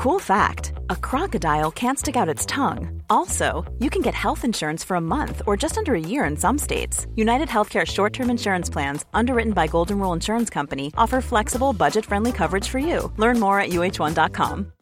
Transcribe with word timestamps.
Cool 0.00 0.18
fact 0.18 0.72
a 0.88 0.96
crocodile 0.96 1.70
can't 1.70 1.98
stick 1.98 2.16
out 2.16 2.26
its 2.26 2.46
tongue. 2.46 3.02
Also, 3.10 3.70
you 3.80 3.90
can 3.90 4.00
get 4.00 4.14
health 4.14 4.46
insurance 4.46 4.82
for 4.82 4.94
a 4.96 5.00
month 5.00 5.42
or 5.46 5.58
just 5.58 5.76
under 5.76 5.94
a 5.94 6.00
year 6.00 6.24
in 6.24 6.38
some 6.38 6.56
states. 6.56 7.06
United 7.16 7.48
Healthcare 7.48 7.86
short 7.86 8.14
term 8.14 8.30
insurance 8.30 8.70
plans, 8.70 9.04
underwritten 9.12 9.52
by 9.52 9.66
Golden 9.66 9.98
Rule 9.98 10.14
Insurance 10.14 10.48
Company, 10.48 10.90
offer 10.96 11.20
flexible, 11.20 11.74
budget 11.74 12.06
friendly 12.06 12.32
coverage 12.32 12.66
for 12.66 12.78
you. 12.78 13.12
Learn 13.18 13.38
more 13.38 13.60
at 13.60 13.72
uh1.com. 13.72 14.72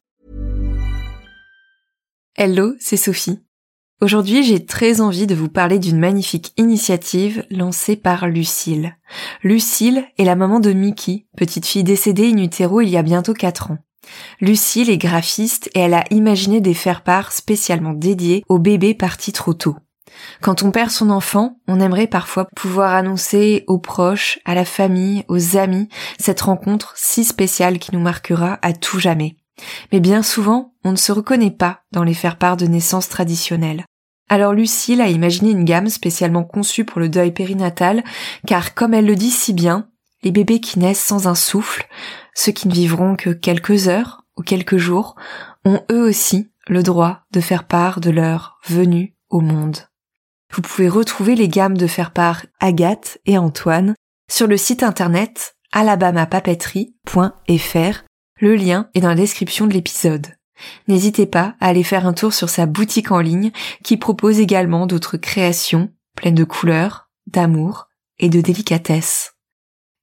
Hello, 2.37 2.77
c'est 2.79 2.97
Sophie. 2.97 3.41
Aujourd'hui, 4.01 4.45
j'ai 4.45 4.65
très 4.65 5.01
envie 5.01 5.27
de 5.27 5.35
vous 5.35 5.49
parler 5.49 5.81
d'une 5.81 5.99
magnifique 5.99 6.53
initiative 6.57 7.45
lancée 7.51 7.97
par 7.97 8.29
Lucille. 8.29 8.97
Lucille 9.43 10.05
est 10.17 10.25
la 10.25 10.37
maman 10.37 10.61
de 10.61 10.73
Mickey, 10.73 11.27
petite 11.37 11.67
fille 11.67 11.83
décédée 11.83 12.31
in 12.31 12.39
utero 12.39 12.83
il 12.83 12.89
y 12.89 12.97
a 12.97 13.03
bientôt 13.03 13.35
4 13.35 13.73
ans. 13.73 13.79
Lucille 14.41 14.91
est 14.91 14.99
graphiste 14.99 15.71
et 15.75 15.81
elle 15.81 15.95
a 15.95 16.05
imaginé 16.11 16.61
des 16.61 16.75
faire-part 16.75 17.33
spécialement 17.33 17.93
dédiés 17.93 18.45
aux 18.49 18.59
bébés 18.59 18.95
partis 18.95 19.33
trop 19.33 19.55
tôt. 19.55 19.77
Quand 20.41 20.63
on 20.63 20.71
perd 20.71 20.91
son 20.91 21.11
enfant, 21.11 21.59
on 21.69 21.81
aimerait 21.81 22.07
parfois 22.07 22.47
pouvoir 22.57 22.95
annoncer 22.95 23.65
aux 23.67 23.79
proches, 23.79 24.39
à 24.45 24.55
la 24.55 24.65
famille, 24.65 25.25
aux 25.29 25.57
amis, 25.57 25.89
cette 26.19 26.41
rencontre 26.41 26.95
si 26.97 27.25
spéciale 27.25 27.79
qui 27.79 27.95
nous 27.95 28.01
marquera 28.01 28.59
à 28.63 28.73
tout 28.73 28.99
jamais. 28.99 29.37
Mais 29.93 30.01
bien 30.01 30.23
souvent, 30.23 30.75
on 30.85 30.93
ne 30.93 30.97
se 30.97 31.13
reconnaît 31.13 31.51
pas 31.51 31.83
dans 31.93 32.05
les 32.05 32.15
faire-part 32.15 32.57
de 32.57 32.67
naissance 32.67 33.09
traditionnelles. 33.09 33.85
Alors 34.29 34.53
Lucille 34.53 35.01
a 35.01 35.09
imaginé 35.09 35.51
une 35.51 35.65
gamme 35.65 35.89
spécialement 35.89 36.45
conçue 36.45 36.85
pour 36.85 37.01
le 37.01 37.09
deuil 37.09 37.33
périnatal, 37.33 38.05
car 38.47 38.75
comme 38.75 38.95
elle 38.95 39.07
le 39.07 39.17
dit 39.17 39.31
si 39.31 39.53
bien, 39.53 39.89
les 40.23 40.33
bébés 40.33 40.61
qui 40.61 40.79
naissent 40.79 41.05
sans 41.05 41.27
un 41.27 41.35
souffle, 41.35 41.89
ceux 42.35 42.53
qui 42.53 42.69
ne 42.69 42.75
vivront 42.75 43.17
que 43.17 43.31
quelques 43.31 43.89
heures 43.89 44.25
ou 44.37 44.43
quelques 44.43 44.77
jours, 44.77 45.17
ont 45.65 45.83
eux 45.91 46.09
aussi 46.09 46.51
le 46.67 46.83
droit 46.83 47.23
de 47.33 47.41
faire 47.41 47.65
part 47.65 48.01
de 48.01 48.11
leur 48.11 48.59
venue 48.67 49.17
au 49.31 49.41
monde. 49.41 49.79
Vous 50.53 50.63
pouvez 50.63 50.89
retrouver 50.89 51.35
les 51.35 51.49
gammes 51.49 51.77
de 51.77 51.87
faire 51.87 52.13
part 52.13 52.47
Agathe 52.61 53.19
et 53.27 53.39
Antoine 53.39 53.95
sur 54.31 54.47
le 54.47 54.57
site 54.57 54.83
internet 54.83 55.57
alabamapapeterie.fr. 55.73 58.05
Le 58.41 58.55
lien 58.55 58.89
est 58.95 59.01
dans 59.01 59.09
la 59.09 59.15
description 59.15 59.67
de 59.67 59.75
l'épisode. 59.75 60.29
N'hésitez 60.89 61.27
pas 61.27 61.55
à 61.61 61.69
aller 61.69 61.85
faire 61.85 62.07
un 62.07 62.13
tour 62.13 62.33
sur 62.33 62.49
sa 62.49 62.67
boutique 62.67 63.11
en 63.11 63.21
ligne 63.21 63.53
qui 63.85 63.97
propose 63.97 64.41
également 64.41 64.87
d'autres 64.87 65.17
créations 65.17 65.91
pleines 66.17 66.35
de 66.35 66.45
couleurs, 66.45 67.11
d'amour 67.27 67.89
et 68.19 68.29
de 68.29 68.41
délicatesse. 68.41 69.38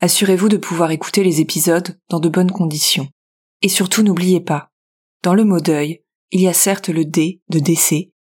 assurez-vous 0.00 0.48
de 0.48 0.56
pouvoir 0.56 0.90
écouter 0.90 1.22
les 1.24 1.40
épisodes 1.40 1.98
dans 2.08 2.20
de 2.20 2.28
bonnes 2.28 2.52
conditions. 2.52 3.08
Et 3.62 3.68
surtout 3.68 4.02
n'oubliez 4.02 4.40
pas, 4.40 4.70
dans 5.22 5.34
le 5.34 5.44
mot 5.44 5.60
deuil, 5.60 6.04
il 6.30 6.40
y 6.40 6.48
a 6.48 6.52
certes 6.52 6.88
le 6.88 7.04
D 7.04 7.40
de 7.48 7.58
décès, 7.58 8.12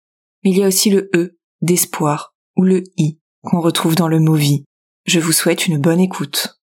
mais 0.42 0.50
il 0.50 0.58
y 0.58 0.64
a 0.64 0.68
aussi 0.68 0.90
le 0.90 1.10
E 1.14 1.36
d'espoir 1.60 2.34
ou 2.56 2.62
le 2.62 2.84
I 2.96 3.18
qu'on 3.42 3.60
retrouve 3.60 3.94
dans 3.94 4.08
le 4.08 4.20
mot 4.20 4.34
vie. 4.34 4.64
Je 5.04 5.20
vous 5.20 5.32
souhaite 5.32 5.66
une 5.66 5.78
bonne 5.78 6.00
écoute. 6.00 6.58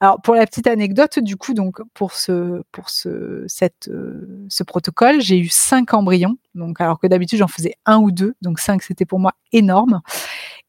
Alors 0.00 0.20
pour 0.22 0.34
la 0.34 0.46
petite 0.46 0.66
anecdote, 0.66 1.18
du 1.18 1.36
coup, 1.36 1.54
donc 1.54 1.80
pour 1.92 2.12
ce 2.12 2.62
pour 2.70 2.88
ce 2.88 3.44
cette 3.48 3.88
euh, 3.88 4.46
ce 4.48 4.62
protocole, 4.62 5.20
j'ai 5.20 5.38
eu 5.38 5.48
cinq 5.48 5.92
embryons. 5.92 6.36
Donc 6.54 6.80
alors 6.80 7.00
que 7.00 7.06
d'habitude 7.06 7.38
j'en 7.38 7.48
faisais 7.48 7.74
un 7.84 7.98
ou 7.98 8.10
deux, 8.10 8.34
donc 8.40 8.60
cinq 8.60 8.82
c'était 8.82 9.06
pour 9.06 9.18
moi 9.18 9.32
énorme. 9.52 10.00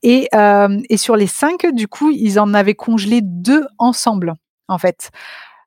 Et 0.04 0.28
euh, 0.34 0.80
et 0.90 0.98
sur 0.98 1.16
les 1.16 1.28
cinq, 1.28 1.66
du 1.74 1.88
coup, 1.88 2.12
ils 2.12 2.40
en 2.40 2.54
avaient 2.54 2.76
congelé 2.76 3.22
deux 3.22 3.66
ensemble, 3.78 4.34
en 4.68 4.78
fait. 4.78 5.12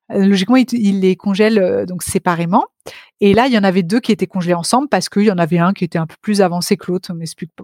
Logiquement, 0.09 0.57
ils, 0.57 0.99
les 0.99 1.15
congèlent 1.15 1.59
euh, 1.59 1.85
donc 1.85 2.03
séparément. 2.03 2.65
Et 3.21 3.33
là, 3.33 3.47
il 3.47 3.53
y 3.53 3.57
en 3.57 3.63
avait 3.63 3.83
deux 3.83 3.99
qui 3.99 4.11
étaient 4.11 4.27
congelés 4.27 4.53
ensemble 4.53 4.89
parce 4.89 5.07
qu'il 5.07 5.23
y 5.23 5.31
en 5.31 5.37
avait 5.37 5.59
un 5.59 5.73
qui 5.73 5.85
était 5.85 5.97
un 5.97 6.05
peu 6.05 6.15
plus 6.21 6.41
avancé 6.41 6.75
que 6.75 6.91
l'autre. 6.91 7.11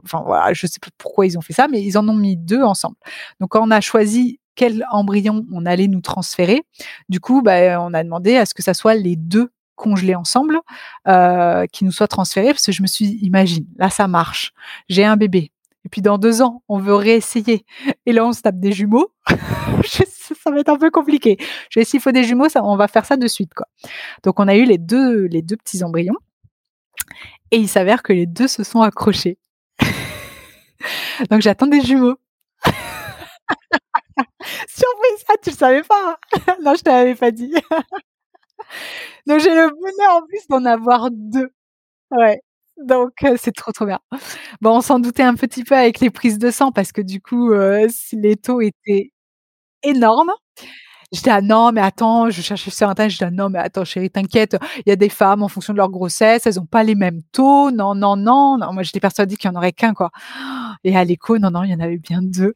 Enfin 0.04 0.24
voilà, 0.26 0.54
je 0.54 0.66
sais 0.66 0.80
pas 0.80 0.88
pourquoi 0.98 1.26
ils 1.26 1.38
ont 1.38 1.42
fait 1.42 1.54
ça, 1.54 1.68
mais 1.68 1.84
ils 1.84 1.98
en 1.98 2.08
ont 2.08 2.16
mis 2.16 2.38
deux 2.38 2.64
ensemble. 2.64 2.96
Donc 3.40 3.50
quand 3.52 3.62
on 3.62 3.72
a 3.72 3.82
choisi 3.82 4.40
quel 4.56 4.86
embryon 4.92 5.46
on 5.54 5.66
allait 5.66 5.88
nous 5.88 6.02
transférer. 6.02 6.64
Du 7.08 7.20
coup, 7.22 7.42
bah, 7.42 7.82
on 7.82 7.94
a 7.94 8.04
demandé 8.04 8.36
à 8.36 8.46
ce 8.46 8.54
que 8.54 8.62
ça 8.62 8.74
soit 8.74 8.94
les 8.94 9.16
deux 9.16 9.52
congelés 9.76 10.16
ensemble 10.16 10.60
euh, 11.08 11.66
qui 11.72 11.86
nous 11.86 11.94
soient 11.94 12.10
transférés 12.10 12.50
parce 12.50 12.66
que 12.66 12.74
je 12.74 12.82
me 12.82 12.88
suis 12.88 13.08
dit, 13.08 13.20
imagine, 13.22 13.66
là 13.78 13.90
ça 13.90 14.10
marche, 14.10 14.52
j'ai 14.90 15.06
un 15.06 15.16
bébé. 15.16 15.52
Et 15.86 15.90
puis 15.90 16.02
dans 16.02 16.18
deux 16.18 16.42
ans, 16.42 16.64
on 16.68 16.78
veut 16.78 16.96
réessayer. 16.96 17.66
Et 18.06 18.12
là, 18.12 18.26
on 18.26 18.34
se 18.34 18.42
tape 18.42 18.60
des 18.60 18.72
jumeaux. 18.72 19.12
ça 19.86 20.52
va 20.52 20.60
être 20.60 20.70
un 20.70 20.78
peu 20.78 20.92
compliqué. 20.92 21.38
Je 21.70 21.80
vais 21.80 21.86
s'il 21.86 22.00
faut 22.00 22.12
des 22.12 22.24
jumeaux, 22.24 22.50
ça, 22.50 22.64
on 22.64 22.76
va 22.76 22.88
faire 22.88 23.06
ça 23.06 23.18
de 23.18 23.28
suite, 23.28 23.54
quoi. 23.54 23.68
Donc 24.24 24.40
on 24.40 24.48
a 24.48 24.56
eu 24.56 24.66
les 24.66 24.78
deux, 24.78 25.26
les 25.26 25.42
deux 25.42 25.58
petits 25.58 25.84
embryons. 25.84 26.18
Et 27.52 27.58
il 27.58 27.68
s'avère 27.70 28.04
que 28.04 28.14
les 28.14 28.26
deux 28.26 28.48
se 28.48 28.64
sont 28.64 28.82
accrochés. 28.82 29.38
Donc 31.30 31.42
j'attends 31.42 31.68
des 31.68 31.82
jumeaux. 31.82 32.18
Surprise, 34.68 35.24
ah, 35.30 35.34
tu 35.42 35.50
le 35.52 35.56
savais 35.56 35.84
pas 35.84 36.20
Non, 36.62 36.76
je 36.76 36.84
t'avais 36.84 37.16
pas 37.16 37.32
dit. 37.32 37.54
Donc 39.28 39.40
j'ai 39.40 39.54
le 39.54 39.70
bonheur 39.70 40.18
en 40.18 40.26
plus 40.28 40.48
d'en 40.50 40.66
avoir 40.66 41.10
deux. 41.12 41.52
Ouais. 42.12 42.42
Donc 42.86 43.12
c'est 43.38 43.54
trop 43.56 43.72
trop 43.72 43.86
bien. 43.86 44.00
Bon, 44.62 44.78
on 44.78 44.82
s'en 44.82 45.00
doutait 45.00 45.24
un 45.24 45.36
petit 45.36 45.64
peu 45.64 45.76
avec 45.76 46.00
les 46.00 46.10
prises 46.10 46.40
de 46.40 46.52
sang 46.52 46.72
parce 46.72 46.92
que 46.92 47.02
du 47.02 47.22
coup, 47.22 47.52
les 48.14 48.36
taux 48.38 48.62
étaient 48.62 49.12
énormes. 49.84 50.32
J'étais 51.14 51.32
ah 51.32 51.42
non 51.42 51.72
mais 51.74 51.82
attends, 51.82 52.30
je 52.30 52.42
cherchais 52.42 52.72
sur 52.72 52.90
internet, 52.90 53.12
je 53.14 53.18
dis 53.20 53.24
ah 53.26 53.32
non 53.32 53.50
mais 53.50 53.60
attends 53.60 53.86
chérie, 53.86 54.12
t'inquiète, 54.12 54.58
il 54.86 54.90
y 54.90 54.92
a 54.92 54.96
des 54.98 55.10
femmes 55.10 55.44
en 55.44 55.48
fonction 55.50 55.74
de 55.74 55.78
leur 55.78 55.90
grossesse, 55.90 56.46
elles 56.48 56.60
ont 56.60 56.66
pas 56.68 56.84
les 56.84 56.96
mêmes 56.96 57.22
taux. 57.34 57.72
Non 57.72 57.96
non 57.96 58.16
non, 58.18 58.58
non 58.60 58.74
moi 58.74 58.84
j'étais 58.84 59.00
persuadée 59.00 59.36
qu'il 59.38 59.50
y 59.52 59.54
en 59.54 59.58
aurait 59.58 59.74
qu'un 59.74 59.94
quoi. 59.96 60.12
Et 60.84 60.96
à 60.98 61.04
l'écho, 61.06 61.40
non 61.40 61.52
non, 61.52 61.64
il 61.64 61.72
y 61.72 61.76
en 61.76 61.80
avait 61.82 61.98
bien 61.98 62.22
deux. 62.24 62.56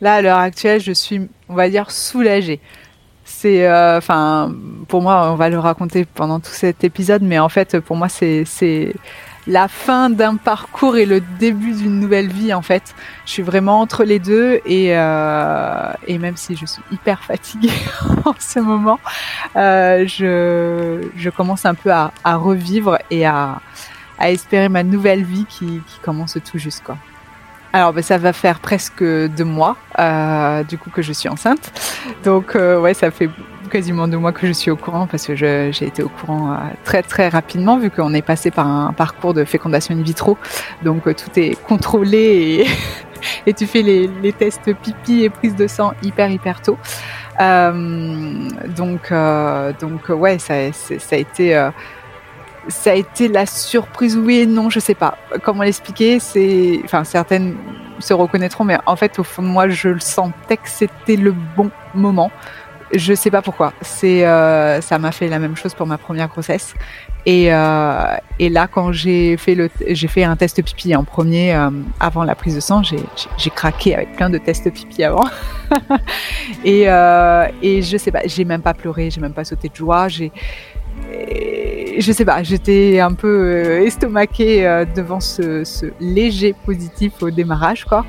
Là, 0.00 0.14
à 0.14 0.22
l'heure 0.22 0.38
actuelle, 0.38 0.80
je 0.80 0.92
suis, 0.92 1.28
on 1.48 1.54
va 1.54 1.68
dire, 1.68 1.90
soulagée. 1.90 2.60
Euh, 3.44 3.98
enfin, 3.98 4.54
pour 4.88 5.02
moi, 5.02 5.30
on 5.32 5.34
va 5.34 5.48
le 5.48 5.58
raconter 5.58 6.04
pendant 6.04 6.40
tout 6.40 6.50
cet 6.50 6.84
épisode, 6.84 7.22
mais 7.22 7.38
en 7.38 7.48
fait, 7.48 7.80
pour 7.80 7.96
moi, 7.96 8.08
c'est, 8.08 8.44
la 9.46 9.68
fin 9.68 10.10
d'un 10.10 10.36
parcours 10.36 10.98
et 10.98 11.06
le 11.06 11.20
début 11.38 11.72
d'une 11.72 11.98
nouvelle 11.98 12.28
vie. 12.28 12.52
En 12.52 12.62
fait, 12.62 12.94
je 13.24 13.32
suis 13.32 13.42
vraiment 13.42 13.80
entre 13.80 14.04
les 14.04 14.18
deux 14.18 14.60
et 14.66 14.96
euh, 14.96 15.92
même 16.08 16.36
si 16.36 16.56
je 16.56 16.66
suis 16.66 16.82
hyper 16.92 17.24
fatiguée 17.24 17.70
en 18.26 18.34
ce 18.38 18.60
moment, 18.60 19.00
euh, 19.56 20.06
je 20.06 21.30
commence 21.30 21.64
un 21.64 21.74
peu 21.74 21.90
à, 21.90 22.12
revivre 22.24 22.98
et 23.10 23.26
à 23.26 23.60
à 24.20 24.30
espérer 24.30 24.68
ma 24.68 24.82
nouvelle 24.82 25.24
vie 25.24 25.46
qui, 25.48 25.64
qui 25.64 25.98
commence 26.02 26.36
tout 26.44 26.58
juste 26.58 26.82
quoi. 26.84 26.98
Alors, 27.72 27.92
ben, 27.92 28.02
ça 28.02 28.18
va 28.18 28.32
faire 28.32 28.58
presque 28.58 29.02
deux 29.02 29.44
mois, 29.44 29.76
euh, 29.98 30.64
du 30.64 30.76
coup, 30.76 30.90
que 30.90 31.02
je 31.02 31.12
suis 31.12 31.28
enceinte. 31.28 31.72
Donc, 32.24 32.56
euh, 32.56 32.80
ouais, 32.80 32.94
ça 32.94 33.10
fait 33.10 33.30
quasiment 33.70 34.08
deux 34.08 34.18
mois 34.18 34.32
que 34.32 34.46
je 34.46 34.52
suis 34.52 34.70
au 34.70 34.76
courant 34.76 35.06
parce 35.06 35.26
que 35.26 35.34
j'ai 35.34 35.70
été 35.80 36.02
au 36.02 36.08
courant 36.08 36.52
euh, 36.52 36.56
très 36.84 37.02
très 37.02 37.28
rapidement 37.28 37.78
vu 37.78 37.90
qu'on 37.90 38.12
est 38.12 38.22
passé 38.22 38.50
par 38.50 38.66
un 38.66 38.92
parcours 38.92 39.32
de 39.32 39.44
fécondation 39.44 39.94
in 39.94 40.02
vitro. 40.02 40.36
Donc, 40.82 41.06
euh, 41.06 41.14
tout 41.14 41.30
est 41.38 41.54
contrôlé 41.62 42.66
et, 43.46 43.54
tu 43.54 43.66
fais 43.66 43.82
les, 43.82 44.08
les, 44.22 44.32
tests 44.32 44.74
pipi 44.74 45.24
et 45.24 45.30
prise 45.30 45.54
de 45.54 45.66
sang 45.66 45.92
hyper 46.02 46.30
hyper 46.30 46.60
tôt. 46.60 46.78
Euh, 47.40 48.48
donc, 48.76 49.12
donc 49.80 50.08
ouais, 50.08 50.38
ça, 50.38 50.72
ça 50.72 51.16
a 51.16 51.18
été 51.18 51.70
ça 52.68 52.92
a 52.92 52.94
été 52.94 53.28
la 53.28 53.46
surprise, 53.46 54.16
oui 54.16 54.40
et 54.40 54.46
non, 54.46 54.70
je 54.70 54.80
sais 54.80 54.94
pas 54.94 55.16
comment 55.42 55.62
l'expliquer. 55.62 56.20
C'est, 56.20 56.80
enfin, 56.84 57.04
certaines 57.04 57.56
se 58.00 58.14
reconnaîtront, 58.14 58.64
mais 58.64 58.78
en 58.86 58.96
fait, 58.96 59.18
moi, 59.38 59.68
je 59.68 59.88
le 59.88 60.00
sentais 60.00 60.56
que 60.56 60.68
c'était 60.68 61.16
le 61.16 61.32
bon 61.32 61.70
moment. 61.94 62.30
Je 62.92 63.14
sais 63.14 63.30
pas 63.30 63.40
pourquoi. 63.40 63.72
C'est 63.82 64.26
euh, 64.26 64.80
ça 64.80 64.98
m'a 64.98 65.12
fait 65.12 65.28
la 65.28 65.38
même 65.38 65.56
chose 65.56 65.74
pour 65.74 65.86
ma 65.86 65.96
première 65.96 66.28
grossesse. 66.28 66.74
Et, 67.24 67.52
euh, 67.52 68.16
et 68.40 68.48
là, 68.48 68.66
quand 68.66 68.90
j'ai 68.90 69.36
fait 69.36 69.54
le, 69.54 69.70
j'ai 69.90 70.08
fait 70.08 70.24
un 70.24 70.34
test 70.34 70.60
pipi 70.62 70.96
en 70.96 71.04
premier 71.04 71.54
euh, 71.54 71.70
avant 72.00 72.24
la 72.24 72.34
prise 72.34 72.56
de 72.56 72.60
sang, 72.60 72.82
j'ai, 72.82 72.98
j'ai 73.36 73.50
craqué 73.50 73.94
avec 73.94 74.16
plein 74.16 74.28
de 74.28 74.38
tests 74.38 74.72
pipi 74.72 75.04
avant. 75.04 75.24
et, 76.64 76.86
et 77.62 77.82
je 77.82 77.96
sais 77.96 78.10
pas, 78.10 78.22
j'ai 78.24 78.44
même 78.44 78.62
pas 78.62 78.74
pleuré, 78.74 79.10
j'ai 79.10 79.20
même 79.20 79.34
pas 79.34 79.44
sauté 79.44 79.68
de 79.68 79.76
joie. 79.76 80.08
J'ai, 80.08 80.32
je 82.00 82.12
sais 82.12 82.24
pas, 82.24 82.42
j'étais 82.42 83.00
un 83.00 83.12
peu 83.12 83.28
euh, 83.28 83.84
estomaquée 83.84 84.66
euh, 84.66 84.84
devant 84.84 85.20
ce, 85.20 85.64
léger 86.00 86.54
positif 86.64 87.22
au 87.22 87.30
démarrage, 87.30 87.84
quoi. 87.84 88.04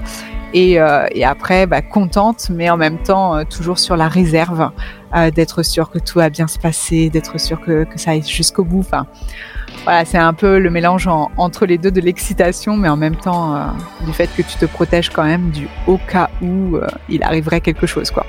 Et, 0.54 0.80
euh, 0.80 1.06
après, 1.24 1.66
bah, 1.66 1.82
contente, 1.82 2.50
mais 2.50 2.70
en 2.70 2.78
même 2.78 2.98
temps 2.98 3.46
toujours 3.46 3.80
sur 3.80 3.96
la 3.96 4.08
réserve, 4.08 4.72
d'être 5.34 5.62
sûr 5.64 5.90
que 5.90 6.00
tout 6.00 6.20
va 6.20 6.30
bien 6.30 6.48
se 6.48 6.58
passer, 6.58 7.10
d'être 7.10 7.40
sûr 7.40 7.60
que, 7.60 7.86
ça 7.96 8.12
aille 8.12 8.24
jusqu'au 8.24 8.64
bout. 8.64 8.80
Enfin, 8.80 9.08
voilà, 9.84 10.06
c'est 10.06 10.18
un 10.18 10.34
peu 10.34 10.58
le 10.60 10.70
mélange 10.70 11.08
en, 11.08 11.32
entre 11.38 11.66
les 11.66 11.78
deux 11.78 11.92
de 11.92 12.02
l'excitation, 12.02 12.78
mais 12.78 12.90
en 12.90 12.98
même 12.98 13.16
temps 13.16 13.74
du 14.06 14.12
fait 14.14 14.30
que 14.36 14.42
tu 14.42 14.58
te 14.58 14.66
protèges 14.66 15.10
quand 15.10 15.24
même 15.24 15.52
du 15.52 15.68
au 15.88 15.98
cas 15.98 16.30
où 16.42 16.78
il 17.10 17.24
arriverait 17.24 17.62
quelque 17.62 17.88
chose, 17.88 18.12
quoi. 18.12 18.26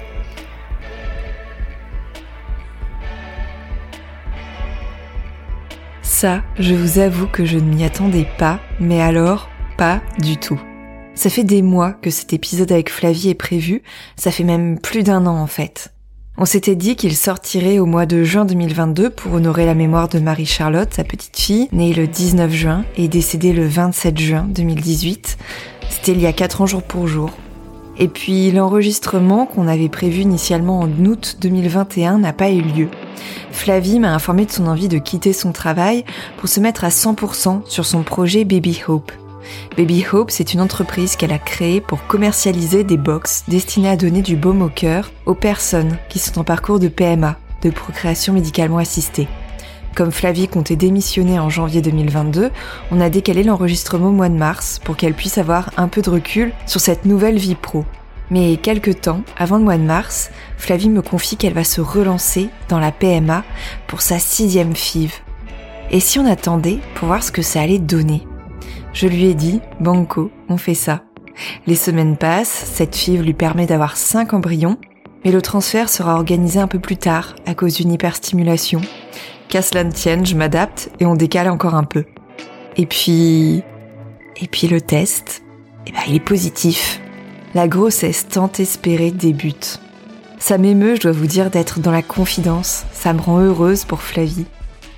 Ça, 6.15 6.43
je 6.59 6.75
vous 6.75 6.99
avoue 6.99 7.27
que 7.27 7.47
je 7.47 7.57
ne 7.57 7.75
m'y 7.75 7.85
attendais 7.85 8.29
pas, 8.37 8.61
mais 8.79 9.01
alors 9.01 9.49
pas 9.79 10.03
du 10.21 10.37
tout. 10.37 10.61
Ça 11.15 11.31
fait 11.31 11.43
des 11.43 11.63
mois 11.63 11.93
que 11.93 12.11
cet 12.11 12.35
épisode 12.35 12.71
avec 12.71 12.91
Flavie 12.91 13.31
est 13.31 13.35
prévu, 13.35 13.83
ça 14.15 14.31
fait 14.31 14.45
même 14.45 14.79
plus 14.79 15.05
d'un 15.05 15.25
an 15.25 15.39
en 15.39 15.47
fait. 15.47 15.95
On 16.37 16.45
s'était 16.45 16.77
dit 16.77 16.97
qu'il 16.97 17.17
sortirait 17.17 17.79
au 17.79 17.87
mois 17.87 18.05
de 18.05 18.25
juin 18.25 18.45
2022 18.45 19.09
pour 19.09 19.33
honorer 19.33 19.65
la 19.65 19.75
mémoire 19.75 20.09
de 20.09 20.19
Marie-Charlotte, 20.19 20.93
sa 20.93 21.03
petite 21.03 21.37
fille, 21.37 21.69
née 21.73 21.95
le 21.95 22.07
19 22.07 22.53
juin 22.53 22.85
et 22.99 23.09
décédée 23.09 23.55
le 23.55 23.67
27 23.67 24.19
juin 24.19 24.47
2018. 24.51 25.39
C'était 25.89 26.13
il 26.13 26.21
y 26.21 26.27
a 26.27 26.35
4 26.35 26.61
ans 26.61 26.67
jour 26.67 26.83
pour 26.83 27.09
jour. 27.09 27.31
Et 27.99 28.09
puis 28.09 28.53
l'enregistrement 28.53 29.47
qu'on 29.47 29.67
avait 29.67 29.89
prévu 29.89 30.21
initialement 30.21 30.81
en 30.81 30.91
août 31.07 31.39
2021 31.41 32.19
n'a 32.19 32.35
pas 32.35 32.51
eu 32.51 32.61
lieu. 32.61 32.89
Flavie 33.51 34.01
m'a 34.01 34.15
informé 34.15 34.47
de 34.47 34.51
son 34.51 34.67
envie 34.67 34.89
de 34.89 34.99
quitter 34.99 35.33
son 35.33 35.53
travail 35.53 36.05
pour 36.39 36.49
se 36.49 36.61
mettre 36.61 36.85
à 36.85 36.89
100% 36.89 37.63
sur 37.67 37.87
son 37.87 38.03
projet 38.03 38.45
Baby 38.45 38.83
Hope. 38.89 39.13
Baby 39.77 40.05
Hope, 40.13 40.31
c'est 40.31 40.55
une 40.55 40.61
entreprise 40.61 41.17
qu'elle 41.17 41.33
a 41.33 41.39
créée 41.39 41.81
pour 41.81 42.07
commercialiser 42.07 42.85
des 42.85 42.97
box 42.97 43.45
destinées 43.49 43.91
à 43.91 43.97
donner 43.97 44.23
du 44.23 44.37
baume 44.37 44.63
au 44.63 44.69
cœur 44.69 45.11
aux 45.27 45.35
personnes 45.35 45.99
qui 46.09 46.19
sont 46.19 46.39
en 46.39 46.45
parcours 46.45 46.79
de 46.79 46.89
PMA, 46.89 47.37
de 47.63 47.71
procréation 47.71 48.33
médicalement 48.33 48.79
assistée. 48.79 49.29
Comme 49.95 50.11
Flavie 50.11 50.49
comptait 50.49 50.77
démissionner 50.77 51.39
en 51.39 51.51
janvier 51.51 51.83
2022, 51.83 52.51
on 52.91 53.01
a 53.01 53.11
décalé 53.11 53.43
l'enregistrement 53.43 54.09
au 54.09 54.13
mois 54.13 54.31
de 54.31 54.35
mars 54.35 54.81
pour 54.83 54.97
qu'elle 54.97 55.15
puisse 55.15 55.37
avoir 55.37 55.71
un 55.77 55.89
peu 55.89 56.01
de 56.01 56.09
recul 56.09 56.53
sur 56.67 56.81
cette 56.81 57.05
nouvelle 57.05 57.37
vie 57.37 57.55
pro. 57.55 57.85
Mais 58.33 58.57
quelques 58.57 59.03
temps 59.03 59.21
avant 59.37 59.59
le 59.59 59.65
mois 59.65 59.77
de 59.77 59.83
mars, 59.83 60.31
Flavie 60.57 60.89
me 60.89 61.03
confie 61.03 61.37
qu'elle 61.37 61.53
va 61.53 61.65
se 61.65 61.83
relancer 61.83 62.49
dans 62.71 62.79
la 62.79 62.91
PMA 62.91 63.45
pour 63.87 64.01
sa 64.01 64.19
sixième 64.19 64.75
FIV. 64.75 65.13
Et 65.91 66.01
si 66.01 66.19
on 66.19 66.25
attendait 66.25 66.79
pour 66.95 67.09
voir 67.09 67.23
ce 67.23 67.31
que 67.31 67.43
ça 67.43 67.61
allait 67.61 67.79
donner? 67.79 68.27
Je 68.95 69.07
lui 69.07 69.27
ai 69.27 69.35
dit, 69.35 69.61
Banco, 69.81 70.31
on 70.49 70.57
fait 70.57 70.73
ça. 70.73 71.03
Les 71.67 71.75
semaines 71.75 72.17
passent, 72.17 72.71
cette 72.73 72.97
FIV 72.97 73.21
lui 73.21 73.35
permet 73.35 73.67
d'avoir 73.67 73.99
cinq 73.99 74.33
embryons, 74.33 74.79
mais 75.27 75.31
le 75.31 75.43
transfert 75.43 75.91
sera 75.91 76.15
organisé 76.15 76.59
un 76.59 76.69
peu 76.69 76.79
plus 76.79 76.97
tard 76.97 77.37
à 77.45 77.55
cause 77.55 77.75
d'une 77.75 77.93
hyperstimulation. 77.93 78.81
Qu'à 79.51 79.61
cela 79.61 79.85
ne 79.85 79.93
tienne, 79.93 80.25
je 80.25 80.37
m'adapte 80.37 80.91
et 81.01 81.05
on 81.05 81.17
décale 81.17 81.51
encore 81.51 81.75
un 81.75 81.85
peu. 81.85 82.07
Et 82.79 82.87
puis... 82.87 83.63
Et 84.41 84.49
puis 84.51 84.69
le 84.69 84.81
test, 84.81 85.43
eh 85.87 85.93
ben, 85.93 86.01
il 86.09 86.15
est 86.15 86.21
positif. 86.21 86.99
La 87.55 87.69
grossesse 87.69 88.29
tant 88.29 88.51
espérée 88.59 89.11
débute. 89.11 89.79
Ça 90.39 90.57
m'émeut, 90.57 90.97
je 90.97 91.03
dois 91.03 91.13
vous 91.13 91.27
dire, 91.27 91.51
d'être 91.51 91.81
dans 91.81 91.91
la 91.91 92.01
confidence. 92.01 92.85
Ça 92.95 93.13
me 93.13 93.21
rend 93.21 93.41
heureuse 93.41 93.85
pour 93.85 94.01
Flavie. 94.01 94.47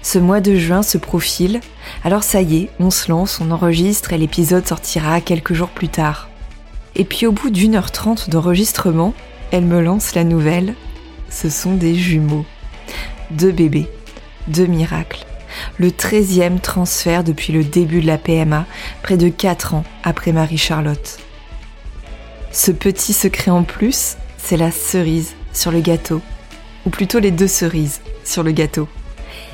Ce 0.03 0.21
mois 0.21 0.41
de 0.41 0.55
juin 0.55 0.85
se 0.85 0.97
profile, 0.97 1.61
alors 2.05 2.23
ça 2.23 2.43
y 2.43 2.59
est, 2.59 2.71
on 2.79 2.93
se 2.93 3.11
lance, 3.11 3.41
on 3.41 3.51
enregistre 3.51 4.13
et 4.13 4.19
l'épisode 4.19 4.69
sortira 4.69 5.21
quelques 5.21 5.53
jours 5.53 5.71
plus 5.71 5.89
tard. 5.89 6.29
Et 6.95 7.05
puis 7.05 7.27
au 7.27 7.33
bout 7.33 7.51
d'une 7.51 7.75
heure 7.75 7.91
trente 7.91 8.31
d'enregistrement, 8.31 9.15
elle 9.51 9.65
me 9.65 9.81
lance 9.81 10.15
la 10.15 10.23
nouvelle. 10.23 10.75
Ce 11.31 11.51
sont 11.51 11.75
des 11.75 11.97
jumeaux. 11.97 12.47
Deux 13.33 13.51
bébés. 13.51 13.91
Deux 14.47 14.67
miracles. 14.67 15.27
Le 15.79 15.91
treizième 15.91 16.61
transfert 16.61 17.25
depuis 17.25 17.53
le 17.53 17.65
début 17.65 18.01
de 18.01 18.07
la 18.07 18.19
PMA, 18.19 18.65
près 19.03 19.17
de 19.17 19.29
quatre 19.29 19.75
ans 19.75 19.85
après 20.05 20.31
Marie-Charlotte. 20.31 21.19
Ce 22.55 22.71
petit 22.71 23.13
secret 23.13 23.51
en 23.51 23.65
plus, 23.65 24.17
c'est 24.39 24.57
la 24.57 24.71
cerise 24.71 25.35
sur 25.53 25.73
le 25.73 25.81
gâteau. 25.81 26.21
Ou 26.87 26.91
plutôt 26.91 27.19
les 27.19 27.33
deux 27.33 27.49
cerises 27.49 28.01
sur 28.23 28.45
le 28.45 28.53
gâteau. 28.53 28.87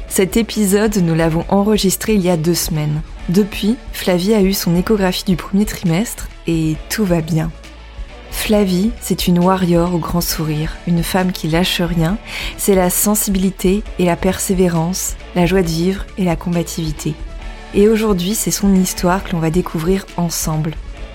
Cet 0.06 0.36
épisode, 0.36 0.94
nous 0.98 1.14
l'avons 1.14 1.46
enregistré 1.48 2.12
il 2.12 2.20
y 2.20 2.28
a 2.28 2.36
deux 2.36 2.54
semaines. 2.54 3.00
Depuis, 3.30 3.76
Flavie 3.94 4.34
a 4.34 4.42
eu 4.42 4.52
son 4.52 4.76
échographie 4.76 5.24
du 5.24 5.36
premier 5.36 5.64
trimestre 5.64 6.28
et 6.46 6.76
tout 6.90 7.06
va 7.06 7.22
bien. 7.22 7.50
Flavie, 8.32 8.90
c'est 9.00 9.26
une 9.26 9.38
warrior 9.38 9.94
au 9.94 9.98
grand 9.98 10.20
sourire, 10.20 10.76
une 10.86 11.02
femme 11.02 11.32
qui 11.32 11.48
lâche 11.48 11.80
rien, 11.80 12.18
c'est 12.58 12.74
la 12.74 12.90
sensibilité 12.90 13.82
et 13.98 14.04
la 14.04 14.16
persévérance, 14.16 15.16
la 15.34 15.46
joie 15.46 15.62
de 15.62 15.68
vivre 15.68 16.04
et 16.18 16.24
la 16.24 16.36
combativité. 16.36 17.14
Et 17.72 17.88
aujourd'hui, 17.88 18.34
c'est 18.34 18.50
son 18.50 18.74
histoire 18.74 19.24
que 19.24 19.32
l'on 19.32 19.38
va 19.38 19.50
découvrir 19.50 20.04
ensemble. 20.18 20.74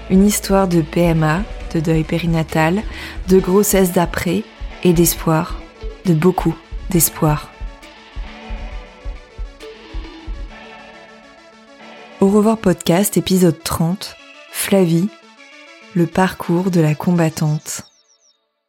Une 0.09 0.25
histoire 0.25 0.67
de 0.67 0.81
PMA, 0.81 1.43
de 1.73 1.79
deuil 1.79 2.03
périnatal, 2.03 2.83
de 3.27 3.39
grossesse 3.39 3.91
d'après 3.91 4.43
et 4.83 4.93
d'espoir, 4.93 5.59
de 6.05 6.13
beaucoup 6.13 6.55
d'espoir. 6.89 7.49
Au 12.21 12.29
revoir 12.29 12.57
podcast 12.57 13.17
épisode 13.17 13.61
30, 13.63 14.15
Flavie, 14.51 15.09
le 15.93 16.07
parcours 16.07 16.71
de 16.71 16.81
la 16.81 16.95
combattante. 16.95 17.83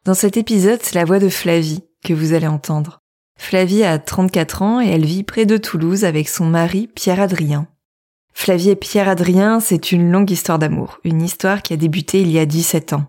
Dans 0.05 0.13
cet 0.13 0.37
épisode, 0.37 0.79
c'est 0.83 0.95
la 0.95 1.05
voix 1.05 1.19
de 1.19 1.29
Flavie 1.29 1.83
que 2.03 2.13
vous 2.13 2.33
allez 2.33 2.47
entendre. 2.47 2.99
Flavie 3.37 3.83
a 3.83 3.99
34 3.99 4.61
ans 4.61 4.81
et 4.81 4.87
elle 4.87 5.05
vit 5.05 5.23
près 5.23 5.45
de 5.45 5.57
Toulouse 5.57 6.05
avec 6.05 6.29
son 6.29 6.45
mari 6.45 6.87
Pierre-Adrien. 6.87 7.67
Flavie 8.39 8.69
et 8.69 8.75
Pierre-Adrien, 8.75 9.59
c'est 9.59 9.91
une 9.91 10.11
longue 10.11 10.29
histoire 10.29 10.59
d'amour, 10.59 10.99
une 11.03 11.23
histoire 11.23 11.63
qui 11.63 11.73
a 11.73 11.75
débuté 11.75 12.21
il 12.21 12.31
y 12.31 12.37
a 12.37 12.45
17 12.45 12.93
ans. 12.93 13.07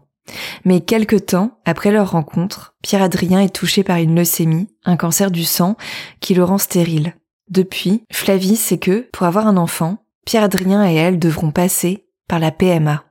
Mais 0.64 0.80
quelque 0.80 1.16
temps 1.16 1.60
après 1.66 1.90
leur 1.90 2.12
rencontre, 2.12 2.74
Pierre-Adrien 2.82 3.40
est 3.40 3.54
touché 3.54 3.84
par 3.84 3.98
une 3.98 4.16
leucémie, 4.16 4.68
un 4.86 4.96
cancer 4.96 5.30
du 5.30 5.44
sang, 5.44 5.76
qui 6.20 6.34
le 6.34 6.42
rend 6.44 6.56
stérile. 6.56 7.14
Depuis, 7.50 8.04
Flavie 8.10 8.56
sait 8.56 8.78
que, 8.78 9.06
pour 9.12 9.26
avoir 9.26 9.46
un 9.46 9.58
enfant, 9.58 9.98
Pierre-Adrien 10.24 10.90
et 10.90 10.94
elle 10.94 11.18
devront 11.18 11.50
passer 11.50 12.06
par 12.26 12.38
la 12.38 12.50
PMA. 12.50 13.04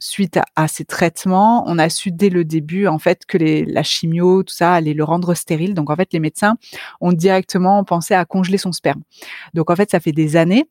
Suite 0.00 0.40
à, 0.56 0.66
ces 0.66 0.84
traitements, 0.84 1.62
on 1.68 1.78
a 1.78 1.88
su 1.88 2.10
dès 2.10 2.28
le 2.28 2.44
début 2.44 2.88
en 2.88 2.98
fait 2.98 3.24
que 3.24 3.38
les, 3.38 3.64
la 3.64 3.84
chimio, 3.84 4.42
tout 4.42 4.52
ça, 4.52 4.74
allait 4.74 4.94
le 4.94 5.04
rendre 5.04 5.32
stérile. 5.34 5.74
Donc 5.74 5.90
en 5.90 5.96
fait, 5.96 6.12
les 6.12 6.20
médecins 6.20 6.56
ont 7.00 7.12
directement 7.12 7.82
pensé 7.84 8.14
à 8.14 8.24
congeler 8.24 8.58
son 8.58 8.72
sperme. 8.72 9.02
Donc 9.54 9.70
en 9.70 9.76
fait, 9.76 9.92
ça 9.92 10.00
fait 10.00 10.12
des 10.12 10.36
années 10.36 10.68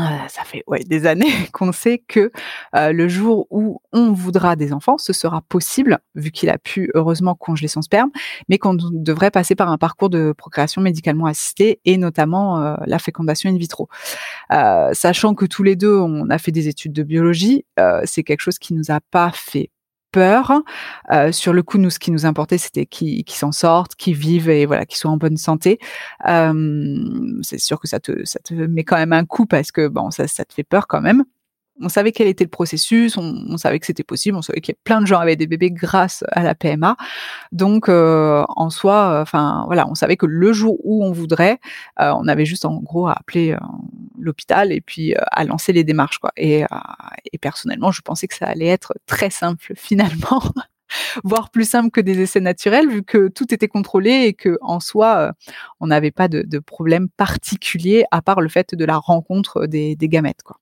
euh, 0.00 0.02
ça 0.28 0.42
fait 0.42 0.64
ouais, 0.66 0.80
des 0.80 1.06
années 1.06 1.30
qu'on 1.52 1.70
sait 1.70 1.98
que 1.98 2.32
euh, 2.74 2.92
le 2.92 3.08
jour 3.08 3.46
où 3.50 3.80
on 3.92 4.12
voudra 4.12 4.56
des 4.56 4.72
enfants, 4.72 4.98
ce 4.98 5.12
sera 5.12 5.40
possible, 5.42 5.98
vu 6.16 6.32
qu'il 6.32 6.50
a 6.50 6.58
pu 6.58 6.90
heureusement 6.94 7.36
congeler 7.36 7.68
son 7.68 7.80
sperme, 7.80 8.10
mais 8.48 8.58
qu'on 8.58 8.74
devrait 8.74 9.30
passer 9.30 9.54
par 9.54 9.70
un 9.70 9.78
parcours 9.78 10.10
de 10.10 10.32
procréation 10.36 10.82
médicalement 10.82 11.26
assistée 11.26 11.80
et 11.84 11.96
notamment 11.96 12.60
euh, 12.60 12.74
la 12.86 12.98
fécondation 12.98 13.50
in 13.50 13.56
vitro. 13.56 13.88
sachant 14.50 15.34
que 15.34 15.46
tous 15.46 15.62
les 15.62 15.76
deux, 15.76 15.96
on 15.96 16.28
a 16.28 16.38
fait 16.38 16.52
des 16.52 16.68
études 16.68 16.92
de 16.92 17.02
biologie, 17.02 17.64
c'est 18.04 18.22
quelque 18.22 18.40
chose 18.40 18.58
qui 18.58 18.74
nous 18.74 18.90
a 18.90 19.00
pas 19.10 19.30
fait 19.32 19.70
peur. 20.14 20.62
Euh, 21.10 21.32
sur 21.32 21.52
le 21.52 21.64
coup, 21.64 21.76
nous, 21.78 21.90
ce 21.90 21.98
qui 21.98 22.12
nous 22.12 22.24
importait, 22.24 22.56
c'était 22.56 22.86
qu'ils 22.86 23.24
s'en 23.28 23.50
sortent, 23.50 23.96
qu'ils 23.96 24.14
vivent 24.14 24.48
et 24.48 24.64
voilà, 24.64 24.86
qu'ils 24.86 24.98
soient 24.98 25.10
en 25.10 25.16
bonne 25.16 25.36
santé. 25.36 25.80
Euh, 26.28 27.34
c'est 27.42 27.58
sûr 27.58 27.80
que 27.80 27.88
ça 27.88 27.98
te, 27.98 28.12
met 28.52 28.84
quand 28.84 28.96
même 28.96 29.12
un 29.12 29.24
coup 29.24 29.44
parce 29.44 29.72
que 29.72 29.88
bon, 29.88 30.12
ça 30.12 30.26
te 30.26 30.54
fait 30.54 30.62
peur 30.62 30.86
quand 30.86 31.00
même. 31.00 31.24
On 31.80 31.88
savait 31.88 32.12
quel 32.12 32.28
était 32.28 32.44
le 32.44 32.50
processus, 32.50 33.16
on, 33.16 33.56
savait 33.56 33.80
que 33.80 33.86
c'était 33.86 34.04
possible, 34.04 34.36
on 34.36 34.42
savait 34.42 34.60
qu'il 34.60 34.74
y 34.74 34.76
a 34.76 34.80
plein 34.84 35.00
de 35.00 35.06
gens 35.06 35.18
avaient 35.18 35.36
des 35.36 35.46
bébés 35.46 35.70
grâce 35.70 36.24
à 36.32 36.42
la 36.42 36.54
PMA. 36.54 36.96
Donc, 37.52 37.88
euh, 37.88 38.44
en 38.48 38.70
soi, 38.70 39.20
enfin 39.20 39.64
voilà, 39.66 39.88
on 39.88 39.94
savait 39.94 40.16
que 40.16 40.26
le 40.26 40.52
jour 40.52 40.76
où 40.84 41.04
on 41.04 41.12
voudrait, 41.12 41.58
euh, 42.00 42.12
on 42.16 42.28
avait 42.28 42.44
juste 42.44 42.64
en 42.64 42.76
gros 42.76 43.08
à 43.08 43.12
appeler 43.12 43.52
euh, 43.52 43.58
l'hôpital 44.18 44.72
et 44.72 44.80
puis 44.80 45.14
à 45.32 45.44
lancer 45.44 45.72
les 45.72 45.84
démarches 45.84 46.18
quoi. 46.18 46.30
Et, 46.36 46.64
et 47.32 47.38
personnellement, 47.38 47.90
je 47.90 48.02
pensais 48.02 48.28
que 48.28 48.34
ça 48.34 48.46
allait 48.46 48.66
être 48.66 48.94
très 49.06 49.30
simple 49.30 49.72
finalement. 49.76 50.42
Voire 51.22 51.50
plus 51.50 51.68
simple 51.68 51.90
que 51.90 52.00
des 52.00 52.20
essais 52.20 52.40
naturels, 52.40 52.88
vu 52.88 53.02
que 53.02 53.28
tout 53.28 53.52
était 53.52 53.68
contrôlé 53.68 54.10
et 54.26 54.34
que 54.34 54.58
en 54.62 54.80
soi, 54.80 55.16
euh, 55.18 55.32
on 55.80 55.88
n'avait 55.88 56.10
pas 56.10 56.28
de, 56.28 56.58
problème 56.58 57.08
particulier 57.08 58.04
à 58.10 58.22
part 58.22 58.40
le 58.40 58.48
fait 58.48 58.74
de 58.74 58.84
la 58.84 58.96
rencontre 58.96 59.66
des, 59.66 59.96
gamètes, 60.00 60.42
quoi. 60.42 60.58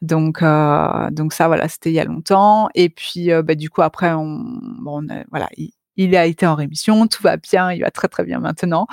Donc, 0.00 0.42
euh, 0.42 1.10
donc 1.10 1.32
ça, 1.32 1.48
voilà, 1.48 1.68
c'était 1.68 1.90
il 1.90 1.94
y 1.94 2.00
a 2.00 2.04
longtemps. 2.04 2.68
Et 2.74 2.88
puis, 2.88 3.32
euh, 3.32 3.42
bah, 3.42 3.54
du 3.54 3.68
coup, 3.70 3.82
après, 3.82 4.12
on, 4.12 4.44
on 4.86 5.06
voilà, 5.30 5.48
il, 5.96 6.16
a 6.16 6.26
été 6.26 6.46
en 6.46 6.54
rémission, 6.54 7.06
tout 7.06 7.22
va 7.22 7.36
bien, 7.36 7.72
il 7.72 7.80
va 7.80 7.90
très 7.90 8.08
très 8.08 8.24
bien 8.24 8.38
maintenant. 8.38 8.86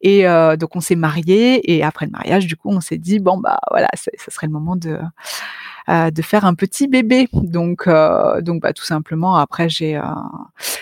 Et 0.00 0.24
donc, 0.58 0.76
on 0.76 0.80
s'est 0.80 0.96
marié. 0.96 1.74
Et 1.74 1.82
après 1.82 2.06
le 2.06 2.12
mariage, 2.12 2.46
du 2.46 2.56
coup, 2.56 2.70
on 2.70 2.80
s'est 2.80 2.98
dit 2.98 3.18
bon 3.18 3.38
bah 3.38 3.58
voilà, 3.70 3.88
ça 3.94 4.10
serait 4.30 4.46
le 4.46 4.52
moment 4.52 4.76
de 4.76 4.98
de 5.88 6.22
faire 6.22 6.44
un 6.44 6.54
petit 6.54 6.88
bébé. 6.88 7.28
Donc, 7.32 7.86
euh, 7.86 8.40
donc 8.40 8.62
bah, 8.62 8.72
tout 8.72 8.84
simplement, 8.84 9.36
après, 9.36 9.68
j'ai 9.68 9.96
euh, 9.96 10.02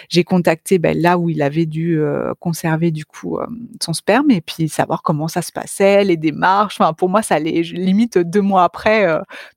j'ai 0.09 0.25
contacté 0.25 0.79
ben, 0.79 1.01
là 1.01 1.19
où 1.19 1.31
il 1.31 1.43
avait 1.43 1.67
dû 1.67 2.01
conserver 2.41 2.91
du 2.91 3.05
coup 3.05 3.39
son 3.81 3.93
sperme 3.93 4.31
et 4.31 4.41
puis 4.41 4.69
savoir 4.69 5.03
comment 5.03 5.29
ça 5.29 5.43
se 5.43 5.53
passait, 5.53 6.05
les 6.05 6.17
démarches. 6.17 6.81
Enfin, 6.81 6.93
pour 6.93 7.09
moi, 7.09 7.23
ça 7.23 7.37
allait 7.37 7.63
limite 7.63 8.19
deux 8.19 8.43
mois 8.43 8.65
après. 8.65 9.07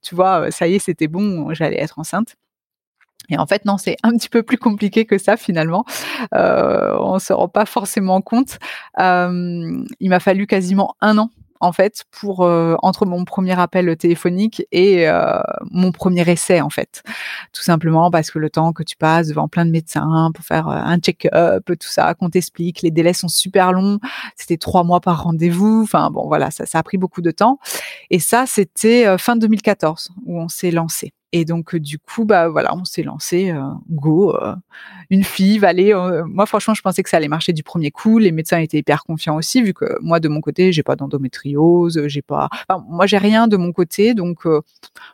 tu 0.01 0.15
vois, 0.15 0.51
ça 0.51 0.67
y 0.67 0.75
est, 0.75 0.79
c'était 0.79 1.07
bon, 1.07 1.53
j'allais 1.53 1.79
être 1.79 1.99
enceinte. 1.99 2.35
Et 3.29 3.37
en 3.37 3.45
fait, 3.45 3.65
non, 3.65 3.77
c'est 3.77 3.97
un 4.03 4.11
petit 4.11 4.29
peu 4.29 4.43
plus 4.43 4.57
compliqué 4.57 5.05
que 5.05 5.17
ça 5.17 5.37
finalement. 5.37 5.85
Euh, 6.33 6.95
on 6.99 7.19
se 7.19 7.33
rend 7.33 7.47
pas 7.47 7.65
forcément 7.65 8.21
compte. 8.21 8.59
Euh, 8.99 9.83
il 9.99 10.09
m'a 10.09 10.19
fallu 10.19 10.47
quasiment 10.47 10.95
un 11.01 11.17
an 11.17 11.31
en 11.65 11.72
fait 11.72 12.05
pour 12.12 12.43
euh, 12.43 12.75
entre 12.81 13.05
mon 13.05 13.25
premier 13.25 13.60
appel 13.60 13.95
téléphonique 13.98 14.65
et 14.72 15.10
euh, 15.10 15.39
mon 15.72 15.91
premier 15.91 16.29
essai 16.29 16.62
en 16.62 16.69
fait. 16.69 17.03
Tout 17.53 17.63
simplement 17.63 18.12
parce 18.12 18.31
que 18.31 18.39
le 18.39 18.50
temps 18.50 18.74
que 18.74 18.84
tu 18.84 18.95
passes 18.95 19.27
devant 19.27 19.48
plein 19.48 19.65
de 19.65 19.72
médecins 19.72 20.31
pour 20.34 20.45
faire 20.45 20.67
euh, 20.69 20.75
un 20.75 20.98
check-up 21.00 21.65
tout 21.65 21.88
ça 21.88 22.13
qu'on 22.13 22.29
t'explique 22.29 22.81
les 22.81 22.91
délais 22.91 23.13
sont 23.13 23.27
super 23.27 23.74
longs 23.74 24.00
c'était 24.36 24.57
trois 24.57 24.84
mois 24.84 25.01
par 25.01 25.24
rendez-vous 25.24 25.81
enfin 25.84 26.10
bon 26.10 26.27
voilà 26.27 26.51
ça 26.51 26.65
ça 26.65 26.79
a 26.79 26.84
pris 26.84 26.98
beaucoup 26.98 27.22
de 27.22 27.31
temps. 27.31 27.60
Et 28.10 28.19
ça 28.19 28.45
c'était 28.48 29.17
fin 29.17 29.36
2014 29.36 30.12
où 30.25 30.39
on 30.39 30.48
s'est 30.48 30.72
lancé 30.72 31.13
et 31.38 31.44
donc 31.44 31.75
du 31.75 32.00
coup, 32.00 32.24
bah 32.24 32.48
voilà, 32.48 32.74
on 32.74 32.86
s'est 32.86 33.04
lancé, 33.04 33.51
euh, 33.51 33.62
go, 33.89 34.34
euh, 34.38 34.56
une 35.10 35.25
fille 35.25 35.58
va 35.58 35.68
aller. 35.68 35.94
Euh, 35.94 36.24
moi, 36.25 36.46
franchement, 36.46 36.74
je 36.74 36.82
pensais 36.82 37.04
que 37.04 37.10
ça 37.10 37.18
allait 37.18 37.27
marcher 37.27 37.51
du 37.51 37.62
premier 37.62 37.92
coup. 37.92 38.20
Les 38.20 38.32
médecins 38.32 38.60
étaient 38.60 38.77
hyper 38.77 39.04
confiants 39.04 39.36
aussi, 39.36 39.62
vu 39.62 39.74
que 39.74 40.00
moi, 40.01 40.22
de 40.22 40.30
mon 40.30 40.39
côté, 40.39 40.72
j'ai 40.72 40.82
pas 40.82 40.96
d'endométriose, 40.96 42.08
j'ai 42.08 42.22
pas, 42.22 42.48
moi, 42.88 43.06
j'ai 43.06 43.18
rien 43.18 43.50
de 43.50 43.58
mon 43.58 43.74
côté, 43.74 44.13
donc 44.13 44.48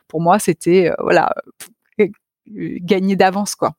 pour 0.07 0.21
moi, 0.21 0.37
c'était 0.37 0.91
voilà 0.99 1.33
gagner 2.47 3.15
d'avance 3.15 3.55
quoi. 3.55 3.73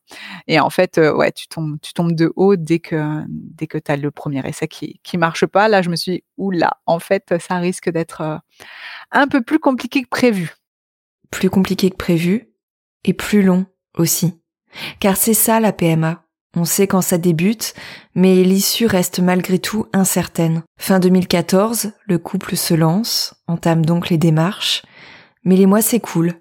Et 0.49 0.59
en 0.59 0.71
fait, 0.71 0.99
ouais, 0.99 1.31
tu 1.31 1.47
tombes, 1.47 1.79
tu 1.81 1.93
tombes 1.93 2.15
de 2.15 2.33
haut 2.35 2.57
dès 2.57 2.81
que 2.81 3.23
dès 3.29 3.69
que 3.69 3.79
t'as 3.79 3.97
le 3.97 4.11
premier 4.11 4.45
essai 4.49 4.67
qui 4.67 4.99
qui 5.05 5.17
marche 5.17 5.47
pas. 5.47 5.69
Là, 5.69 5.81
je 5.83 5.91
me 5.91 5.97
suis 5.97 6.13
dit, 6.13 6.25
oula, 6.39 6.73
en 6.87 6.99
fait, 6.99 7.35
ça 7.39 7.59
risque 7.59 7.89
d'être 7.89 8.41
un 9.13 9.29
peu 9.29 9.43
plus 9.43 9.61
compliqué 9.61 10.03
que 10.03 10.09
prévu 10.09 10.57
plus 11.33 11.51
compliqué 11.51 11.91
que 11.91 11.97
prévu, 11.97 12.53
et 13.05 13.15
plus 13.15 13.43
long 13.43 13.67
aussi. 13.99 14.41
Car 15.01 15.17
c'est 15.17 15.35
ça 15.35 15.59
la 15.59 15.73
PMA. 15.73 16.25
On 16.55 16.65
sait 16.65 16.87
quand 16.87 17.01
ça 17.01 17.19
débute, 17.19 17.75
mais 18.15 18.45
l'issue 18.45 18.87
reste 18.87 19.21
malgré 19.21 19.59
tout 19.59 19.87
incertaine. 19.93 20.63
Fin 20.79 21.01
2014, 21.01 21.93
le 22.07 22.19
couple 22.19 22.57
se 22.57 22.75
lance, 22.75 23.35
entame 23.49 23.85
donc 23.85 24.11
les 24.11 24.19
démarches, 24.19 24.83
mais 25.45 25.57
les 25.57 25.67
mois 25.67 25.83
s'écoulent. 25.83 26.35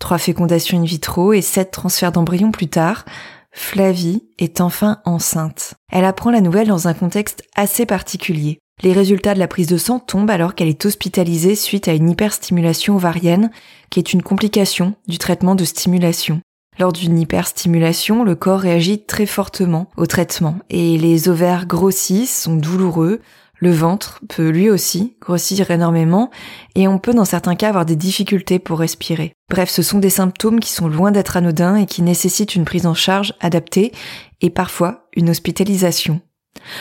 Trois 0.00 0.18
fécondations 0.18 0.80
in 0.80 0.84
vitro 0.84 1.32
et 1.32 1.42
sept 1.42 1.70
transferts 1.70 2.12
d'embryons 2.12 2.52
plus 2.52 2.68
tard, 2.68 3.04
Flavie 3.52 4.22
est 4.38 4.60
enfin 4.60 5.00
enceinte. 5.04 5.74
Elle 5.92 6.04
apprend 6.04 6.30
la 6.30 6.40
nouvelle 6.40 6.68
dans 6.68 6.88
un 6.88 6.94
contexte 6.94 7.42
assez 7.54 7.84
particulier. 7.84 8.60
Les 8.82 8.92
résultats 8.92 9.34
de 9.34 9.40
la 9.40 9.48
prise 9.48 9.66
de 9.66 9.76
sang 9.76 9.98
tombent 9.98 10.30
alors 10.30 10.54
qu'elle 10.54 10.68
est 10.68 10.86
hospitalisée 10.86 11.56
suite 11.56 11.88
à 11.88 11.94
une 11.94 12.10
hyperstimulation 12.10 12.96
ovarienne, 12.96 13.50
qui 13.90 13.98
est 13.98 14.12
une 14.12 14.22
complication 14.22 14.94
du 15.08 15.18
traitement 15.18 15.54
de 15.54 15.64
stimulation. 15.64 16.40
Lors 16.78 16.92
d'une 16.92 17.18
hyperstimulation, 17.18 18.22
le 18.22 18.36
corps 18.36 18.60
réagit 18.60 19.02
très 19.02 19.26
fortement 19.26 19.88
au 19.96 20.06
traitement 20.06 20.58
et 20.70 20.96
les 20.96 21.28
ovaires 21.28 21.66
grossissent, 21.66 22.42
sont 22.42 22.54
douloureux, 22.54 23.20
le 23.60 23.72
ventre 23.72 24.20
peut 24.28 24.50
lui 24.50 24.70
aussi 24.70 25.16
grossir 25.20 25.72
énormément 25.72 26.30
et 26.76 26.86
on 26.86 27.00
peut 27.00 27.14
dans 27.14 27.24
certains 27.24 27.56
cas 27.56 27.70
avoir 27.70 27.84
des 27.84 27.96
difficultés 27.96 28.60
pour 28.60 28.78
respirer. 28.78 29.32
Bref, 29.50 29.68
ce 29.68 29.82
sont 29.82 29.98
des 29.98 30.10
symptômes 30.10 30.60
qui 30.60 30.70
sont 30.70 30.86
loin 30.86 31.10
d'être 31.10 31.36
anodins 31.36 31.74
et 31.74 31.86
qui 31.86 32.02
nécessitent 32.02 32.54
une 32.54 32.64
prise 32.64 32.86
en 32.86 32.94
charge 32.94 33.34
adaptée 33.40 33.92
et 34.40 34.50
parfois 34.50 35.08
une 35.16 35.30
hospitalisation. 35.30 36.20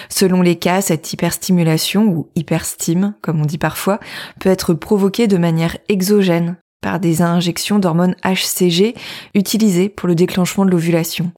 Selon 0.09 0.41
les 0.41 0.55
cas, 0.55 0.81
cette 0.81 1.11
hyperstimulation 1.13 2.05
ou 2.05 2.29
hyperstime, 2.35 3.13
comme 3.21 3.41
on 3.41 3.45
dit 3.45 3.57
parfois, 3.57 3.99
peut 4.39 4.49
être 4.49 4.73
provoquée 4.73 5.27
de 5.27 5.37
manière 5.37 5.77
exogène 5.89 6.57
par 6.81 6.99
des 6.99 7.21
injections 7.21 7.79
d'hormones 7.79 8.15
HCG 8.23 8.95
utilisées 9.33 9.89
pour 9.89 10.07
le 10.07 10.15
déclenchement 10.15 10.65
de 10.65 10.71
l'ovulation. 10.71 11.31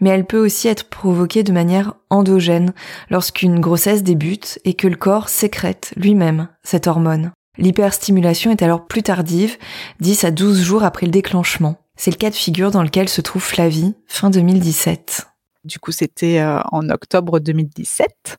Mais 0.00 0.10
elle 0.10 0.26
peut 0.26 0.42
aussi 0.42 0.68
être 0.68 0.88
provoquée 0.88 1.42
de 1.42 1.52
manière 1.52 1.94
endogène 2.10 2.72
lorsqu'une 3.10 3.60
grossesse 3.60 4.02
débute 4.02 4.58
et 4.64 4.74
que 4.74 4.88
le 4.88 4.96
corps 4.96 5.28
sécrète 5.28 5.92
lui-même 5.96 6.48
cette 6.62 6.86
hormone. 6.86 7.32
L'hyperstimulation 7.58 8.50
est 8.50 8.62
alors 8.62 8.86
plus 8.86 9.02
tardive, 9.02 9.56
10 10.00 10.24
à 10.24 10.30
12 10.30 10.62
jours 10.62 10.84
après 10.84 11.06
le 11.06 11.12
déclenchement. 11.12 11.76
C'est 11.96 12.10
le 12.10 12.18
cas 12.18 12.28
de 12.28 12.34
figure 12.34 12.70
dans 12.70 12.82
lequel 12.82 13.08
se 13.08 13.22
trouve 13.22 13.42
Flavie, 13.42 13.94
fin 14.06 14.28
2017. 14.28 15.26
Du 15.66 15.80
coup, 15.80 15.90
c'était 15.90 16.38
euh, 16.38 16.60
en 16.70 16.88
octobre 16.90 17.40
2017 17.40 18.38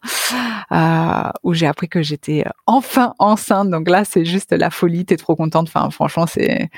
euh, 0.71 1.29
où 1.43 1.53
j'ai 1.53 1.67
appris 1.67 1.89
que 1.89 2.01
j'étais 2.01 2.43
euh, 2.47 2.51
enfin 2.65 3.13
enceinte. 3.19 3.69
Donc 3.69 3.89
là, 3.89 4.05
c'est 4.05 4.23
juste 4.23 4.53
la 4.53 4.69
folie. 4.69 5.05
T'es 5.05 5.17
trop 5.17 5.35
contente. 5.35 5.67
Enfin, 5.67 5.89
franchement, 5.89 6.25
c'est 6.25 6.69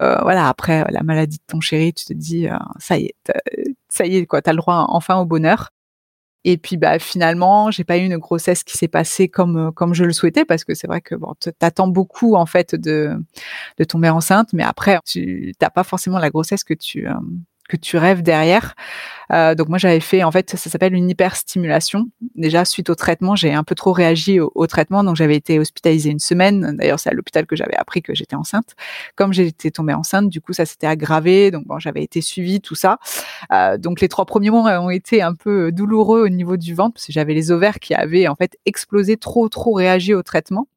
voilà. 0.00 0.48
Après 0.48 0.84
la 0.90 1.02
maladie 1.02 1.38
de 1.38 1.42
ton 1.46 1.60
chéri, 1.60 1.92
tu 1.92 2.04
te 2.04 2.12
dis 2.12 2.46
ça 2.78 2.98
y 2.98 3.06
est, 3.06 3.32
ça 3.88 4.06
y 4.06 4.16
est 4.16 4.26
quoi. 4.26 4.42
T'as 4.42 4.52
le 4.52 4.58
droit 4.58 4.86
enfin 4.88 5.16
au 5.16 5.24
bonheur. 5.24 5.70
Et 6.44 6.58
puis 6.58 6.76
bah 6.76 7.00
finalement, 7.00 7.72
j'ai 7.72 7.82
pas 7.82 7.98
eu 7.98 8.04
une 8.04 8.18
grossesse 8.18 8.62
qui 8.62 8.78
s'est 8.78 8.86
passée 8.86 9.28
comme 9.28 9.72
comme 9.72 9.94
je 9.94 10.04
le 10.04 10.12
souhaitais 10.12 10.44
parce 10.44 10.62
que 10.62 10.74
c'est 10.74 10.86
vrai 10.86 11.00
que 11.00 11.16
bon, 11.16 11.34
t'attends 11.58 11.88
beaucoup 11.88 12.36
en 12.36 12.46
fait 12.46 12.76
de 12.76 13.16
de 13.78 13.84
tomber 13.84 14.10
enceinte, 14.10 14.52
mais 14.52 14.62
après 14.62 14.98
tu 15.04 15.52
t'as 15.58 15.70
pas 15.70 15.82
forcément 15.82 16.18
la 16.20 16.30
grossesse 16.30 16.62
que 16.62 16.74
tu 16.74 17.08
que 17.66 17.76
tu 17.76 17.96
rêves 17.96 18.22
derrière. 18.22 18.74
Euh, 19.32 19.56
donc 19.56 19.68
moi 19.68 19.78
j'avais 19.78 19.98
fait 19.98 20.22
en 20.22 20.30
fait 20.30 20.50
ça 20.56 20.70
s'appelle 20.70 20.94
une 20.94 21.10
hyperstimulation. 21.10 22.06
Déjà 22.36 22.64
suite 22.64 22.90
au 22.90 22.94
traitement 22.94 23.34
j'ai 23.34 23.52
un 23.52 23.64
peu 23.64 23.74
trop 23.74 23.92
réagi 23.92 24.38
au, 24.40 24.66
traitement 24.66 25.02
donc 25.02 25.16
j'avais 25.16 25.36
été 25.36 25.58
hospitalisée 25.58 26.10
une 26.10 26.20
semaine. 26.20 26.76
D'ailleurs 26.76 27.00
c'est 27.00 27.10
à 27.10 27.12
l'hôpital 27.12 27.46
que 27.46 27.56
j'avais 27.56 27.76
appris 27.76 28.02
que 28.02 28.14
j'étais 28.14 28.36
enceinte. 28.36 28.74
Comme 29.16 29.32
j'étais 29.32 29.70
tombée 29.70 29.94
enceinte 29.94 30.28
du 30.28 30.40
coup 30.40 30.52
ça 30.52 30.64
s'était 30.64 30.86
aggravé 30.86 31.50
donc 31.50 31.64
j'avais 31.78 32.02
été 32.02 32.20
suivie 32.20 32.60
tout 32.60 32.76
ça. 32.76 32.98
Euh, 33.52 33.78
donc 33.78 34.00
les 34.00 34.08
trois 34.08 34.26
premiers 34.26 34.50
mois 34.50 34.80
ont 34.80 34.90
été 34.90 35.22
un 35.22 35.34
peu 35.34 35.72
douloureux 35.72 36.22
au 36.22 36.28
niveau 36.28 36.56
du 36.56 36.74
ventre 36.74 36.94
parce 36.94 37.06
que 37.06 37.12
j'avais 37.12 37.34
les 37.34 37.50
ovaires 37.50 37.80
qui 37.80 37.94
avaient 37.94 38.28
en 38.28 38.36
fait 38.36 38.56
explosé 38.66 39.16
trop 39.16 39.48
trop 39.48 39.72
réagi 39.72 40.14
au 40.14 40.22
traitement 40.22 40.68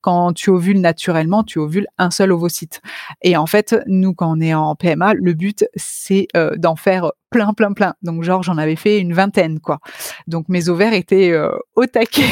quand 0.00 0.32
tu 0.32 0.50
ovules 0.50 0.80
naturellement, 0.80 1.42
tu 1.42 1.58
ovules 1.58 1.86
un 1.98 2.10
seul 2.10 2.32
ovocyte. 2.32 2.80
Et 3.22 3.36
en 3.36 3.46
fait, 3.46 3.76
nous, 3.86 4.14
quand 4.14 4.36
on 4.36 4.40
est 4.40 4.54
en 4.54 4.74
PMA, 4.74 5.14
le 5.14 5.34
but, 5.34 5.66
c'est 5.74 6.28
euh, 6.36 6.56
d'en 6.56 6.76
faire 6.76 7.12
plein, 7.30 7.52
plein, 7.52 7.72
plein. 7.72 7.94
Donc, 8.02 8.22
genre, 8.22 8.42
j'en 8.42 8.58
avais 8.58 8.76
fait 8.76 8.98
une 8.98 9.12
vingtaine, 9.12 9.60
quoi. 9.60 9.80
Donc, 10.26 10.48
mes 10.48 10.68
ovaires 10.68 10.92
étaient 10.92 11.30
euh, 11.32 11.50
au 11.74 11.86
taquet. 11.86 12.24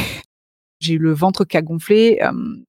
J'ai 0.80 0.94
eu 0.94 0.98
le 0.98 1.12
ventre 1.12 1.44
qui 1.44 1.56
a 1.56 1.62
gonflé. 1.62 2.20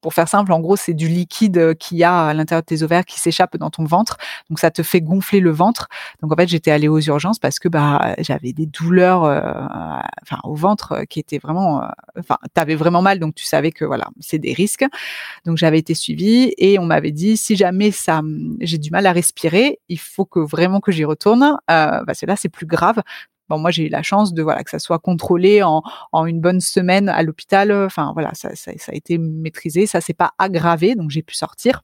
pour 0.01 0.13
faire 0.13 0.27
simple, 0.27 0.51
en 0.51 0.59
gros, 0.59 0.75
c'est 0.75 0.93
du 0.93 1.07
liquide 1.07 1.75
qu'il 1.77 1.97
y 1.97 2.03
a 2.03 2.27
à 2.27 2.33
l'intérieur 2.33 2.61
de 2.61 2.65
tes 2.65 2.83
ovaires 2.83 3.05
qui 3.05 3.19
s'échappe 3.19 3.57
dans 3.57 3.69
ton 3.69 3.85
ventre. 3.85 4.17
Donc, 4.49 4.59
ça 4.59 4.71
te 4.71 4.83
fait 4.83 5.01
gonfler 5.01 5.39
le 5.39 5.51
ventre. 5.51 5.87
Donc, 6.21 6.31
en 6.31 6.35
fait, 6.35 6.47
j'étais 6.47 6.71
allée 6.71 6.87
aux 6.87 6.99
urgences 6.99 7.39
parce 7.39 7.59
que 7.59 7.67
bah 7.67 8.15
j'avais 8.19 8.53
des 8.53 8.65
douleurs, 8.65 9.21
enfin, 9.21 10.39
au 10.43 10.55
ventre 10.55 11.03
qui 11.09 11.19
étaient 11.19 11.39
vraiment, 11.39 11.83
enfin, 12.17 12.37
t'avais 12.53 12.75
vraiment 12.75 13.01
mal. 13.01 13.19
Donc, 13.19 13.35
tu 13.35 13.45
savais 13.45 13.71
que 13.71 13.85
voilà, 13.85 14.07
c'est 14.19 14.39
des 14.39 14.53
risques. 14.53 14.85
Donc, 15.45 15.57
j'avais 15.57 15.79
été 15.79 15.93
suivie 15.93 16.53
et 16.57 16.79
on 16.79 16.85
m'avait 16.85 17.11
dit 17.11 17.37
si 17.37 17.55
jamais 17.55 17.91
ça, 17.91 18.21
j'ai 18.61 18.77
du 18.77 18.91
mal 18.91 19.05
à 19.05 19.11
respirer, 19.11 19.79
il 19.89 19.99
faut 19.99 20.25
que 20.25 20.39
vraiment 20.39 20.79
que 20.79 20.91
j'y 20.91 21.05
retourne 21.05 21.43
euh, 21.43 22.03
parce 22.05 22.19
que 22.19 22.25
là, 22.25 22.35
c'est 22.35 22.49
plus 22.49 22.65
grave. 22.65 23.01
Moi, 23.49 23.71
j'ai 23.71 23.85
eu 23.85 23.89
la 23.89 24.03
chance 24.03 24.33
de 24.33 24.43
voilà 24.43 24.63
que 24.63 24.69
ça 24.69 24.79
soit 24.79 24.99
contrôlé 24.99 25.63
en, 25.63 25.81
une 26.25 26.41
bonne 26.41 26.59
semaine 26.59 27.09
à 27.09 27.23
l'hôpital. 27.23 27.71
Enfin, 27.71 28.11
voilà, 28.13 28.33
ça, 28.33 28.55
ça, 28.55 28.71
ça, 28.77 28.91
a 28.91 28.95
été 28.95 29.17
maîtrisé. 29.17 29.85
Ça 29.85 30.01
s'est 30.01 30.13
pas 30.13 30.31
aggravé, 30.37 30.95
donc 30.95 31.09
j'ai 31.11 31.21
pu 31.21 31.35
sortir. 31.35 31.81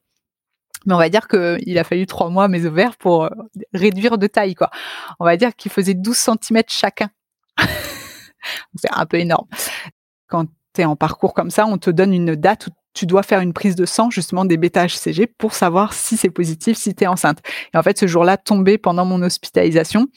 Mais 0.86 0.94
on 0.94 0.98
va 0.98 1.10
dire 1.10 1.28
qu'il 1.28 1.78
a 1.78 1.84
fallu 1.84 2.06
trois 2.06 2.30
mois 2.30 2.48
mes 2.48 2.66
ovaires 2.66 2.98
pour 2.98 3.26
euh, 3.26 3.30
réduire 3.74 4.18
de 4.18 4.28
taille, 4.28 4.56
quoi. 4.56 4.70
On 5.20 5.26
va 5.26 5.38
dire 5.38 5.56
qu'ils 5.56 5.72
faisaient 5.72 5.94
12 5.94 6.18
cm 6.18 6.64
chacun. 6.68 7.10
c'est 8.76 8.92
un 8.92 9.06
peu 9.06 9.18
énorme. 9.18 9.48
Quand 10.28 10.46
tu 10.74 10.82
es 10.82 10.86
en 10.86 10.96
parcours 10.96 11.34
comme 11.34 11.52
ça, 11.52 11.66
on 11.66 11.78
te 11.78 11.90
donne 11.90 12.14
une 12.14 12.36
date 12.36 12.68
où 12.68 12.72
tu 12.94 13.06
dois 13.06 13.24
faire 13.24 13.42
une 13.42 13.54
prise 13.54 13.76
de 13.76 13.86
sang 13.86 14.10
justement 14.10 14.46
des 14.46 14.58
bêta-HCG 14.58 15.28
pour 15.38 15.54
savoir 15.54 15.94
si 15.94 16.18
c'est 16.18 16.30
positif, 16.30 16.78
si 16.78 16.94
tu 16.94 17.04
es 17.04 17.08
enceinte. 17.08 17.40
Et 17.74 17.78
en 17.78 17.84
fait, 17.84 17.98
ce 17.98 18.08
jour-là 18.08 18.38
tombé 18.38 18.78
pendant 18.78 19.06
mon 19.06 19.22
hospitalisation. 19.22 20.08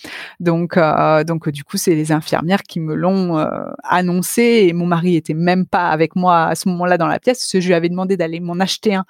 Donc, 0.41 0.77
euh, 0.77 1.25
donc 1.25 1.49
du 1.49 1.65
coup, 1.65 1.77
c'est 1.77 1.95
les 1.95 2.13
infirmières 2.13 2.63
qui 2.63 2.81
me 2.81 2.95
l'ont 2.95 3.39
euh, 3.39 3.49
annoncé 3.83 4.67
et 4.69 4.73
mon 4.73 4.87
mari 4.87 5.17
était 5.17 5.35
même 5.35 5.67
pas 5.67 5.89
avec 5.89 6.17
moi 6.17 6.47
à 6.47 6.55
ce 6.55 6.69
moment-là 6.69 6.99
dans 6.99 7.09
la 7.09 7.19
pièce. 7.19 7.39
Parce 7.39 7.53
que 7.53 7.61
je 7.61 7.67
lui 7.67 7.75
avais 7.75 7.89
demandé 7.89 8.17
d'aller 8.17 8.41
m'en 8.41 8.61
acheter 8.61 8.95
un, 8.95 9.05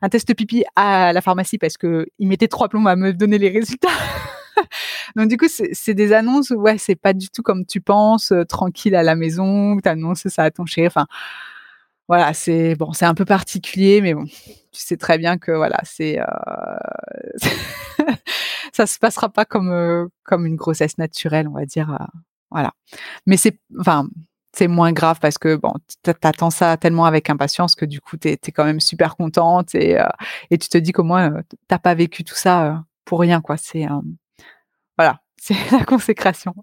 un 0.00 0.08
test 0.08 0.34
pipi 0.34 0.64
à 0.76 1.12
la 1.12 1.20
pharmacie 1.20 1.58
parce 1.58 1.76
que 1.76 2.06
il 2.18 2.28
mettait 2.28 2.48
trois 2.48 2.68
plombs 2.68 2.86
à 2.86 2.96
me 2.96 3.12
donner 3.12 3.38
les 3.38 3.50
résultats. 3.50 3.88
Donc 5.16 5.28
du 5.28 5.36
coup, 5.36 5.46
c'est 5.48 5.94
des 5.94 6.12
annonces 6.12 6.50
ouais, 6.50 6.78
c'est 6.78 6.96
pas 6.96 7.12
du 7.12 7.28
tout 7.28 7.42
comme 7.42 7.66
tu 7.66 7.80
penses, 7.80 8.32
euh, 8.32 8.44
tranquille 8.44 8.94
à 8.94 9.02
la 9.02 9.14
maison, 9.14 9.76
tu 9.78 10.30
ça 10.30 10.44
à 10.44 10.50
ton 10.50 10.66
chéri. 10.66 10.86
Enfin, 10.86 11.06
voilà, 12.12 12.34
c'est 12.34 12.74
bon, 12.74 12.92
c'est 12.92 13.06
un 13.06 13.14
peu 13.14 13.24
particulier, 13.24 14.02
mais 14.02 14.12
bon, 14.12 14.26
tu 14.26 14.34
sais 14.72 14.98
très 14.98 15.16
bien 15.16 15.38
que 15.38 15.50
voilà, 15.50 15.78
c'est 15.82 16.20
euh, 16.20 16.24
ça 18.74 18.86
se 18.86 18.98
passera 18.98 19.30
pas 19.30 19.46
comme 19.46 19.70
euh, 19.72 20.08
comme 20.22 20.44
une 20.44 20.56
grossesse 20.56 20.98
naturelle, 20.98 21.48
on 21.48 21.52
va 21.52 21.64
dire, 21.64 21.90
euh, 21.90 22.04
voilà. 22.50 22.72
Mais 23.24 23.38
c'est 23.38 23.58
enfin 23.80 24.06
c'est 24.52 24.68
moins 24.68 24.92
grave 24.92 25.20
parce 25.22 25.38
que 25.38 25.56
bon, 25.56 25.72
t'attends 26.02 26.50
ça 26.50 26.76
tellement 26.76 27.06
avec 27.06 27.30
impatience 27.30 27.74
que 27.74 27.86
du 27.86 28.02
coup 28.02 28.18
t'es 28.18 28.32
es 28.34 28.52
quand 28.52 28.66
même 28.66 28.80
super 28.80 29.16
contente 29.16 29.74
et 29.74 29.96
et 30.50 30.58
tu 30.58 30.68
te 30.68 30.76
dis 30.76 30.92
qu'au 30.92 31.04
moins 31.04 31.32
t'as 31.66 31.78
pas 31.78 31.94
vécu 31.94 32.24
tout 32.24 32.34
ça 32.34 32.84
pour 33.06 33.20
rien 33.20 33.40
quoi. 33.40 33.56
C'est 33.56 33.86
voilà, 34.98 35.22
c'est 35.40 35.56
la 35.70 35.82
consécration. 35.86 36.54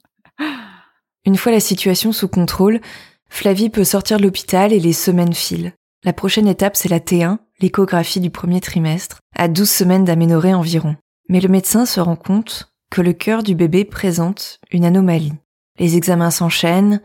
Une 1.26 1.38
fois 1.38 1.52
la 1.52 1.60
situation 1.60 2.12
sous 2.12 2.28
contrôle, 2.28 2.82
Flavie 3.30 3.70
peut 3.70 3.84
sortir 3.84 4.18
de 4.18 4.24
l'hôpital 4.24 4.74
et 4.74 4.80
les 4.80 4.94
semaines 4.94 5.34
filent. 5.34 5.74
La 6.04 6.14
prochaine 6.14 6.48
étape, 6.48 6.76
c'est 6.76 6.90
la 6.90 7.00
T1, 7.00 7.38
l'échographie 7.62 8.20
du 8.20 8.30
premier 8.30 8.62
trimestre, 8.62 9.20
à 9.36 9.48
12 9.48 9.70
semaines 9.70 10.06
d'aménorrhée 10.06 10.54
environ. 10.54 10.96
Mais 11.30 11.40
le 11.40 11.50
médecin 11.50 11.86
se 11.86 12.00
rend 12.00 12.16
compte 12.16 12.72
que 12.90 13.02
le 13.02 13.14
cœur 13.14 13.44
du 13.44 13.56
bébé 13.56 13.86
présente 13.86 14.60
une 14.72 14.86
anomalie. 14.86 15.34
Les 15.78 15.96
examens 15.96 16.32
s'enchaînent 16.32 17.02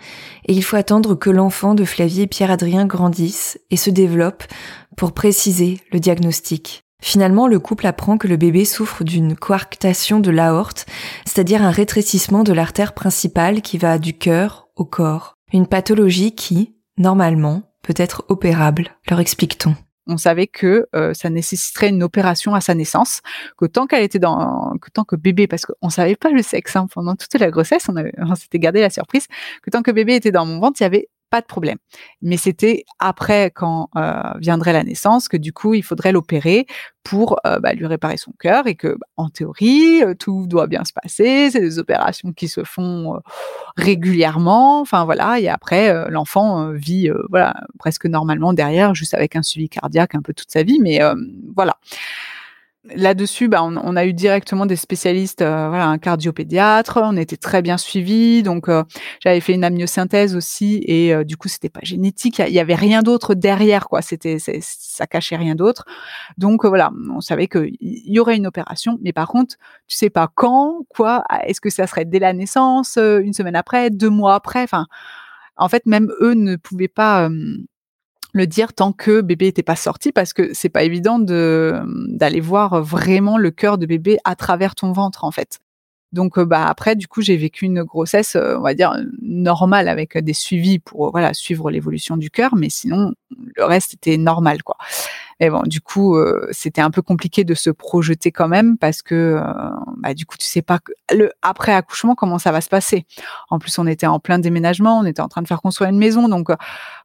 et 0.46 0.52
il 0.52 0.64
faut 0.64 0.76
attendre 0.76 1.14
que 1.14 1.30
l'enfant 1.30 1.74
de 1.74 1.84
Flavie 1.84 2.22
et 2.22 2.26
Pierre-Adrien 2.26 2.86
grandisse 2.86 3.60
et 3.70 3.76
se 3.76 3.90
développe 3.90 4.44
pour 4.96 5.12
préciser 5.12 5.80
le 5.92 6.00
diagnostic. 6.00 6.82
Finalement, 7.02 7.46
le 7.46 7.58
couple 7.58 7.86
apprend 7.86 8.16
que 8.16 8.26
le 8.26 8.36
bébé 8.36 8.64
souffre 8.64 9.04
d'une 9.04 9.36
coarctation 9.36 10.20
de 10.20 10.30
l'aorte, 10.30 10.86
c'est-à-dire 11.26 11.62
un 11.62 11.70
rétrécissement 11.70 12.44
de 12.44 12.52
l'artère 12.52 12.94
principale 12.94 13.60
qui 13.60 13.78
va 13.78 13.98
du 13.98 14.14
cœur 14.14 14.68
au 14.74 14.84
corps. 14.84 15.33
Une 15.52 15.66
pathologie 15.66 16.34
qui, 16.34 16.74
normalement, 16.96 17.62
peut 17.82 17.94
être 17.96 18.24
opérable, 18.28 18.90
leur 19.08 19.20
explique-t-on. 19.20 19.74
On 20.06 20.18
savait 20.18 20.46
que 20.46 20.86
euh, 20.94 21.14
ça 21.14 21.30
nécessiterait 21.30 21.88
une 21.88 22.02
opération 22.02 22.54
à 22.54 22.60
sa 22.60 22.74
naissance, 22.74 23.22
que 23.56 23.64
tant 23.64 23.86
qu'elle 23.86 24.02
était 24.02 24.18
dans, 24.18 24.76
que 24.80 24.90
tant 24.90 25.04
que 25.04 25.16
bébé, 25.16 25.46
parce 25.46 25.64
qu'on 25.64 25.88
savait 25.88 26.16
pas 26.16 26.30
le 26.30 26.42
sexe 26.42 26.76
hein, 26.76 26.86
pendant 26.92 27.14
toute 27.14 27.32
la 27.34 27.50
grossesse, 27.50 27.88
on, 27.88 27.94
on 28.18 28.34
s'était 28.34 28.58
gardé 28.58 28.80
la 28.80 28.90
surprise, 28.90 29.26
que 29.62 29.70
tant 29.70 29.82
que 29.82 29.90
bébé 29.90 30.16
était 30.16 30.32
dans 30.32 30.44
mon 30.44 30.60
ventre, 30.60 30.80
il 30.80 30.84
y 30.84 30.86
avait 30.86 31.08
pas 31.30 31.40
de 31.40 31.46
problème. 31.46 31.78
Mais 32.22 32.36
c'était 32.36 32.84
après, 32.98 33.50
quand 33.50 33.88
euh, 33.96 34.22
viendrait 34.38 34.72
la 34.72 34.84
naissance, 34.84 35.28
que 35.28 35.36
du 35.36 35.52
coup, 35.52 35.74
il 35.74 35.82
faudrait 35.82 36.12
l'opérer 36.12 36.66
pour 37.02 37.38
euh, 37.46 37.58
bah, 37.58 37.74
lui 37.74 37.86
réparer 37.86 38.16
son 38.16 38.32
cœur 38.38 38.66
et 38.66 38.76
que, 38.76 38.88
bah, 38.88 39.06
en 39.16 39.28
théorie, 39.28 40.02
euh, 40.02 40.14
tout 40.14 40.46
doit 40.46 40.66
bien 40.66 40.84
se 40.84 40.92
passer. 40.92 41.50
C'est 41.50 41.60
des 41.60 41.78
opérations 41.78 42.32
qui 42.32 42.48
se 42.48 42.64
font 42.64 43.20
régulièrement. 43.76 44.80
Enfin 44.80 45.04
voilà. 45.04 45.40
Et 45.40 45.48
après, 45.48 46.10
l'enfant 46.10 46.70
vit 46.72 47.10
voilà 47.30 47.54
presque 47.78 48.06
normalement 48.06 48.52
derrière, 48.52 48.94
juste 48.94 49.14
avec 49.14 49.36
un 49.36 49.42
suivi 49.42 49.68
cardiaque 49.68 50.14
un 50.14 50.22
peu 50.22 50.34
toute 50.34 50.50
sa 50.50 50.62
vie. 50.62 50.78
Mais 50.80 51.00
voilà. 51.54 51.78
Là-dessus, 52.92 53.48
bah, 53.48 53.62
on, 53.62 53.96
a 53.96 54.04
eu 54.04 54.12
directement 54.12 54.66
des 54.66 54.76
spécialistes, 54.76 55.40
euh, 55.40 55.68
voilà, 55.70 55.86
un 55.86 55.96
cardiopédiatre. 55.96 57.00
On 57.02 57.16
était 57.16 57.38
très 57.38 57.62
bien 57.62 57.78
suivis. 57.78 58.42
Donc, 58.42 58.68
euh, 58.68 58.84
j'avais 59.20 59.40
fait 59.40 59.54
une 59.54 59.64
amniosynthèse 59.64 60.36
aussi, 60.36 60.82
et 60.86 61.14
euh, 61.14 61.24
du 61.24 61.38
coup, 61.38 61.48
c'était 61.48 61.70
pas 61.70 61.80
génétique. 61.82 62.40
Il 62.40 62.52
y, 62.52 62.60
avait 62.60 62.74
rien 62.74 63.00
d'autre 63.00 63.32
derrière, 63.34 63.88
quoi. 63.88 64.02
C'était, 64.02 64.36
ça 64.38 65.06
cachait 65.06 65.36
rien 65.36 65.54
d'autre. 65.54 65.86
Donc 66.36 66.66
voilà, 66.66 66.90
on 67.10 67.22
savait 67.22 67.48
qu'il 67.48 67.74
y 67.80 68.18
aurait 68.18 68.36
une 68.36 68.46
opération, 68.46 68.98
mais 69.00 69.14
par 69.14 69.28
contre, 69.28 69.56
tu 69.88 69.96
sais 69.96 70.10
pas 70.10 70.28
quand, 70.34 70.84
quoi. 70.90 71.24
Est-ce 71.46 71.62
que 71.62 71.70
ça 71.70 71.86
serait 71.86 72.04
dès 72.04 72.18
la 72.18 72.34
naissance, 72.34 72.98
une 72.98 73.32
semaine 73.32 73.56
après, 73.56 73.88
deux 73.88 74.10
mois 74.10 74.34
après. 74.34 74.62
Enfin, 74.62 74.86
en 75.56 75.70
fait, 75.70 75.86
même 75.86 76.12
eux 76.20 76.34
ne 76.34 76.56
pouvaient 76.56 76.88
pas 76.88 77.30
le 78.34 78.46
dire 78.48 78.74
tant 78.74 78.92
que 78.92 79.20
bébé 79.20 79.46
n'était 79.46 79.62
pas 79.62 79.76
sorti 79.76 80.10
parce 80.12 80.32
que 80.32 80.52
c'est 80.52 80.68
pas 80.68 80.82
évident 80.82 81.18
de 81.20 81.80
d'aller 82.08 82.40
voir 82.40 82.82
vraiment 82.82 83.38
le 83.38 83.50
cœur 83.52 83.78
de 83.78 83.86
bébé 83.86 84.18
à 84.24 84.34
travers 84.34 84.74
ton 84.74 84.92
ventre 84.92 85.24
en 85.24 85.30
fait. 85.30 85.60
Donc 86.12 86.36
euh, 86.36 86.44
bah 86.44 86.66
après 86.66 86.96
du 86.96 87.06
coup 87.06 87.22
j'ai 87.22 87.36
vécu 87.36 87.64
une 87.64 87.84
grossesse 87.84 88.34
euh, 88.34 88.56
on 88.58 88.62
va 88.62 88.74
dire 88.74 88.92
normale 89.22 89.88
avec 89.88 90.18
des 90.18 90.32
suivis 90.32 90.80
pour 90.80 91.12
voilà 91.12 91.32
suivre 91.32 91.70
l'évolution 91.70 92.16
du 92.16 92.28
cœur 92.28 92.56
mais 92.56 92.70
sinon 92.70 93.14
le 93.56 93.64
reste 93.64 93.94
était 93.94 94.16
normal 94.16 94.64
quoi. 94.64 94.76
Et 95.40 95.50
bon, 95.50 95.62
du 95.64 95.80
coup, 95.80 96.16
euh, 96.16 96.46
c'était 96.52 96.80
un 96.80 96.90
peu 96.90 97.02
compliqué 97.02 97.44
de 97.44 97.54
se 97.54 97.70
projeter 97.70 98.30
quand 98.30 98.48
même 98.48 98.78
parce 98.78 99.02
que, 99.02 99.14
euh, 99.14 99.70
bah, 99.98 100.14
du 100.14 100.26
coup, 100.26 100.36
tu 100.36 100.46
sais 100.46 100.62
pas 100.62 100.78
le 101.12 101.32
après 101.42 101.72
accouchement 101.72 102.14
comment 102.14 102.38
ça 102.38 102.52
va 102.52 102.60
se 102.60 102.68
passer. 102.68 103.06
En 103.50 103.58
plus, 103.58 103.78
on 103.78 103.86
était 103.86 104.06
en 104.06 104.20
plein 104.20 104.38
déménagement, 104.38 104.98
on 104.98 105.04
était 105.04 105.20
en 105.20 105.28
train 105.28 105.42
de 105.42 105.48
faire 105.48 105.60
construire 105.60 105.90
une 105.90 105.98
maison, 105.98 106.28
donc, 106.28 106.50
euh, 106.50 106.56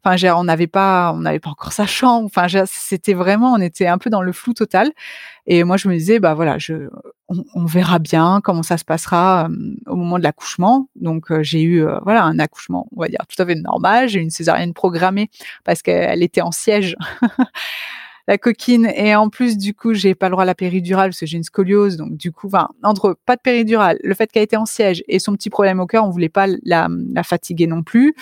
enfin, 0.03 0.15
on 0.35 0.43
n'avait 0.43 0.67
pas, 0.67 1.11
on 1.13 1.19
n'avait 1.19 1.39
pas 1.39 1.49
encore 1.49 1.73
sa 1.73 1.85
chambre. 1.85 2.25
Enfin, 2.25 2.47
c'était 2.65 3.13
vraiment, 3.13 3.53
on 3.53 3.61
était 3.61 3.87
un 3.87 3.97
peu 3.97 4.09
dans 4.09 4.21
le 4.21 4.31
flou 4.31 4.53
total. 4.53 4.91
Et 5.47 5.63
moi, 5.63 5.77
je 5.77 5.87
me 5.87 5.95
disais, 5.95 6.19
bah 6.19 6.35
voilà, 6.35 6.59
je, 6.59 6.89
on, 7.27 7.65
verra 7.65 7.97
bien 7.97 8.39
comment 8.43 8.61
ça 8.61 8.77
se 8.77 8.85
passera 8.85 9.49
au 9.87 9.95
moment 9.95 10.19
de 10.19 10.23
l'accouchement. 10.23 10.87
Donc, 10.95 11.33
j'ai 11.41 11.63
eu, 11.63 11.83
voilà, 12.03 12.23
un 12.23 12.37
accouchement, 12.37 12.87
on 12.95 13.01
va 13.01 13.07
dire 13.07 13.25
tout 13.27 13.41
à 13.41 13.45
fait 13.47 13.55
normal. 13.55 14.09
J'ai 14.09 14.19
eu 14.19 14.21
une 14.21 14.29
césarienne 14.29 14.73
programmée 14.73 15.31
parce 15.63 15.81
qu'elle 15.81 16.21
était 16.21 16.41
en 16.41 16.51
siège. 16.51 16.95
la 18.29 18.37
coquine. 18.37 18.85
Et 18.95 19.15
en 19.15 19.29
plus, 19.29 19.57
du 19.57 19.73
coup, 19.73 19.95
j'ai 19.95 20.13
pas 20.13 20.27
le 20.27 20.33
droit 20.33 20.43
à 20.43 20.45
la 20.45 20.53
péridurale 20.53 21.09
parce 21.09 21.19
que 21.19 21.25
j'ai 21.25 21.37
une 21.37 21.43
scoliose. 21.43 21.97
Donc, 21.97 22.15
du 22.15 22.31
coup, 22.31 22.47
entre 22.83 23.17
pas 23.25 23.35
de 23.35 23.41
péridurale, 23.41 23.97
le 24.03 24.13
fait 24.13 24.31
qu'elle 24.31 24.43
était 24.43 24.55
en 24.55 24.67
siège 24.67 25.03
et 25.07 25.17
son 25.17 25.33
petit 25.33 25.49
problème 25.49 25.79
au 25.79 25.87
cœur, 25.87 26.05
on 26.05 26.11
voulait 26.11 26.29
pas 26.29 26.45
la, 26.63 26.87
fatiguer 27.23 27.65
non 27.65 27.81
plus. 27.81 28.13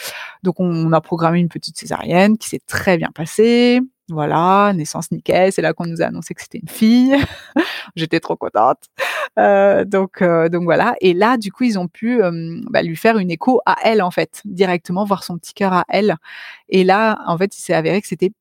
Donc, 0.43 0.59
on, 0.59 0.93
a 0.93 1.01
programmé 1.01 1.39
une 1.39 1.49
petite 1.49 1.77
césarienne 1.77 2.37
qui 2.37 2.47
s'est 2.47 2.61
très 2.65 2.97
bien 2.97 3.09
passée. 3.13 3.81
Voilà, 4.09 4.71
naissance 4.73 5.11
nickel. 5.11 5.51
C'est 5.51 5.61
là 5.61 5.73
qu'on 5.73 5.85
nous 5.85 6.01
a 6.01 6.05
annoncé 6.05 6.33
que 6.33 6.41
c'était 6.41 6.59
une 6.59 6.69
fille. 6.69 7.13
J'étais 7.97 8.21
trop 8.21 8.37
contente. 8.37 8.85
Euh, 9.37 9.83
donc, 9.83 10.21
euh, 10.21 10.47
donc 10.47 10.63
voilà. 10.63 10.95
Et 11.01 11.13
là, 11.13 11.35
du 11.35 11.51
coup, 11.51 11.65
ils 11.65 11.77
ont 11.77 11.89
pu 11.89 12.23
euh, 12.23 12.61
bah, 12.69 12.81
lui 12.81 12.95
faire 12.95 13.17
une 13.17 13.29
écho 13.29 13.59
à 13.65 13.75
elle 13.83 14.01
en 14.01 14.11
fait, 14.11 14.41
directement 14.45 15.03
voir 15.03 15.25
son 15.25 15.37
petit 15.37 15.53
cœur 15.53 15.73
à 15.73 15.83
elle. 15.89 16.15
Et 16.69 16.85
là, 16.85 17.19
en 17.27 17.37
fait, 17.37 17.57
il 17.57 17.61
s'est 17.61 17.73
avéré 17.73 18.01
que 18.01 18.07
c'était 18.07 18.31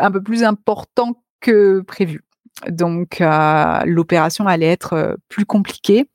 un 0.00 0.10
peu 0.10 0.22
plus 0.22 0.42
important 0.42 1.22
que 1.40 1.80
prévu. 1.80 2.22
Donc 2.68 3.20
euh, 3.20 3.80
l'opération 3.86 4.46
allait 4.46 4.66
être 4.66 4.92
euh, 4.92 5.14
plus 5.28 5.46
compliquée 5.46 6.08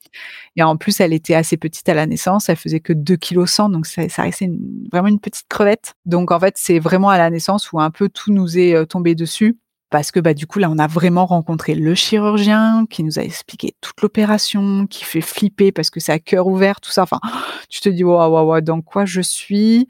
et 0.55 0.63
en 0.63 0.77
plus 0.77 0.99
elle 0.99 1.11
était 1.11 1.33
assez 1.33 1.57
petite 1.57 1.89
à 1.89 1.93
la 1.93 2.05
naissance, 2.05 2.49
elle 2.49 2.55
faisait 2.55 2.79
que 2.79 2.93
2 2.93 3.17
kg 3.17 3.45
100 3.45 3.69
donc 3.69 3.87
ça, 3.87 4.07
ça 4.09 4.21
restait 4.21 4.51
vraiment 4.91 5.07
une 5.07 5.19
petite 5.19 5.47
crevette. 5.49 5.95
Donc 6.05 6.31
en 6.31 6.39
fait 6.39 6.55
c'est 6.57 6.79
vraiment 6.79 7.09
à 7.09 7.17
la 7.17 7.29
naissance 7.29 7.71
où 7.71 7.79
un 7.79 7.89
peu 7.89 8.09
tout 8.09 8.31
nous 8.31 8.57
est 8.59 8.75
euh, 8.75 8.85
tombé 8.85 9.15
dessus 9.15 9.57
parce 9.95 10.11
que 10.11 10.19
bah 10.19 10.33
du 10.33 10.45
coup 10.45 10.59
là 10.59 10.69
on 10.69 10.77
a 10.77 10.87
vraiment 10.87 11.25
rencontré 11.25 11.73
le 11.73 11.95
chirurgien 11.95 12.85
qui 12.89 13.01
nous 13.01 13.17
a 13.17 13.21
expliqué 13.21 13.77
toute 13.79 14.01
l'opération, 14.01 14.87
qui 14.87 15.05
fait 15.05 15.21
flipper 15.21 15.71
parce 15.71 15.89
que 15.89 16.01
c'est 16.01 16.11
à 16.11 16.19
cœur 16.19 16.47
ouvert 16.47 16.81
tout 16.81 16.91
ça. 16.91 17.03
Enfin, 17.03 17.21
tu 17.69 17.79
te 17.79 17.87
dis 17.87 18.03
waouh 18.03 18.29
waouh 18.29 18.45
waouh 18.45 18.59
dans 18.59 18.81
quoi 18.81 19.05
je 19.05 19.21
suis? 19.21 19.87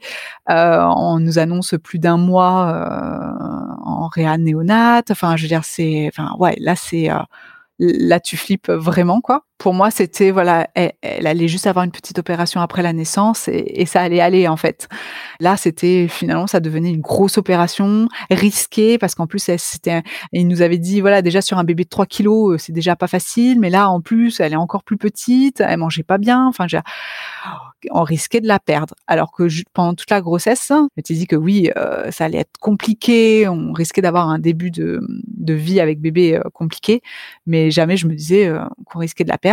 Euh, 0.48 0.84
on 0.96 1.18
nous 1.18 1.40
annonce 1.40 1.74
plus 1.82 1.98
d'un 1.98 2.18
mois 2.18 2.68
euh, 2.68 3.74
en 3.84 4.06
réa 4.06 4.38
néonate. 4.38 5.10
Enfin, 5.10 5.34
je 5.36 5.42
veux 5.42 5.48
dire 5.48 5.64
c'est, 5.64 6.06
enfin 6.06 6.36
ouais 6.38 6.54
là 6.60 6.76
c'est 6.76 7.10
euh, 7.10 7.18
là 7.80 8.20
tu 8.20 8.36
flippes 8.36 8.70
vraiment 8.70 9.20
quoi. 9.20 9.45
Pour 9.58 9.72
moi, 9.72 9.90
c'était 9.90 10.30
voilà, 10.30 10.68
elle, 10.74 10.92
allait 11.26 11.48
juste 11.48 11.66
avoir 11.66 11.84
une 11.86 11.90
petite 11.90 12.18
opération 12.18 12.60
après 12.60 12.82
la 12.82 12.92
naissance 12.92 13.48
et, 13.48 13.86
ça 13.86 14.02
allait 14.02 14.20
aller 14.20 14.48
en 14.48 14.56
fait. 14.56 14.86
Là, 15.40 15.56
c'était 15.56 16.08
finalement 16.08 16.46
ça 16.46 16.60
devenait 16.60 16.90
une 16.90 17.00
grosse 17.00 17.38
opération 17.38 18.06
risquée 18.30 18.98
parce 18.98 19.14
qu'en 19.14 19.26
plus 19.26 19.50
c'était, 19.56 20.02
il 20.32 20.46
nous 20.46 20.60
avait 20.60 20.76
dit 20.76 21.00
voilà 21.00 21.22
déjà 21.22 21.40
sur 21.40 21.56
un 21.56 21.64
bébé 21.64 21.84
de 21.84 21.88
3 21.88 22.04
kilos 22.04 22.54
euh, 22.54 22.58
c'est 22.58 22.72
déjà 22.72 22.96
pas 22.96 23.06
facile, 23.06 23.58
mais 23.58 23.70
là 23.70 23.88
en 23.88 24.02
plus 24.02 24.40
elle 24.40 24.52
est 24.52 24.56
encore 24.56 24.82
plus 24.82 24.98
petite, 24.98 25.60
elle 25.60 25.78
mangeait 25.78 26.02
pas 26.02 26.18
bien. 26.18 26.46
Enfin, 26.46 26.66
on 27.90 28.02
risquait 28.02 28.40
de 28.42 28.48
la 28.48 28.58
perdre. 28.58 28.94
Alors 29.06 29.32
que 29.32 29.46
pendant 29.72 29.94
toute 29.94 30.10
la 30.10 30.20
grossesse, 30.20 30.70
je 30.96 31.02
t'ai 31.02 31.14
dit 31.14 31.26
que 31.26 31.36
oui, 31.36 31.70
euh, 31.76 32.10
ça 32.10 32.26
allait 32.26 32.38
être 32.38 32.58
compliqué, 32.60 33.48
on 33.48 33.72
risquait 33.72 34.02
d'avoir 34.02 34.28
un 34.28 34.38
début 34.38 34.70
de, 34.70 35.00
vie 35.48 35.80
avec 35.80 36.00
bébé 36.00 36.36
euh, 36.36 36.42
compliqué, 36.52 37.00
mais 37.46 37.70
jamais 37.70 37.96
je 37.96 38.06
me 38.06 38.14
disais 38.14 38.52
qu'on 38.84 38.98
risquait 38.98 39.24
de 39.24 39.30
la 39.30 39.38
perdre. 39.38 39.45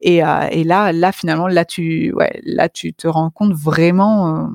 Et, 0.00 0.18
et, 0.18 0.64
là, 0.64 0.92
là 0.92 1.10
finalement, 1.12 1.48
là 1.48 1.64
tu, 1.64 2.12
ouais, 2.14 2.40
là 2.44 2.68
tu 2.68 2.94
te 2.94 3.08
rends 3.08 3.30
compte 3.30 3.52
vraiment 3.52 4.48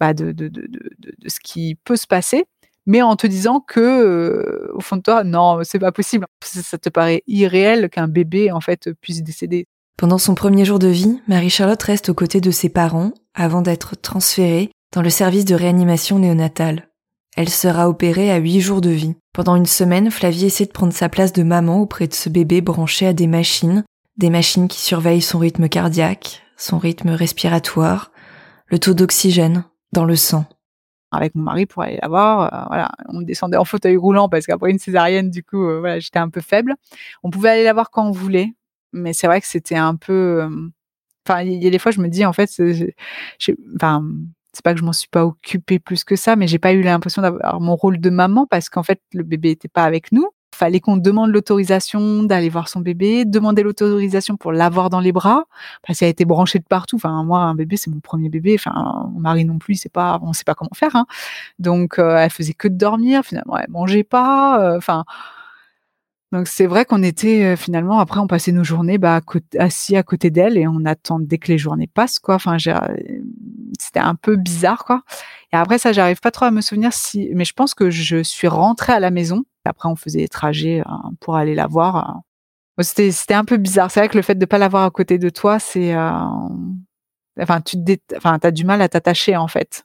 bah, 0.00 0.14
de, 0.14 0.30
de, 0.32 0.48
de, 0.48 0.68
de, 0.68 1.28
ce 1.28 1.40
qui 1.40 1.76
peut 1.84 1.96
se 1.96 2.06
passer. 2.06 2.44
mais 2.86 3.02
en 3.02 3.16
te 3.16 3.26
disant 3.26 3.60
que 3.60 3.80
euh, 3.80 4.70
au 4.74 4.80
fond 4.80 4.96
de 4.96 5.02
toi, 5.02 5.24
non, 5.24 5.58
c'est 5.64 5.80
pas 5.80 5.92
possible. 5.92 6.26
Ça 6.42 6.78
te 6.78 6.88
paraît 6.88 7.22
irréel 7.26 7.90
qu'un 7.90 8.08
bébé 8.08 8.52
en 8.52 8.60
fait 8.60 8.90
puisse 9.00 9.22
décéder. 9.22 9.66
Pendant 9.96 10.18
son 10.18 10.36
premier 10.36 10.64
jour 10.64 10.78
de 10.78 10.86
vie, 10.86 11.20
Marie-Charlotte 11.26 11.82
reste 11.82 12.08
aux 12.08 12.14
côtés 12.14 12.40
de 12.40 12.52
ses 12.52 12.68
parents 12.68 13.12
avant 13.34 13.62
d'être 13.62 14.00
transférée 14.00 14.70
dans 14.94 15.02
le 15.02 15.10
service 15.10 15.44
de 15.44 15.56
réanimation 15.56 16.20
néonatale. 16.20 16.88
Elle 17.36 17.48
sera 17.48 17.88
opérée 17.88 18.30
à 18.30 18.36
huit 18.36 18.60
jours 18.60 18.80
de 18.80 18.90
vie. 18.90 19.16
Pendant 19.34 19.56
une 19.56 19.66
semaine, 19.66 20.10
Flavie 20.10 20.46
essaie 20.46 20.66
de 20.66 20.72
prendre 20.72 20.92
sa 20.92 21.08
place 21.08 21.32
de 21.32 21.42
maman 21.42 21.80
auprès 21.80 22.06
de 22.06 22.14
ce 22.14 22.28
bébé 22.28 22.60
branché 22.60 23.06
à 23.06 23.12
des 23.12 23.26
machines, 23.26 23.84
des 24.18 24.30
machines 24.30 24.68
qui 24.68 24.80
surveillent 24.80 25.22
son 25.22 25.38
rythme 25.38 25.68
cardiaque, 25.68 26.42
son 26.56 26.78
rythme 26.78 27.10
respiratoire, 27.10 28.10
le 28.66 28.78
taux 28.78 28.94
d'oxygène 28.94 29.64
dans 29.92 30.04
le 30.04 30.16
sang 30.16 30.44
avec 31.10 31.34
mon 31.34 31.42
mari 31.42 31.66
pour 31.66 31.82
aller 31.82 31.98
la 32.00 32.08
voir. 32.08 32.52
Euh, 32.52 32.66
voilà, 32.68 32.90
on 33.08 33.22
descendait 33.22 33.56
en 33.56 33.64
fauteuil 33.64 33.96
roulant 33.96 34.28
parce 34.28 34.46
qu'après 34.46 34.70
une 34.70 34.78
césarienne, 34.78 35.30
du 35.30 35.42
coup, 35.42 35.64
euh, 35.64 35.80
voilà, 35.80 35.98
j'étais 35.98 36.18
un 36.18 36.28
peu 36.28 36.40
faible. 36.40 36.74
On 37.22 37.30
pouvait 37.30 37.50
aller 37.50 37.64
la 37.64 37.72
voir 37.72 37.90
quand 37.90 38.06
on 38.06 38.10
voulait, 38.10 38.52
mais 38.92 39.12
c'est 39.12 39.26
vrai 39.26 39.40
que 39.40 39.46
c'était 39.46 39.76
un 39.76 39.96
peu. 39.96 40.42
Euh, 40.42 40.68
enfin, 41.26 41.42
il 41.42 41.62
y 41.62 41.66
a 41.66 41.70
des 41.70 41.78
fois, 41.78 41.92
je 41.92 42.00
me 42.00 42.08
dis 42.08 42.24
en 42.24 42.32
fait, 42.32 42.50
enfin, 43.76 44.04
c'est 44.52 44.62
pas 44.62 44.74
que 44.74 44.80
je 44.80 44.84
m'en 44.84 44.92
suis 44.92 45.08
pas 45.08 45.24
occupée 45.24 45.78
plus 45.78 46.04
que 46.04 46.16
ça, 46.16 46.36
mais 46.36 46.46
j'ai 46.46 46.58
pas 46.58 46.72
eu 46.72 46.82
l'impression 46.82 47.22
d'avoir 47.22 47.60
mon 47.60 47.76
rôle 47.76 48.00
de 48.00 48.10
maman 48.10 48.46
parce 48.46 48.68
qu'en 48.68 48.82
fait, 48.82 49.00
le 49.12 49.22
bébé 49.22 49.50
était 49.50 49.68
pas 49.68 49.84
avec 49.84 50.12
nous 50.12 50.28
fallait 50.58 50.80
qu'on 50.80 50.96
demande 50.96 51.30
l'autorisation 51.30 52.24
d'aller 52.24 52.48
voir 52.48 52.68
son 52.68 52.80
bébé, 52.80 53.24
demander 53.24 53.62
l'autorisation 53.62 54.36
pour 54.36 54.52
l'avoir 54.52 54.90
dans 54.90 55.00
les 55.00 55.12
bras, 55.12 55.44
parce 55.86 56.00
qu'elle 56.00 56.08
a 56.08 56.10
été 56.10 56.24
branchée 56.24 56.58
de 56.58 56.64
partout. 56.64 56.96
Enfin, 56.96 57.22
moi, 57.24 57.40
un 57.40 57.54
bébé, 57.54 57.76
c'est 57.76 57.90
mon 57.90 58.00
premier 58.00 58.28
bébé. 58.28 58.56
Enfin, 58.58 59.08
mon 59.12 59.20
mari 59.20 59.44
non 59.44 59.58
plus, 59.58 59.76
c'est 59.76 59.92
pas, 59.92 60.18
on 60.22 60.32
sait 60.32 60.44
pas 60.44 60.54
comment 60.54 60.70
faire. 60.74 60.96
Hein. 60.96 61.06
Donc, 61.58 61.98
euh, 61.98 62.16
elle 62.18 62.30
faisait 62.30 62.54
que 62.54 62.68
de 62.68 62.76
dormir. 62.76 63.22
Finalement, 63.24 63.56
elle 63.56 63.70
mangeait 63.70 64.04
pas. 64.04 64.60
Euh, 64.60 64.76
enfin. 64.76 65.04
donc 66.32 66.48
c'est 66.48 66.66
vrai 66.66 66.84
qu'on 66.84 67.02
était 67.02 67.44
euh, 67.44 67.56
finalement 67.56 68.00
après 68.00 68.20
on 68.20 68.26
passait 68.26 68.52
nos 68.52 68.64
journées 68.64 68.98
bah, 68.98 69.20
assis 69.58 69.96
à 69.96 70.02
côté 70.02 70.30
d'elle 70.30 70.58
et 70.58 70.66
on 70.66 70.84
attendait 70.84 71.38
que 71.38 71.48
les 71.48 71.58
journées 71.58 71.86
passent 71.86 72.18
quoi. 72.18 72.34
Enfin 72.36 72.56
c'était 73.78 74.00
un 74.00 74.14
peu 74.14 74.36
bizarre. 74.36 75.02
Et 75.52 75.56
après 75.56 75.78
ça 75.78 75.92
j'arrive 75.92 76.20
pas 76.20 76.30
trop 76.30 76.46
à 76.46 76.50
me 76.50 76.60
souvenir 76.60 76.92
si 76.92 77.30
mais 77.34 77.44
je 77.44 77.52
pense 77.54 77.74
que 77.74 77.90
je 77.90 78.22
suis 78.22 78.48
rentrée 78.48 78.92
à 78.92 79.00
la 79.00 79.10
maison 79.10 79.44
après, 79.68 79.88
on 79.88 79.96
faisait 79.96 80.20
des 80.20 80.28
trajets 80.28 80.80
euh, 80.80 80.92
pour 81.20 81.36
aller 81.36 81.54
la 81.54 81.66
voir. 81.66 82.24
Euh. 82.78 82.82
C'était, 82.82 83.10
c'était 83.10 83.34
un 83.34 83.44
peu 83.44 83.56
bizarre. 83.56 83.90
C'est 83.90 84.00
vrai 84.00 84.08
que 84.08 84.16
le 84.16 84.22
fait 84.22 84.36
de 84.36 84.46
pas 84.46 84.58
l'avoir 84.58 84.84
à 84.84 84.90
côté 84.90 85.18
de 85.18 85.28
toi, 85.30 85.58
c'est, 85.58 85.94
euh, 85.94 86.12
enfin, 87.40 87.60
tu 87.60 87.76
enfin, 88.16 88.38
as 88.42 88.50
du 88.50 88.64
mal 88.64 88.82
à 88.82 88.88
t'attacher 88.88 89.36
en 89.36 89.48
fait. 89.48 89.84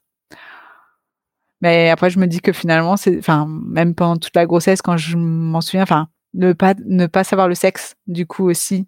Mais 1.62 1.90
après, 1.90 2.10
je 2.10 2.20
me 2.20 2.28
dis 2.28 2.42
que 2.42 2.52
finalement, 2.52 2.98
c'est, 2.98 3.22
même 3.48 3.96
pendant 3.96 4.18
toute 4.18 4.36
la 4.36 4.46
grossesse, 4.46 4.82
quand 4.82 4.98
je 4.98 5.18
m'en 5.18 5.62
souviens, 5.62 5.84
enfin, 5.84 6.10
ne 6.34 6.54
ne 6.86 7.08
pas 7.08 7.24
savoir 7.24 7.48
le 7.48 7.56
sexe, 7.56 7.96
du 8.08 8.28
coup 8.28 8.50
aussi, 8.50 8.88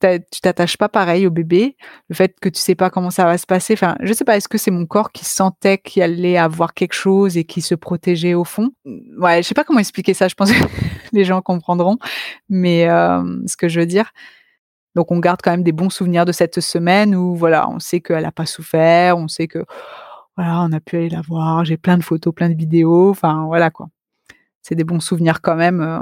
tu 0.00 0.40
t'attaches 0.40 0.76
pas 0.76 0.88
pareil 0.88 1.26
au 1.26 1.30
bébé. 1.30 1.76
Le 2.08 2.14
fait 2.14 2.34
que 2.40 2.48
tu 2.48 2.60
sais 2.60 2.74
pas 2.74 2.90
comment 2.90 3.10
ça 3.10 3.24
va 3.24 3.38
se 3.38 3.46
passer. 3.46 3.74
Enfin, 3.74 3.96
je 4.00 4.12
sais 4.12 4.24
pas. 4.24 4.36
Est-ce 4.36 4.48
que 4.48 4.58
c'est 4.58 4.70
mon 4.70 4.86
corps 4.86 5.12
qui 5.12 5.24
sentait 5.24 5.78
qu'il 5.78 6.02
allait 6.02 6.36
avoir 6.36 6.74
quelque 6.74 6.92
chose 6.92 7.36
et 7.36 7.44
qui 7.44 7.62
se 7.62 7.74
protégeait 7.74 8.34
au 8.34 8.44
fond? 8.44 8.70
Ouais, 9.18 9.42
je 9.42 9.48
sais 9.48 9.54
pas 9.54 9.64
comment 9.64 9.80
expliquer 9.80 10.14
ça. 10.14 10.28
Je 10.28 10.34
pense 10.34 10.52
que 10.52 10.58
les 11.12 11.24
gens 11.24 11.40
comprendront. 11.42 11.98
Mais 12.48 12.88
euh, 12.88 13.22
ce 13.46 13.56
que 13.56 13.68
je 13.68 13.80
veux 13.80 13.86
dire. 13.86 14.12
Donc, 14.94 15.12
on 15.12 15.18
garde 15.18 15.40
quand 15.42 15.50
même 15.50 15.62
des 15.62 15.72
bons 15.72 15.90
souvenirs 15.90 16.24
de 16.24 16.32
cette 16.32 16.60
semaine 16.60 17.14
où 17.14 17.34
voilà, 17.34 17.68
on 17.68 17.78
sait 17.78 18.00
qu'elle 18.00 18.24
a 18.24 18.32
pas 18.32 18.46
souffert, 18.46 19.18
on 19.18 19.28
sait 19.28 19.46
que 19.46 19.64
voilà, 20.36 20.62
on 20.62 20.72
a 20.72 20.80
pu 20.80 20.96
aller 20.96 21.10
la 21.10 21.20
voir. 21.22 21.64
J'ai 21.64 21.76
plein 21.76 21.98
de 21.98 22.02
photos, 22.02 22.34
plein 22.34 22.48
de 22.48 22.54
vidéos. 22.54 23.10
Enfin, 23.10 23.44
voilà 23.46 23.70
quoi. 23.70 23.88
C'est 24.62 24.74
des 24.74 24.84
bons 24.84 25.00
souvenirs 25.00 25.42
quand 25.42 25.56
même 25.56 25.80
euh, 25.80 26.00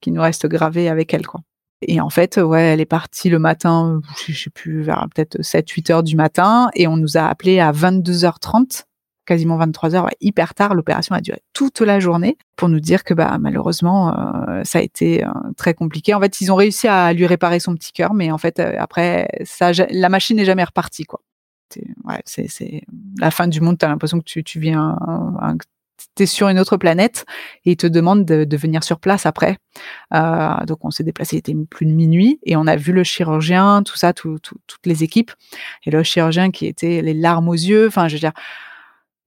qui 0.00 0.12
nous 0.12 0.22
restent 0.22 0.46
gravés 0.46 0.88
avec 0.88 1.12
elle 1.14 1.26
quoi. 1.26 1.40
Et 1.82 2.00
en 2.00 2.10
fait, 2.10 2.38
ouais, 2.38 2.62
elle 2.62 2.80
est 2.80 2.86
partie 2.86 3.28
le 3.28 3.38
matin, 3.38 4.00
je 4.26 4.32
sais 4.32 4.50
plus, 4.50 4.82
vers 4.82 5.06
peut-être 5.14 5.40
7-8 5.40 5.92
heures 5.92 6.02
du 6.02 6.16
matin, 6.16 6.70
et 6.74 6.86
on 6.86 6.96
nous 6.96 7.16
a 7.16 7.22
appelé 7.22 7.60
à 7.60 7.70
22h30, 7.70 8.84
quasiment 9.26 9.56
23 9.58 9.94
heures, 9.94 10.08
hyper 10.20 10.54
tard. 10.54 10.74
L'opération 10.74 11.14
a 11.14 11.20
duré 11.20 11.40
toute 11.52 11.80
la 11.80 12.00
journée 12.00 12.36
pour 12.56 12.68
nous 12.68 12.80
dire 12.80 13.04
que 13.04 13.14
bah 13.14 13.36
malheureusement 13.38 14.48
euh, 14.48 14.62
ça 14.64 14.78
a 14.78 14.82
été 14.82 15.24
euh, 15.24 15.30
très 15.56 15.74
compliqué. 15.74 16.14
En 16.14 16.20
fait, 16.20 16.40
ils 16.40 16.50
ont 16.50 16.56
réussi 16.56 16.88
à 16.88 17.12
lui 17.12 17.26
réparer 17.26 17.60
son 17.60 17.74
petit 17.74 17.92
cœur, 17.92 18.14
mais 18.14 18.32
en 18.32 18.38
fait 18.38 18.58
euh, 18.58 18.74
après 18.78 19.28
ça, 19.44 19.70
la 19.90 20.08
machine 20.08 20.38
n'est 20.38 20.46
jamais 20.46 20.64
repartie 20.64 21.04
quoi. 21.04 21.20
Ouais, 22.04 22.22
c'est 22.24 22.82
la 23.18 23.30
fin 23.30 23.46
du 23.46 23.60
monde. 23.60 23.76
T'as 23.76 23.88
l'impression 23.88 24.18
que 24.20 24.40
tu, 24.40 24.58
viens 24.58 24.96
tu 26.16 26.22
es 26.22 26.26
sur 26.26 26.48
une 26.48 26.58
autre 26.58 26.76
planète 26.76 27.24
et 27.64 27.72
ils 27.72 27.76
te 27.76 27.86
demandent 27.86 28.24
de, 28.24 28.56
venir 28.56 28.82
sur 28.84 28.98
place 28.98 29.26
après. 29.26 29.58
Euh, 30.14 30.64
donc 30.66 30.84
on 30.84 30.90
s'est 30.90 31.04
déplacé, 31.04 31.36
il 31.36 31.38
était 31.40 31.54
plus 31.70 31.86
de 31.86 31.92
minuit 31.92 32.40
et 32.44 32.56
on 32.56 32.66
a 32.66 32.76
vu 32.76 32.92
le 32.92 33.04
chirurgien, 33.04 33.82
tout 33.82 33.96
ça, 33.96 34.12
toutes 34.12 34.42
les 34.84 35.04
équipes 35.04 35.32
et 35.84 35.90
le 35.90 36.02
chirurgien 36.02 36.50
qui 36.50 36.66
était 36.66 37.02
les 37.02 37.14
larmes 37.14 37.48
aux 37.48 37.54
yeux. 37.54 37.86
Enfin, 37.86 38.08
je 38.08 38.14
veux 38.14 38.20
dire, 38.20 38.32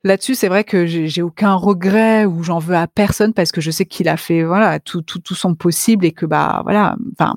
là-dessus, 0.04 0.36
c'est 0.36 0.48
vrai 0.48 0.64
que 0.64 0.86
j'ai 0.86 1.22
aucun 1.22 1.54
regret 1.54 2.26
ou 2.26 2.44
j'en 2.44 2.60
veux 2.60 2.76
à 2.76 2.88
personne 2.88 3.34
parce 3.34 3.52
que 3.52 3.62
je 3.62 3.72
sais 3.72 3.86
qu'il 3.86 4.10
a 4.10 4.18
fait 4.18 4.44
voilà 4.44 4.80
tout, 4.80 5.02
tout, 5.02 5.20
tout 5.20 5.36
son 5.36 5.56
possible 5.56 6.06
et 6.06 6.12
que 6.12 6.26
bah 6.26 6.62
voilà, 6.64 6.96
enfin 7.14 7.36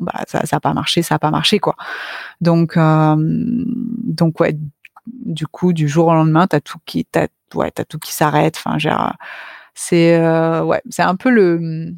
bah 0.00 0.22
ça 0.26 0.44
ça 0.44 0.60
pas 0.60 0.74
marché, 0.74 1.02
ça 1.02 1.16
a 1.16 1.18
pas 1.18 1.30
marché 1.30 1.58
quoi. 1.58 1.76
Donc 2.40 2.76
euh, 2.76 3.16
donc 3.18 4.40
ouais, 4.40 4.56
du 5.24 5.46
coup 5.46 5.72
du 5.72 5.88
jour 5.88 6.08
au 6.08 6.14
lendemain, 6.14 6.46
t'as 6.46 6.60
tout 6.60 6.78
qui 6.84 7.04
t'as 7.04 7.28
ouais, 7.54 7.70
t'as 7.70 7.84
tout 7.84 7.98
qui 7.98 8.12
s'arrête. 8.12 8.56
Enfin, 8.64 8.78
c'est 9.74 10.16
euh, 10.16 10.62
ouais, 10.64 10.82
c'est 10.90 11.02
un 11.02 11.16
peu 11.16 11.30
le 11.30 11.92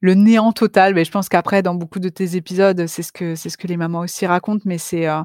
le 0.00 0.14
néant 0.14 0.52
total. 0.52 0.94
Mais 0.94 1.04
je 1.04 1.10
pense 1.10 1.28
qu'après, 1.28 1.62
dans 1.62 1.74
beaucoup 1.74 1.98
de 2.00 2.08
tes 2.08 2.36
épisodes, 2.36 2.86
c'est 2.86 3.02
ce 3.02 3.12
que 3.12 3.34
c'est 3.34 3.50
ce 3.50 3.58
que 3.58 3.66
les 3.66 3.76
mamans 3.76 4.00
aussi 4.00 4.26
racontent. 4.26 4.62
Mais 4.64 4.78
c'est 4.78 5.08
euh, 5.08 5.22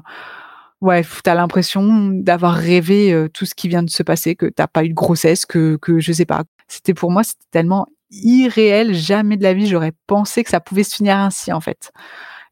ouais, 0.80 1.04
t'as 1.22 1.34
l'impression 1.34 2.08
d'avoir 2.12 2.54
rêvé 2.54 3.12
euh, 3.12 3.28
tout 3.28 3.46
ce 3.46 3.54
qui 3.54 3.68
vient 3.68 3.82
de 3.82 3.90
se 3.90 4.02
passer, 4.02 4.36
que 4.36 4.46
t'as 4.46 4.66
pas 4.66 4.84
eu 4.84 4.90
de 4.90 4.94
grossesse, 4.94 5.46
que 5.46 5.76
que 5.76 6.00
je 6.00 6.12
sais 6.12 6.26
pas. 6.26 6.44
C'était 6.68 6.94
pour 6.94 7.10
moi, 7.10 7.24
c'était 7.24 7.44
tellement 7.50 7.86
irréel. 8.10 8.94
Jamais 8.94 9.36
de 9.36 9.42
la 9.42 9.54
vie, 9.54 9.66
j'aurais 9.66 9.92
pensé 10.06 10.44
que 10.44 10.50
ça 10.50 10.60
pouvait 10.60 10.84
se 10.84 10.96
finir 10.96 11.16
ainsi 11.18 11.52
en 11.52 11.60
fait. 11.60 11.92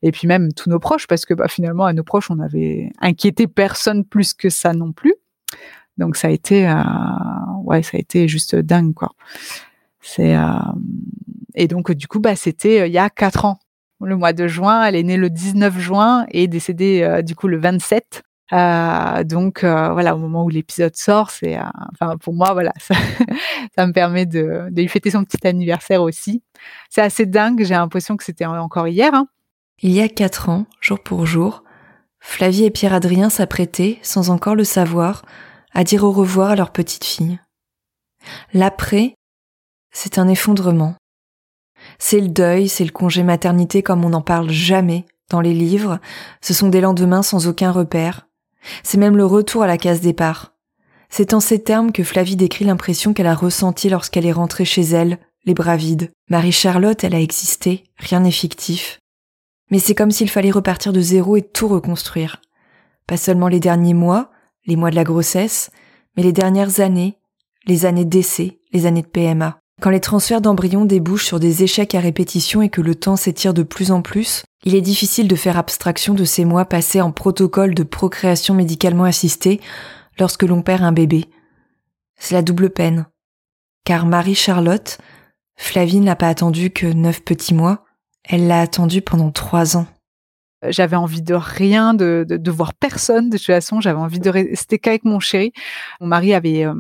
Et 0.03 0.11
puis 0.11 0.27
même 0.27 0.53
tous 0.53 0.69
nos 0.69 0.81
proches, 0.81 1.07
parce 1.07 1.25
que 1.25 1.35
bah, 1.35 1.49
finalement 1.49 1.85
à 1.85 1.93
nos 1.93 2.03
proches, 2.03 2.31
on 2.31 2.41
avait 2.41 2.91
inquiété 3.01 3.47
personne 3.47 4.05
plus 4.05 4.35
que 4.35 4.51
ça 4.51 4.73
non 4.73 4.93
plus. 4.93 5.15
Donc 5.99 6.17
ça 6.17 6.29
a 6.29 6.31
été, 6.31 6.69
euh, 6.69 6.75
ouais, 7.65 7.83
ça 7.83 7.97
a 7.97 8.01
été 8.01 8.29
juste 8.29 8.57
dingue 8.57 8.95
quoi. 8.95 9.11
Euh, 10.19 10.59
et 11.55 11.69
donc 11.69 11.93
du 11.93 12.09
coup 12.09 12.19
bah 12.19 12.35
c'était 12.35 12.81
euh, 12.81 12.87
il 12.89 12.93
y 12.93 12.99
a 12.99 13.09
quatre 13.09 13.45
ans, 13.45 13.61
le 14.01 14.17
mois 14.17 14.33
de 14.33 14.49
juin. 14.49 14.85
Elle 14.85 14.97
est 14.97 15.03
née 15.03 15.17
le 15.17 15.31
19 15.31 15.79
juin 15.79 16.27
et 16.31 16.49
décédée 16.49 17.23
du 17.25 17.37
coup 17.37 17.47
le 17.47 17.59
27. 17.59 18.23
donc 19.25 19.61
voilà, 19.63 20.17
au 20.17 20.19
moment 20.19 20.45
où 20.45 20.49
l'épisode 20.49 20.97
sort, 20.97 21.31
c'est 21.31 21.57
pour 22.21 22.35
moi 22.35 22.53
voilà, 22.53 22.73
ça, 23.77 23.87
me 23.87 23.93
permet 23.93 24.27
de, 24.27 24.69
de, 24.71 24.83
lui 24.83 24.89
fêter 24.89 25.11
son 25.11 25.25
petit 25.25 25.47
anniversaire 25.47 26.03
aussi. 26.03 26.43
C'est 26.91 27.03
assez 27.03 27.27
dingue. 27.27 27.63
J'ai 27.63 27.75
l'impression 27.75 28.17
que 28.17 28.25
c'était 28.25 28.47
encore 28.47 28.89
hier. 28.89 29.15
Hein. 29.15 29.29
Il 29.83 29.91
y 29.91 30.01
a 30.01 30.09
quatre 30.09 30.49
ans, 30.49 30.67
jour 30.81 31.01
pour 31.01 31.27
jour, 31.27 31.65
Flavie 32.21 32.65
et 32.65 32.71
Pierre-Adrien 32.71 33.31
s'apprêtaient, 33.31 33.99
sans 34.03 34.31
encore 34.31 34.55
le 34.55 34.65
savoir, 34.65 35.25
à 35.75 35.83
dire 35.83 36.05
au 36.05 36.13
revoir 36.13 36.51
à 36.51 36.57
leur 36.57 36.71
petite 36.71 37.05
fille. 37.05 37.41
L'après, 38.55 39.17
c'est 39.93 40.19
un 40.19 40.29
effondrement. 40.29 40.95
C'est 41.99 42.21
le 42.21 42.29
deuil, 42.29 42.69
c'est 42.69 42.85
le 42.85 42.93
congé 42.93 43.25
maternité 43.25 43.83
comme 43.83 44.05
on 44.05 44.11
n'en 44.11 44.21
parle 44.21 44.51
jamais 44.51 45.05
dans 45.33 45.41
les 45.41 45.55
livres, 45.55 45.99
ce 46.43 46.55
sont 46.55 46.69
des 46.69 46.81
lendemains 46.81 47.23
sans 47.23 47.49
aucun 47.49 47.73
repère. 47.73 48.29
C'est 48.85 48.99
même 48.99 49.17
le 49.17 49.27
retour 49.27 49.63
à 49.63 49.67
la 49.67 49.79
case 49.79 50.01
départ. 50.01 50.53
C'est 51.09 51.35
en 51.35 51.41
ces 51.41 51.63
termes 51.63 51.91
que 51.91 52.05
Flavie 52.05 52.37
décrit 52.37 52.67
l'impression 52.67 53.15
qu'elle 53.15 53.27
a 53.27 53.35
ressentie 53.35 53.89
lorsqu'elle 53.89 54.27
est 54.27 54.33
rentrée 54.33 54.65
chez 54.65 54.83
elle, 54.83 55.19
les 55.45 55.55
bras 55.55 55.77
vides. 55.77 56.11
Marie-Charlotte, 56.31 57.03
elle 57.03 57.15
a 57.15 57.21
existé, 57.21 57.85
rien 57.97 58.21
n'est 58.21 58.31
fictif. 58.31 59.02
Mais 59.71 59.79
c'est 59.79 59.95
comme 59.95 60.11
s'il 60.11 60.31
fallait 60.31 60.51
repartir 60.51 60.93
de 60.93 61.01
zéro 61.01 61.37
et 61.37 61.43
tout 61.43 61.69
reconstruire. 61.69 62.41
Pas 63.07 63.17
seulement 63.17 63.49
les 63.49 63.61
derniers 63.61 63.95
mois, 63.95 64.31
les 64.67 64.77
mois 64.77 64.91
de 64.91 64.97
la 64.97 65.05
grossesse, 65.05 65.71
mais 66.17 66.23
les 66.23 66.33
dernières 66.33 66.81
années, 66.81 67.19
les 67.67 67.87
années 67.87 68.05
d'essai, 68.05 68.61
les 68.73 68.87
années 68.87 69.03
de 69.03 69.07
PMA. 69.07 69.59
Quand 69.81 69.91
les 69.91 70.01
transferts 70.01 70.41
d'embryons 70.41 70.85
débouchent 70.85 71.27
sur 71.27 71.41
des 71.41 71.63
échecs 71.65 71.95
à 71.95 72.01
répétition 72.01 72.63
et 72.63 72.69
que 72.69 72.81
le 72.81 72.95
temps 72.95 73.17
s'étire 73.17 73.55
de 73.55 73.63
plus 73.63 73.91
en 73.91 74.03
plus, 74.03 74.45
il 74.65 74.75
est 74.75 74.81
difficile 74.81 75.27
de 75.27 75.35
faire 75.35 75.59
abstraction 75.59 76.15
de 76.15 76.25
ces 76.25 76.45
mois 76.45 76.67
passés 76.67 77.01
en 77.01 77.11
protocole 77.11 77.75
de 77.75 77.83
procréation 77.83 78.55
médicalement 78.55 79.05
assistée 79.05 79.61
lorsque 80.19 80.45
l'on 80.45 80.63
perd 80.63 80.85
un 80.85 80.93
bébé. 80.93 81.25
C'est 82.17 82.35
la 82.35 82.43
double 82.43 82.71
peine. 82.71 83.07
Car 83.85 84.07
Marie-Charlotte, 84.07 84.99
Flavie 85.57 86.01
n'a 86.01 86.15
pas 86.15 86.29
attendu 86.29 86.71
que 86.71 86.87
neuf 86.87 87.21
petits 87.25 87.55
mois, 87.55 87.85
elle 88.25 88.47
l'a 88.47 88.61
attendu 88.61 89.03
pendant 89.03 89.31
trois 89.31 89.77
ans. 89.77 89.87
J'avais 90.69 90.95
envie 90.95 91.23
de 91.23 91.35
rien, 91.35 91.93
de, 91.93 92.25
de, 92.29 92.37
de, 92.37 92.51
voir 92.53 92.73
personne. 92.73 93.31
De 93.31 93.37
toute 93.37 93.47
façon, 93.47 93.81
j'avais 93.81 93.99
envie 93.99 94.21
de 94.21 94.31
rester 94.31 94.79
qu'avec 94.79 95.05
mon 95.05 95.19
chéri. 95.19 95.53
Mon 96.01 96.07
mari 96.07 96.35
avait 96.35 96.65
euh, 96.65 96.75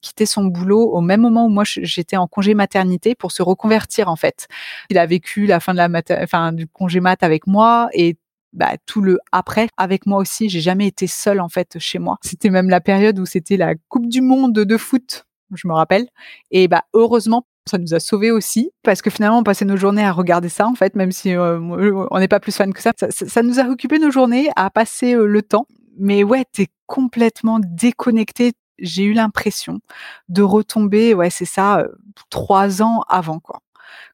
quitté 0.00 0.26
son 0.26 0.46
boulot 0.46 0.90
au 0.90 1.00
même 1.00 1.20
moment 1.20 1.46
où 1.46 1.48
moi 1.48 1.62
j'étais 1.64 2.16
en 2.16 2.26
congé 2.26 2.54
maternité 2.54 3.14
pour 3.14 3.30
se 3.30 3.42
reconvertir 3.42 4.08
en 4.08 4.16
fait. 4.16 4.48
Il 4.90 4.98
a 4.98 5.06
vécu 5.06 5.46
la 5.46 5.60
fin 5.60 5.72
de 5.72 5.78
la 5.78 5.88
enfin 6.20 6.52
du 6.52 6.66
congé 6.66 6.98
mat 6.98 7.22
avec 7.22 7.46
moi 7.46 7.88
et 7.92 8.16
bah, 8.52 8.72
tout 8.86 9.02
le 9.02 9.20
après 9.30 9.68
avec 9.76 10.04
moi 10.04 10.18
aussi. 10.18 10.48
J'ai 10.48 10.60
jamais 10.60 10.88
été 10.88 11.06
seule 11.06 11.40
en 11.40 11.48
fait 11.48 11.78
chez 11.78 12.00
moi. 12.00 12.16
C'était 12.22 12.50
même 12.50 12.68
la 12.68 12.80
période 12.80 13.20
où 13.20 13.26
c'était 13.26 13.56
la 13.56 13.74
Coupe 13.88 14.08
du 14.08 14.20
Monde 14.20 14.52
de 14.52 14.76
foot, 14.76 15.26
je 15.54 15.68
me 15.68 15.74
rappelle. 15.74 16.08
Et 16.50 16.66
bah 16.66 16.82
heureusement 16.92 17.46
ça 17.68 17.78
nous 17.78 17.94
a 17.94 18.00
sauvés 18.00 18.30
aussi 18.30 18.70
parce 18.82 19.02
que 19.02 19.10
finalement 19.10 19.38
on 19.38 19.42
passait 19.44 19.64
nos 19.64 19.76
journées 19.76 20.04
à 20.04 20.12
regarder 20.12 20.48
ça 20.48 20.66
en 20.66 20.74
fait 20.74 20.96
même 20.96 21.12
si 21.12 21.34
euh, 21.34 21.60
on 21.60 22.18
n'est 22.18 22.28
pas 22.28 22.40
plus 22.40 22.54
fan 22.54 22.72
que 22.72 22.82
ça. 22.82 22.92
ça. 22.96 23.42
nous 23.42 23.60
a 23.60 23.68
occupé 23.68 23.98
nos 23.98 24.10
journées 24.10 24.50
à 24.56 24.70
passer 24.70 25.14
euh, 25.14 25.26
le 25.26 25.42
temps 25.42 25.66
mais 25.98 26.24
ouais 26.24 26.44
t'es 26.52 26.68
complètement 26.86 27.60
déconnecté 27.60 28.54
j'ai 28.78 29.04
eu 29.04 29.12
l'impression 29.12 29.80
de 30.28 30.42
retomber 30.42 31.14
ouais 31.14 31.30
c'est 31.30 31.44
ça 31.44 31.80
euh, 31.80 31.88
trois 32.30 32.82
ans 32.82 33.02
avant 33.08 33.38
quoi 33.38 33.60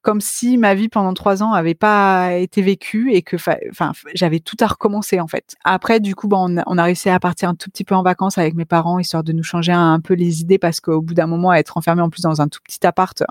comme 0.03 0.21
si 0.21 0.57
ma 0.57 0.75
vie 0.75 0.89
pendant 0.89 1.15
trois 1.15 1.43
ans 1.43 1.53
avait 1.53 1.75
pas 1.75 2.35
été 2.35 2.63
vécue 2.63 3.13
et 3.13 3.23
que, 3.23 3.37
enfin, 3.71 3.93
j'avais 4.15 4.41
tout 4.41 4.57
à 4.61 4.67
recommencer 4.67 5.21
en 5.21 5.27
fait. 5.27 5.55
Après, 5.65 6.01
du 6.01 6.15
coup, 6.15 6.29
bon, 6.29 6.63
on, 6.67 6.79
a, 6.79 6.83
réussi 6.83 7.11
à 7.11 7.21
partir 7.21 7.49
un 7.49 7.55
tout 7.55 7.71
petit 7.71 7.85
peu 7.85 7.95
en 7.95 8.03
vacances 8.03 8.39
avec 8.39 8.55
mes 8.55 8.65
parents 8.65 8.99
histoire 8.99 9.25
de 9.25 9.33
nous 9.33 9.43
changer 9.43 9.73
un, 9.73 10.01
peu 10.01 10.15
les 10.15 10.41
idées 10.41 10.59
parce 10.59 10.81
qu'au 10.81 11.01
bout 11.01 11.15
d'un 11.15 11.27
moment, 11.27 11.53
être 11.53 11.77
enfermé 11.77 12.03
en 12.03 12.11
plus 12.11 12.23
dans 12.23 12.41
un 12.41 12.49
tout 12.49 12.61
petit 12.65 12.87
appart, 12.87 13.23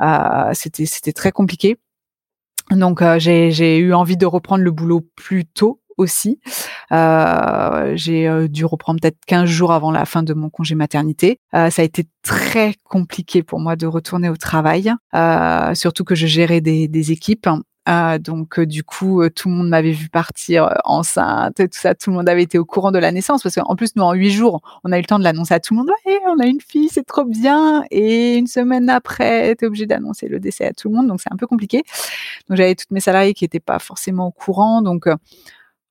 euh, 0.00 0.50
c'était 0.52 0.86
c'était 0.86 1.12
très 1.12 1.32
compliqué. 1.32 1.78
Donc 2.70 3.02
euh, 3.02 3.18
j'ai 3.18 3.78
eu 3.78 3.92
envie 3.92 4.16
de 4.16 4.26
reprendre 4.26 4.62
le 4.64 4.70
boulot 4.70 5.06
plus 5.16 5.44
tôt 5.44 5.80
aussi. 5.98 6.40
Euh, 6.92 7.92
j'ai 7.94 8.28
euh, 8.28 8.48
dû 8.48 8.64
reprendre 8.64 9.00
peut-être 9.00 9.18
15 9.26 9.48
jours 9.48 9.72
avant 9.72 9.90
la 9.90 10.04
fin 10.04 10.22
de 10.22 10.34
mon 10.34 10.50
congé 10.50 10.74
maternité. 10.74 11.38
Euh, 11.54 11.70
ça 11.70 11.82
a 11.82 11.84
été 11.84 12.06
très 12.22 12.74
compliqué 12.84 13.42
pour 13.42 13.60
moi 13.60 13.76
de 13.76 13.86
retourner 13.86 14.28
au 14.28 14.36
travail, 14.36 14.92
surtout 15.74 16.04
que 16.04 16.14
je 16.14 16.26
gérais 16.26 16.60
des, 16.60 17.12
équipes. 17.12 17.48
Donc 18.20 18.60
du 18.60 18.84
coup, 18.84 19.28
tout 19.30 19.48
le 19.48 19.54
monde 19.56 19.68
m'avait 19.68 19.90
vu 19.90 20.08
partir 20.08 20.72
enceinte, 20.84 21.56
tout 21.56 21.66
ça, 21.72 21.96
tout 21.96 22.10
le 22.10 22.16
monde 22.16 22.28
avait 22.28 22.44
été 22.44 22.58
au 22.58 22.64
courant 22.64 22.92
de 22.92 22.98
la 22.98 23.10
naissance 23.10 23.42
parce 23.42 23.56
qu'en 23.56 23.74
plus 23.74 23.96
nous 23.96 24.04
en 24.04 24.12
huit 24.12 24.30
jours, 24.30 24.60
on 24.84 24.92
a 24.92 24.98
eu 24.98 25.00
le 25.00 25.06
temps 25.06 25.18
de 25.18 25.24
l'annoncer 25.24 25.54
à 25.54 25.58
tout 25.60 25.74
le 25.74 25.78
monde. 25.78 25.90
Ouais, 26.06 26.18
on 26.28 26.38
a 26.38 26.46
une 26.46 26.60
fille, 26.60 26.88
c'est 26.88 27.04
trop 27.04 27.24
bien. 27.24 27.82
Et 27.90 28.36
une 28.36 28.46
semaine 28.46 28.88
après, 28.88 29.56
t'es 29.56 29.66
obligé 29.66 29.86
d'annoncer 29.86 30.28
le 30.28 30.38
décès 30.38 30.66
à 30.66 30.72
tout 30.72 30.90
le 30.90 30.94
monde, 30.94 31.08
donc 31.08 31.20
c'est 31.20 31.32
un 31.32 31.36
peu 31.36 31.48
compliqué. 31.48 31.82
Donc 32.48 32.56
j'avais 32.56 32.76
toutes 32.76 32.92
mes 32.92 33.00
salariés 33.00 33.34
qui 33.34 33.42
n'étaient 33.42 33.60
pas 33.60 33.80
forcément 33.80 34.28
au 34.28 34.32
courant, 34.32 34.80
donc 34.80 35.08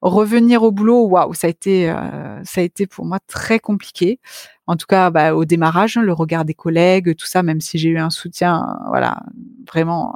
revenir 0.01 0.63
au 0.63 0.71
boulot, 0.71 1.05
waouh, 1.07 1.33
ça 1.33 1.47
a 1.47 1.49
été, 1.49 1.89
euh, 1.89 2.43
ça 2.43 2.61
a 2.61 2.63
été 2.63 2.87
pour 2.87 3.05
moi 3.05 3.19
très 3.27 3.59
compliqué. 3.59 4.19
En 4.67 4.75
tout 4.75 4.87
cas, 4.87 5.09
bah, 5.09 5.35
au 5.35 5.45
démarrage, 5.45 5.97
le 5.97 6.13
regard 6.13 6.45
des 6.45 6.53
collègues, 6.53 7.15
tout 7.15 7.25
ça, 7.25 7.43
même 7.43 7.61
si 7.61 7.77
j'ai 7.77 7.89
eu 7.89 7.99
un 7.99 8.09
soutien, 8.09 8.79
voilà, 8.87 9.21
vraiment 9.67 10.15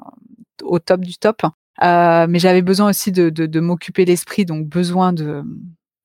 au 0.64 0.80
top 0.80 1.02
du 1.02 1.18
top. 1.18 1.44
Euh, 1.84 2.26
mais 2.30 2.40
j'avais 2.40 2.62
besoin 2.62 2.90
aussi 2.90 3.12
de, 3.12 3.30
de, 3.30 3.60
m'occuper 3.60 4.06
l'esprit, 4.06 4.46
donc 4.46 4.66
besoin 4.66 5.12
de, 5.12 5.44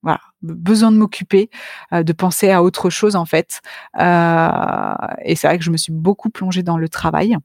voilà, 0.03 0.21
besoin 0.43 0.91
de 0.91 0.97
m'occuper, 0.97 1.49
euh, 1.93 2.03
de 2.03 2.13
penser 2.13 2.51
à 2.51 2.65
autre 2.65 2.91
chose 2.91 3.15
en 3.15 3.25
fait. 3.25 3.61
Et 3.97 5.37
c'est 5.37 5.47
vrai 5.47 5.59
que 5.59 5.65
je 5.65 5.71
me 5.71 5.77
suis 5.77 5.93
beaucoup 5.93 6.29
plongée 6.29 6.65
dans 6.65 6.77
le 6.77 6.89
travail. 6.89 7.37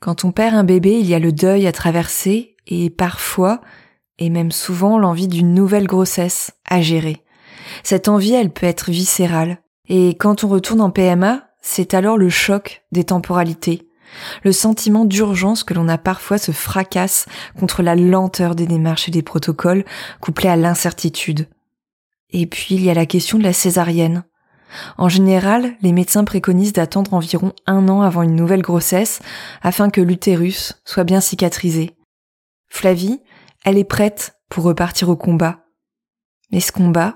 Quand 0.00 0.24
on 0.24 0.32
perd 0.32 0.54
un 0.54 0.64
bébé, 0.64 1.00
il 1.00 1.06
y 1.06 1.14
a 1.14 1.18
le 1.18 1.32
deuil 1.32 1.66
à 1.66 1.72
traverser 1.72 2.56
et 2.66 2.90
parfois 2.90 3.62
et 4.18 4.30
même 4.30 4.52
souvent 4.52 4.98
l'envie 4.98 5.28
d'une 5.28 5.54
nouvelle 5.54 5.86
grossesse 5.86 6.52
à 6.68 6.80
gérer. 6.80 7.22
Cette 7.82 8.08
envie, 8.08 8.32
elle 8.32 8.50
peut 8.50 8.66
être 8.66 8.90
viscérale. 8.90 9.58
Et 9.88 10.10
quand 10.10 10.44
on 10.44 10.48
retourne 10.48 10.80
en 10.80 10.90
PMA, 10.90 11.48
c'est 11.60 11.94
alors 11.94 12.16
le 12.16 12.28
choc 12.28 12.82
des 12.92 13.04
temporalités. 13.04 13.88
Le 14.44 14.52
sentiment 14.52 15.04
d'urgence 15.04 15.64
que 15.64 15.74
l'on 15.74 15.88
a 15.88 15.98
parfois 15.98 16.38
se 16.38 16.52
fracasse 16.52 17.26
contre 17.58 17.82
la 17.82 17.96
lenteur 17.96 18.54
des 18.54 18.66
démarches 18.66 19.08
et 19.08 19.12
des 19.12 19.22
protocoles, 19.22 19.84
couplé 20.20 20.48
à 20.48 20.56
l'incertitude. 20.56 21.48
Et 22.30 22.46
puis 22.46 22.74
il 22.74 22.84
y 22.84 22.90
a 22.90 22.94
la 22.94 23.06
question 23.06 23.38
de 23.38 23.42
la 23.42 23.52
césarienne. 23.52 24.24
En 24.98 25.08
général, 25.08 25.76
les 25.80 25.92
médecins 25.92 26.24
préconisent 26.24 26.72
d'attendre 26.72 27.14
environ 27.14 27.52
un 27.66 27.88
an 27.88 28.02
avant 28.02 28.22
une 28.22 28.34
nouvelle 28.34 28.62
grossesse 28.62 29.20
afin 29.62 29.90
que 29.90 30.00
l'utérus 30.00 30.80
soit 30.84 31.04
bien 31.04 31.20
cicatrisé. 31.20 31.96
Flavie, 32.68 33.20
elle 33.66 33.78
est 33.78 33.84
prête 33.84 34.38
pour 34.48 34.64
repartir 34.64 35.08
au 35.08 35.16
combat. 35.16 35.58
Mais 36.52 36.60
ce 36.60 36.70
combat, 36.70 37.14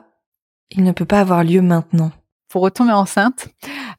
il 0.71 0.83
ne 0.83 0.91
peut 0.91 1.05
pas 1.05 1.21
avoir 1.21 1.45
lieu 1.45 1.63
maintenant. 1.63 2.11
Pour 2.49 2.63
retomber 2.63 2.93
enceinte, 2.93 3.49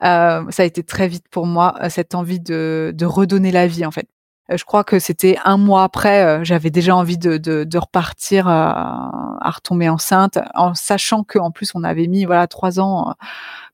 euh, 0.03 0.43
ça 0.49 0.63
a 0.63 0.65
été 0.65 0.83
très 0.83 1.07
vite 1.07 1.25
pour 1.31 1.47
moi 1.47 1.75
euh, 1.81 1.89
cette 1.89 2.13
envie 2.13 2.41
de, 2.41 2.93
redonner 3.01 3.53
la 3.53 3.67
vie 3.67 3.85
en 3.85 3.91
fait. 3.91 4.09
Euh, 4.51 4.57
je 4.57 4.65
crois 4.65 4.83
que 4.83 4.99
c'était 4.99 5.37
un 5.45 5.55
mois 5.55 5.83
après, 5.83 6.43
j'avais 6.43 6.71
déjà 6.71 6.93
envie 6.93 7.17
de, 7.17 7.77
repartir 7.77 8.49
à 8.49 9.49
retomber 9.49 9.87
enceinte, 9.87 10.37
en 10.53 10.73
sachant 10.73 11.23
qu'en 11.23 11.51
plus 11.51 11.71
on 11.73 11.85
avait 11.85 12.07
mis 12.07 12.25
voilà 12.25 12.47
trois 12.47 12.81
ans 12.81 13.15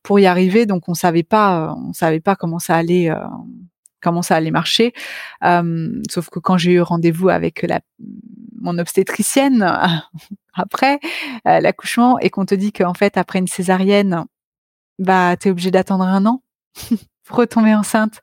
pour 0.04 0.20
y 0.20 0.28
arriver, 0.28 0.68
donc 0.68 0.88
on 0.88 0.94
savait 0.94 1.24
pas, 1.24 1.76
on 1.76 1.94
savait 1.94 2.20
pas 2.20 2.36
comment 2.36 2.60
ça 2.60 2.76
allait 2.76 3.10
comment 4.02 4.22
ça 4.22 4.36
allait 4.36 4.52
marcher. 4.52 4.94
sauf 6.10 6.30
que 6.30 6.40
quand 6.40 6.58
j'ai 6.58 6.74
eu 6.74 6.82
rendez-vous 6.82 7.30
avec 7.30 7.64
la, 7.64 7.82
mon 8.60 8.78
obstétricienne 8.78 9.64
après 10.54 11.00
euh, 11.48 11.60
l'accouchement 11.60 12.20
et 12.20 12.30
qu'on 12.30 12.46
te 12.46 12.56
dit 12.56 12.72
qu'en 12.72 12.94
fait 12.94 13.18
après 13.18 13.40
une 13.40 13.48
césarienne, 13.48 14.26
bah 15.00 15.36
t'es 15.38 15.50
obligé 15.50 15.72
d'attendre 15.72 16.04
un 16.04 16.26
an 16.26 16.44
pour 17.24 17.38
retomber 17.38 17.74
enceinte. 17.76 18.20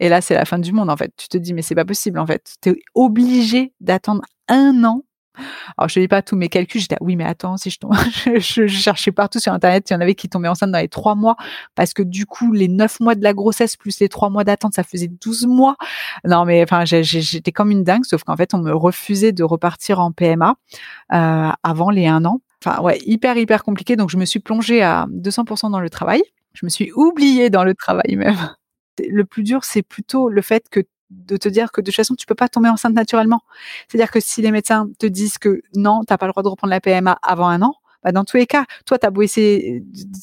Et 0.00 0.08
là 0.08 0.20
c'est 0.20 0.34
la 0.34 0.44
fin 0.44 0.58
du 0.58 0.72
monde 0.72 0.90
en 0.90 0.96
fait. 0.96 1.12
Tu 1.16 1.28
te 1.28 1.38
dis 1.38 1.54
mais 1.54 1.62
c'est 1.62 1.74
pas 1.74 1.84
possible 1.84 2.18
en 2.18 2.26
fait. 2.26 2.56
T'es 2.60 2.76
obligé 2.94 3.72
d'attendre 3.80 4.22
un 4.48 4.84
an 4.84 5.04
alors, 5.76 5.88
je 5.88 6.00
dis 6.00 6.08
pas 6.08 6.22
tous 6.22 6.36
mes 6.36 6.48
calculs. 6.48 6.80
J'étais, 6.80 6.96
oui, 7.00 7.16
mais 7.16 7.24
attends, 7.24 7.56
si 7.56 7.70
je 7.70 7.78
tombe, 7.78 7.94
je, 8.36 8.66
cherchais 8.66 9.12
partout 9.12 9.38
sur 9.38 9.52
Internet, 9.52 9.88
il 9.90 9.94
y 9.94 9.96
en 9.96 10.00
avait 10.00 10.14
qui 10.14 10.28
tombaient 10.28 10.48
enceintes 10.48 10.72
dans 10.72 10.78
les 10.78 10.88
trois 10.88 11.14
mois, 11.14 11.36
parce 11.74 11.92
que 11.92 12.02
du 12.02 12.26
coup, 12.26 12.52
les 12.52 12.68
neuf 12.68 13.00
mois 13.00 13.14
de 13.14 13.22
la 13.22 13.34
grossesse 13.34 13.76
plus 13.76 14.00
les 14.00 14.08
trois 14.08 14.30
mois 14.30 14.44
d'attente, 14.44 14.74
ça 14.74 14.82
faisait 14.82 15.08
12 15.08 15.46
mois. 15.46 15.76
Non, 16.24 16.44
mais 16.44 16.62
enfin, 16.62 16.84
j'étais 16.84 17.52
comme 17.52 17.70
une 17.70 17.84
dingue, 17.84 18.04
sauf 18.04 18.24
qu'en 18.24 18.36
fait, 18.36 18.54
on 18.54 18.58
me 18.58 18.74
refusait 18.74 19.32
de 19.32 19.44
repartir 19.44 20.00
en 20.00 20.12
PMA 20.12 20.56
euh, 21.12 21.50
avant 21.62 21.90
les 21.90 22.06
un 22.06 22.24
an. 22.24 22.40
Enfin, 22.64 22.80
ouais, 22.82 22.98
hyper, 23.04 23.36
hyper 23.36 23.62
compliqué. 23.62 23.96
Donc, 23.96 24.10
je 24.10 24.16
me 24.16 24.24
suis 24.24 24.40
plongée 24.40 24.82
à 24.82 25.06
200% 25.10 25.70
dans 25.70 25.80
le 25.80 25.90
travail. 25.90 26.22
Je 26.54 26.64
me 26.64 26.70
suis 26.70 26.90
oubliée 26.92 27.50
dans 27.50 27.64
le 27.64 27.74
travail 27.74 28.16
même. 28.16 28.54
Le 28.98 29.24
plus 29.24 29.42
dur, 29.42 29.62
c'est 29.62 29.82
plutôt 29.82 30.30
le 30.30 30.40
fait 30.40 30.68
que 30.70 30.80
de 31.10 31.36
te 31.36 31.48
dire 31.48 31.72
que 31.72 31.80
de 31.80 31.86
toute 31.86 31.94
façon, 31.94 32.14
tu 32.14 32.26
peux 32.26 32.34
pas 32.34 32.48
tomber 32.48 32.68
enceinte 32.68 32.94
naturellement. 32.94 33.42
C'est-à-dire 33.88 34.10
que 34.10 34.20
si 34.20 34.42
les 34.42 34.50
médecins 34.50 34.88
te 34.98 35.06
disent 35.06 35.38
que 35.38 35.62
non, 35.74 36.02
t'as 36.06 36.18
pas 36.18 36.26
le 36.26 36.32
droit 36.32 36.42
de 36.42 36.48
reprendre 36.48 36.70
la 36.70 36.80
PMA 36.80 37.18
avant 37.22 37.48
un 37.48 37.62
an, 37.62 37.74
bah 38.02 38.12
dans 38.12 38.24
tous 38.24 38.36
les 38.36 38.46
cas, 38.46 38.66
toi, 38.84 38.98
tu 38.98 39.06
as 39.06 39.10
beau 39.10 39.22
essayer 39.22 39.82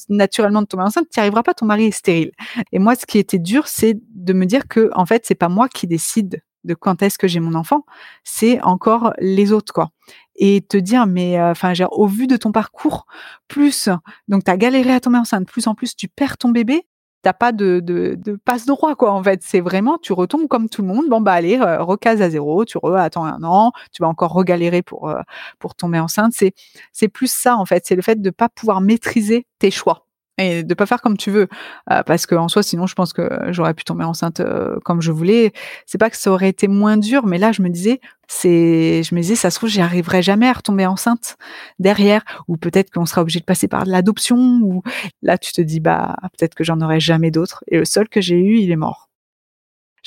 naturellement 0.10 0.62
de 0.62 0.68
tomber 0.68 0.84
enceinte, 0.84 1.08
tu 1.12 1.20
n'y 1.20 1.22
arriveras 1.22 1.44
pas, 1.44 1.54
ton 1.54 1.66
mari 1.66 1.86
est 1.86 1.92
stérile. 1.92 2.32
Et 2.72 2.80
moi, 2.80 2.96
ce 2.96 3.06
qui 3.06 3.18
était 3.20 3.40
dur, 3.40 3.68
c'est 3.68 4.00
de 4.14 4.34
me 4.34 4.46
dire 4.46 4.68
que, 4.68 4.90
en 4.96 5.06
fait, 5.06 5.26
c'est 5.26 5.36
pas 5.36 5.50
moi 5.50 5.68
qui 5.68 5.88
décide 5.88 6.42
de 6.64 6.74
quand 6.74 7.02
est-ce 7.02 7.18
que 7.18 7.28
j'ai 7.28 7.42
mon 7.42 7.56
enfant, 7.56 7.86
c'est 8.24 8.62
encore 8.62 9.14
les 9.20 9.52
autres, 9.52 9.74
quoi. 9.74 9.90
Et 10.36 10.62
te 10.62 10.78
dire, 10.78 11.06
mais 11.08 11.38
euh, 11.38 11.52
enfin, 11.52 11.74
au 11.92 12.08
vu 12.08 12.26
de 12.26 12.38
ton 12.38 12.52
parcours, 12.52 13.06
plus, 13.48 13.90
donc 14.28 14.46
tu 14.46 14.52
as 14.52 14.58
galéré 14.58 14.94
à 14.94 15.00
tomber 15.00 15.18
enceinte, 15.18 15.46
plus 15.48 15.68
en 15.68 15.76
plus 15.76 15.96
tu 15.96 16.08
perds 16.08 16.38
ton 16.38 16.50
bébé, 16.50 16.88
t'as 17.24 17.34
pas 17.34 17.52
de, 17.52 17.80
de, 17.80 18.16
de 18.16 18.36
passe 18.46 18.66
droit 18.68 18.96
quoi 18.96 19.12
en 19.12 19.24
fait. 19.24 19.42
C'est 19.44 19.62
vraiment 19.62 19.98
tu 19.98 20.14
retombes 20.14 20.48
comme 20.48 20.70
tout 20.70 20.84
le 20.84 20.88
monde. 20.90 21.10
Bon 21.10 21.22
bah 21.22 21.34
allez 21.34 21.58
euh, 21.60 21.82
recase 21.84 22.22
à 22.22 22.30
zéro 22.30 22.66
tu 22.66 22.78
attends 22.96 23.26
un 23.26 23.44
an 23.44 23.72
tu 23.92 24.04
vas 24.04 24.08
encore 24.10 24.34
regalérer 24.34 24.84
pour 24.84 25.10
euh, 25.10 25.22
pour 25.60 25.76
tomber 25.76 26.00
enceinte. 26.00 26.34
C'est 26.36 26.54
c'est 26.92 27.08
plus 27.08 27.32
ça 27.32 27.58
en 27.58 27.66
fait. 27.66 27.86
C'est 27.88 27.96
le 27.96 28.04
fait 28.04 28.22
de 28.22 28.30
pas 28.30 28.50
pouvoir 28.50 28.82
maîtriser 28.82 29.48
tes 29.60 29.72
choix 29.72 30.06
et 30.38 30.64
de 30.64 30.74
pas 30.74 30.86
faire 30.86 31.02
comme 31.02 31.18
tu 31.18 31.32
veux. 31.32 31.48
Euh, 31.92 32.04
parce 32.04 32.26
que 32.26 32.36
en 32.36 32.48
soi 32.48 32.64
sinon 32.64 32.88
je 32.88 32.96
pense 32.96 33.14
que 33.14 33.30
j'aurais 33.50 33.74
pu 33.74 33.84
tomber 33.84 34.04
enceinte 34.04 34.40
euh, 34.40 34.78
comme 34.84 35.02
je 35.02 35.12
voulais. 35.12 35.54
C'est 35.86 35.98
pas 35.98 36.10
que 36.10 36.18
ça 36.18 36.32
aurait 36.32 36.50
été 36.50 36.68
moins 36.68 36.98
dur 36.98 37.26
mais 37.26 37.38
là 37.38 37.52
je 37.52 37.62
me 37.62 37.70
disais 37.70 38.00
c'est 38.28 39.04
je 39.04 39.14
me 39.16 39.22
disais 39.22 39.36
ça 39.36 39.52
se 39.52 39.58
trouve 39.58 39.70
j'y 39.70 39.82
arriverai 39.82 40.22
jamais 40.22 40.48
à 40.48 40.54
retomber 40.54 40.86
enceinte 40.86 41.38
derrière. 41.80 42.24
Ou 42.48 42.58
peut-être 42.58 42.92
qu'on 42.92 43.06
sera 43.06 43.22
obligé 43.22 43.40
de 43.40 43.46
passer 43.46 43.68
par 43.68 43.86
l'adoption 43.86 44.60
ou 44.64 44.82
là 45.22 45.38
tu 45.38 45.52
te 45.52 45.62
dis 45.62 45.80
bah 45.80 46.16
peut-être 46.38 46.56
que 46.56 46.64
j'en 46.64 46.82
aurai 46.82 47.00
jamais 47.00 47.32
d'autres. 47.32 47.64
Et 47.68 47.78
le 47.78 47.86
seul 47.86 48.10
que 48.10 48.22
j'ai 48.22 48.38
eu 48.40 48.58
il 48.58 48.72
est 48.72 48.76
mort. 48.76 49.10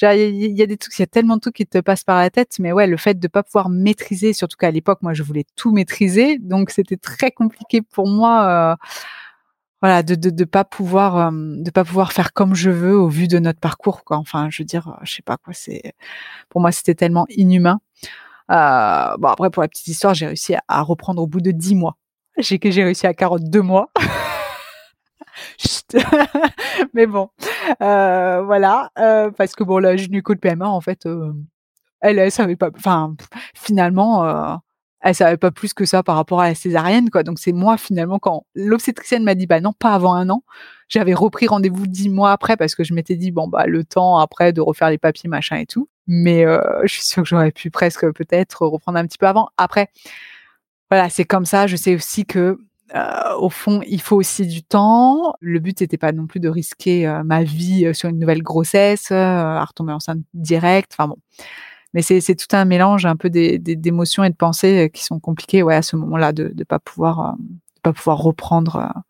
Il 0.03 0.53
y 0.53 0.63
a 0.63 0.67
des 0.67 0.77
trucs, 0.77 0.99
il 0.99 1.03
y 1.03 1.05
a 1.05 1.07
tellement 1.07 1.37
de 1.37 1.41
trucs 1.41 1.57
qui 1.57 1.67
te 1.67 1.79
passent 1.79 2.05
par 2.05 2.19
la 2.19 2.29
tête, 2.29 2.57
mais 2.59 2.71
ouais, 2.71 2.87
le 2.87 2.99
fait 2.99 3.19
de 3.19 3.29
pas 3.29 3.43
pouvoir 3.43 3.71
maîtriser, 3.71 4.35
surtout 4.35 4.59
qu'à 4.59 4.71
l'époque, 4.71 4.99
moi, 5.01 5.15
je 5.15 5.23
voulais 5.23 5.47
tout 5.57 5.73
maîtriser, 5.73 6.39
donc 6.39 6.69
c'était 6.71 6.99
très 6.99 7.31
compliqué 7.31 7.81
pour 7.81 8.07
moi. 8.07 8.75
Euh, 8.75 8.77
voilà 9.87 10.03
de 10.03 10.17
de, 10.17 10.31
de 10.31 10.45
pas 10.45 10.65
pouvoir 10.65 11.17
euh, 11.17 11.31
de 11.33 11.71
pas 11.71 11.85
pouvoir 11.85 12.13
faire 12.13 12.33
comme 12.33 12.55
je 12.57 12.71
veux 12.71 12.99
au 12.99 13.09
vu 13.09 13.29
de 13.29 13.39
notre 13.39 13.61
parcours 13.61 14.03
quoi 14.03 14.17
enfin 14.17 14.49
je 14.51 14.63
veux 14.63 14.67
dire 14.67 14.99
je 15.03 15.15
sais 15.15 15.23
pas 15.23 15.37
quoi 15.37 15.53
c'est 15.55 15.95
pour 16.49 16.61
moi 16.61 16.73
c'était 16.73 16.95
tellement 16.97 17.27
inhumain 17.29 17.81
Euh, 18.51 19.17
bon 19.19 19.29
après 19.29 19.51
pour 19.51 19.63
la 19.63 19.69
petite 19.69 19.89
histoire, 19.89 20.15
j'ai 20.15 20.27
réussi 20.27 20.55
à, 20.69 20.83
reprendre 20.83 21.21
au 21.23 21.27
bout 21.27 21.41
de 21.41 21.51
10 21.51 21.75
mois. 21.75 21.97
J'ai 22.39 22.59
que 22.61 22.71
j'ai 22.71 22.85
réussi 22.85 23.07
à 23.07 23.15
42 23.15 23.61
mois. 23.63 23.91
mais 26.95 27.07
bon, 27.07 27.31
euh, 27.83 28.43
voilà, 28.43 28.91
parce 29.37 29.55
que 29.57 29.65
bon 29.65 29.79
la 29.79 29.97
gynéco 29.97 30.35
de 30.35 30.41
PMA 30.41 30.69
en 30.69 30.81
fait, 30.81 31.09
elle, 32.01 32.19
elle 32.19 32.31
savait 32.33 32.57
pas, 32.57 32.71
enfin 32.77 33.15
finalement, 33.55 34.61
elle 35.01 35.15
savait 35.15 35.37
pas 35.37 35.51
plus 35.51 35.75
que 35.75 35.85
ça 35.85 36.03
par 36.03 36.17
rapport 36.17 36.41
à 36.41 36.49
la 36.49 36.55
césarienne 36.55 37.11
quoi. 37.11 37.23
Donc 37.23 37.39
c'est 37.39 37.53
moi 37.53 37.77
finalement 37.77 38.19
quand 38.19 38.47
l'obstétricienne 38.55 39.25
m'a 39.25 39.35
dit 39.35 39.47
bah 39.47 39.61
non 39.61 39.73
pas 39.73 39.93
avant 39.93 40.15
un 40.15 40.29
an, 40.31 40.43
j'avais 40.89 41.15
repris 41.15 41.47
rendez-vous 41.47 41.87
dix 41.87 42.09
mois 42.09 42.33
après 42.33 42.57
parce 42.57 42.75
que 42.75 42.85
je 42.85 42.95
m'étais 42.95 43.17
dit 43.17 43.31
bon 43.31 43.49
bah 43.49 43.67
le 43.67 43.85
temps 43.85 44.19
après 44.19 44.53
de 44.53 44.61
refaire 44.61 44.91
les 44.91 44.99
papiers 44.99 45.29
machin 45.29 45.57
et 45.57 45.67
tout. 45.67 45.89
Mais 46.07 46.47
euh, 46.47 46.61
je 46.85 46.93
suis 46.93 47.05
sûre 47.05 47.23
que 47.23 47.29
j'aurais 47.29 47.53
pu 47.53 47.71
presque 47.71 48.11
peut-être 48.13 48.67
reprendre 48.67 48.99
un 48.99 49.07
petit 49.07 49.19
peu 49.19 49.27
avant. 49.27 49.49
Après 49.57 49.91
voilà 50.91 51.11
c'est 51.11 51.25
comme 51.25 51.47
ça. 51.47 51.67
Je 51.67 51.77
sais 51.77 51.95
aussi 51.95 52.25
que 52.25 52.59
euh, 52.95 53.35
au 53.39 53.51
fond, 53.51 53.83
il 53.87 54.01
faut 54.01 54.17
aussi 54.17 54.47
du 54.47 54.63
temps. 54.63 55.35
Le 55.41 55.59
but 55.59 55.81
n'était 55.81 55.99
pas 55.99 56.13
non 56.13 56.27
plus 56.29 56.39
de 56.39 56.49
risquer 56.49 57.07
euh, 57.09 57.25
ma 57.25 57.43
vie 57.43 57.93
sur 57.95 58.09
une 58.09 58.19
nouvelle 58.19 58.43
grossesse, 58.43 59.11
à 59.11 59.65
retomber 59.65 59.93
enceinte 59.93 60.21
direct. 60.35 60.93
Enfin 60.95 61.09
bon, 61.09 61.17
mais 61.97 62.03
c'est 62.03 62.35
tout 62.35 62.55
un 62.55 62.67
mélange 62.67 63.07
un 63.07 63.17
peu 63.17 63.31
d'émotions 63.31 64.23
et 64.23 64.29
de 64.29 64.35
pensées 64.35 64.85
euh, 64.85 64.89
qui 64.89 65.03
sont 65.03 65.19
compliquées 65.19 65.63
ouais, 65.63 65.75
à 65.75 65.81
ce 65.81 65.97
moment-là 65.97 66.33
de 66.33 66.53
ne 66.55 66.63
pas 66.63 66.79
pouvoir, 66.79 67.21
euh, 67.21 67.33
pas 67.83 67.95
pouvoir 67.95 68.19
reprendre, 68.19 68.77
euh, 68.77 69.01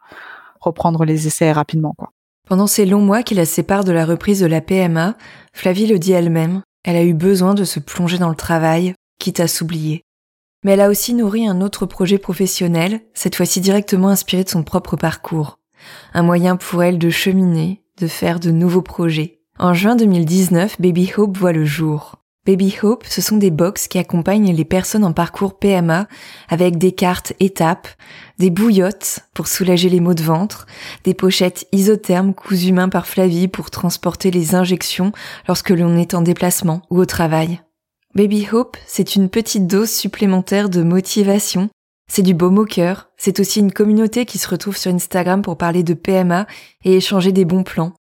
reprendre 0.60 1.04
les 1.04 1.26
essais 1.26 1.50
rapidement. 1.50 1.94
Quoi. 1.98 2.12
Pendant 2.46 2.68
ces 2.68 2.86
longs 2.86 3.00
mois 3.00 3.24
qui 3.24 3.34
la 3.34 3.44
séparent 3.44 3.82
de 3.82 3.90
la 3.90 4.06
reprise 4.06 4.38
de 4.38 4.46
la 4.46 4.60
PMA, 4.60 5.16
Flavie 5.52 5.88
le 5.88 5.98
dit 5.98 6.12
elle-même, 6.12 6.62
elle 6.84 6.94
a 6.94 7.02
eu 7.02 7.12
besoin 7.12 7.54
de 7.54 7.64
se 7.64 7.80
plonger 7.80 8.18
dans 8.18 8.28
le 8.28 8.36
travail, 8.36 8.94
quitte 9.18 9.40
à 9.40 9.48
s'oublier. 9.48 10.04
Mais 10.62 10.72
elle 10.72 10.80
a 10.80 10.88
aussi 10.88 11.12
nourri 11.12 11.48
un 11.48 11.62
autre 11.62 11.86
projet 11.86 12.18
professionnel, 12.18 13.00
cette 13.14 13.34
fois-ci 13.34 13.60
directement 13.60 14.10
inspiré 14.10 14.44
de 14.44 14.48
son 14.48 14.62
propre 14.62 14.94
parcours. 14.94 15.58
Un 16.14 16.22
moyen 16.22 16.54
pour 16.54 16.84
elle 16.84 17.00
de 17.00 17.10
cheminer, 17.10 17.82
de 17.98 18.06
faire 18.06 18.38
de 18.38 18.52
nouveaux 18.52 18.82
projets. 18.82 19.40
En 19.58 19.74
juin 19.74 19.96
2019, 19.96 20.80
Baby 20.80 21.12
Hope 21.16 21.36
voit 21.36 21.52
le 21.52 21.64
jour. 21.64 22.22
Baby 22.46 22.76
Hope, 22.80 23.04
ce 23.08 23.20
sont 23.20 23.38
des 23.38 23.50
box 23.50 23.88
qui 23.88 23.98
accompagnent 23.98 24.54
les 24.54 24.64
personnes 24.64 25.04
en 25.04 25.12
parcours 25.12 25.58
PMA 25.58 26.06
avec 26.48 26.78
des 26.78 26.92
cartes 26.92 27.32
étapes, 27.40 27.88
des 28.38 28.50
bouillottes 28.50 29.18
pour 29.34 29.48
soulager 29.48 29.88
les 29.88 29.98
maux 29.98 30.14
de 30.14 30.22
ventre, 30.22 30.66
des 31.02 31.12
pochettes 31.12 31.66
isothermes 31.72 32.34
cousues 32.34 32.72
main 32.72 32.88
par 32.88 33.08
Flavie 33.08 33.48
pour 33.48 33.72
transporter 33.72 34.30
les 34.30 34.54
injections 34.54 35.10
lorsque 35.48 35.70
l'on 35.70 35.96
est 35.96 36.14
en 36.14 36.22
déplacement 36.22 36.82
ou 36.88 37.00
au 37.00 37.04
travail. 37.04 37.60
Baby 38.14 38.46
Hope, 38.52 38.76
c'est 38.86 39.16
une 39.16 39.28
petite 39.28 39.66
dose 39.66 39.90
supplémentaire 39.90 40.68
de 40.68 40.84
motivation. 40.84 41.68
C'est 42.08 42.22
du 42.22 42.32
beau 42.32 42.50
au 42.50 42.64
cœur. 42.64 43.08
C'est 43.16 43.40
aussi 43.40 43.58
une 43.58 43.72
communauté 43.72 44.24
qui 44.24 44.38
se 44.38 44.48
retrouve 44.48 44.76
sur 44.76 44.94
Instagram 44.94 45.42
pour 45.42 45.58
parler 45.58 45.82
de 45.82 45.94
PMA 45.94 46.46
et 46.84 46.96
échanger 46.96 47.32
des 47.32 47.44
bons 47.44 47.64
plans. 47.64 47.92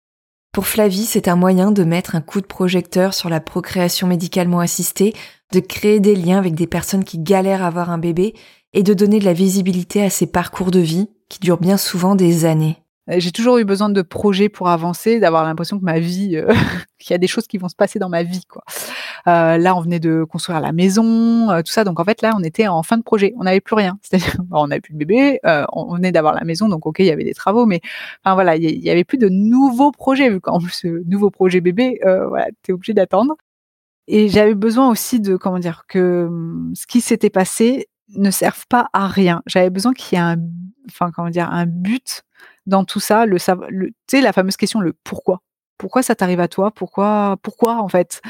Pour 0.55 0.67
Flavie, 0.67 1.03
c'est 1.03 1.27
un 1.27 1.35
moyen 1.35 1.73
de 1.73 1.83
mettre 1.83 2.15
un 2.15 2.21
coup 2.21 2.39
de 2.39 2.45
projecteur 2.45 3.13
sur 3.13 3.27
la 3.27 3.41
procréation 3.41 4.07
médicalement 4.07 4.61
assistée, 4.61 5.13
de 5.51 5.59
créer 5.59 5.99
des 5.99 6.15
liens 6.15 6.37
avec 6.37 6.55
des 6.55 6.65
personnes 6.65 7.03
qui 7.03 7.19
galèrent 7.19 7.61
à 7.61 7.67
avoir 7.67 7.89
un 7.89 7.97
bébé 7.97 8.33
et 8.71 8.81
de 8.81 8.93
donner 8.93 9.19
de 9.19 9.25
la 9.25 9.33
visibilité 9.33 10.01
à 10.01 10.09
ces 10.09 10.27
parcours 10.27 10.71
de 10.71 10.79
vie 10.79 11.09
qui 11.27 11.39
durent 11.41 11.57
bien 11.57 11.75
souvent 11.75 12.15
des 12.15 12.45
années. 12.45 12.77
Euh, 13.09 13.15
j'ai 13.19 13.31
toujours 13.31 13.57
eu 13.57 13.65
besoin 13.65 13.89
de 13.89 14.01
projets 14.01 14.49
pour 14.49 14.69
avancer, 14.69 15.19
d'avoir 15.19 15.43
l'impression 15.43 15.79
que 15.79 15.85
ma 15.85 15.99
vie, 15.99 16.35
euh, 16.37 16.51
qu'il 16.99 17.11
y 17.11 17.13
a 17.13 17.17
des 17.17 17.27
choses 17.27 17.47
qui 17.47 17.57
vont 17.57 17.69
se 17.69 17.75
passer 17.75 17.99
dans 17.99 18.09
ma 18.09 18.23
vie, 18.23 18.45
quoi. 18.45 18.63
Euh, 19.27 19.57
là, 19.57 19.75
on 19.75 19.81
venait 19.81 19.99
de 19.99 20.23
construire 20.23 20.59
la 20.59 20.71
maison, 20.71 21.47
tout 21.63 21.71
ça. 21.71 21.83
Donc 21.83 21.99
en 21.99 22.03
fait, 22.03 22.21
là, 22.21 22.35
on 22.37 22.43
était 22.43 22.67
en 22.67 22.83
fin 22.83 22.97
de 22.97 23.03
projet. 23.03 23.33
On 23.37 23.43
n'avait 23.43 23.61
plus 23.61 23.75
rien. 23.75 23.97
C'est-à-dire, 24.03 24.35
on 24.51 24.67
n'avait 24.67 24.81
plus 24.81 24.93
de 24.93 24.99
bébé. 24.99 25.39
on 25.73 25.95
venait 25.95 26.11
d'avoir 26.11 26.33
la 26.35 26.43
maison, 26.43 26.69
donc 26.69 26.85
ok, 26.85 26.99
il 26.99 27.05
y 27.05 27.11
avait 27.11 27.23
des 27.23 27.33
travaux, 27.33 27.65
mais 27.65 27.81
enfin 28.23 28.35
voilà, 28.35 28.55
il 28.55 28.83
y, 28.83 28.89
avait 28.89 29.03
plus 29.03 29.17
de 29.17 29.29
nouveaux 29.29 29.91
projets 29.91 30.29
vu 30.29 30.39
qu'en 30.39 30.59
plus, 30.59 30.85
nouveau 30.85 31.29
projet 31.31 31.61
bébé, 31.61 31.99
voilà, 32.03 32.47
t'es 32.63 32.73
obligé 32.73 32.93
d'attendre. 32.93 33.35
Et 34.07 34.29
j'avais 34.29 34.53
besoin 34.55 34.89
aussi 34.89 35.19
de 35.19 35.35
comment 35.35 35.59
dire 35.59 35.85
que 35.87 36.25
hum, 36.27 36.73
ce 36.75 36.85
qui 36.85 37.01
s'était 37.01 37.31
passé 37.31 37.87
ne 38.15 38.29
serve 38.29 38.65
pas 38.69 38.87
à 38.93 39.07
rien. 39.07 39.41
J'avais 39.47 39.71
besoin 39.71 39.93
qu'il 39.93 40.17
y 40.17 40.21
ait 40.21 40.23
un, 40.23 40.37
enfin 40.87 41.11
comment 41.11 41.29
dire, 41.31 41.49
un 41.49 41.65
but 41.65 42.23
dans 42.65 42.86
tout 42.86 42.99
ça, 42.99 43.25
le, 43.25 43.38
le 43.69 43.88
tu 43.88 43.93
sais, 44.08 44.21
la 44.21 44.34
fameuse 44.34 44.58
question, 44.58 44.80
le 44.80 44.93
pourquoi. 45.04 45.41
Pourquoi 45.78 46.04
ça 46.04 46.15
t'arrive 46.15 46.39
à 46.39 46.47
toi? 46.47 46.71
Pourquoi 46.71 47.38
Pourquoi 47.41 47.82
en 47.82 47.89
fait? 47.89 48.21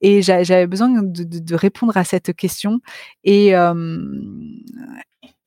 Et 0.00 0.22
j'avais 0.22 0.66
besoin 0.66 0.88
de, 1.02 1.54
répondre 1.54 1.96
à 1.96 2.04
cette 2.04 2.34
question. 2.34 2.80
Et, 3.24 3.54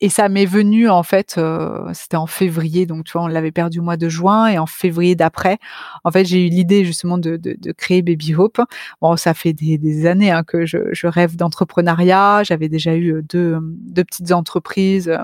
et 0.01 0.09
ça 0.09 0.27
m'est 0.27 0.45
venu 0.45 0.89
en 0.89 1.03
fait, 1.03 1.35
euh, 1.37 1.89
c'était 1.93 2.17
en 2.17 2.27
février, 2.27 2.85
donc 2.85 3.05
tu 3.05 3.13
vois, 3.13 3.23
on 3.23 3.27
l'avait 3.27 3.53
perdu 3.53 3.79
au 3.79 3.83
mois 3.83 3.95
de 3.95 4.09
juin 4.09 4.47
et 4.47 4.57
en 4.57 4.65
février 4.65 5.15
d'après, 5.15 5.57
en 6.03 6.11
fait, 6.11 6.25
j'ai 6.25 6.45
eu 6.45 6.49
l'idée 6.49 6.83
justement 6.83 7.17
de, 7.17 7.37
de, 7.37 7.55
de, 7.57 7.71
créer 7.71 8.01
Baby 8.01 8.35
Hope. 8.35 8.59
Bon, 9.01 9.15
ça 9.15 9.33
fait 9.33 9.53
des, 9.53 9.77
des 9.77 10.05
années 10.05 10.31
hein, 10.31 10.43
que 10.43 10.65
je, 10.65 10.77
je 10.91 11.07
rêve 11.07 11.37
d'entrepreneuriat. 11.37 12.43
J'avais 12.43 12.67
déjà 12.67 12.95
eu 12.95 13.23
deux, 13.23 13.57
deux 13.61 14.03
petites 14.03 14.33
entreprises, 14.33 15.07
euh, 15.07 15.17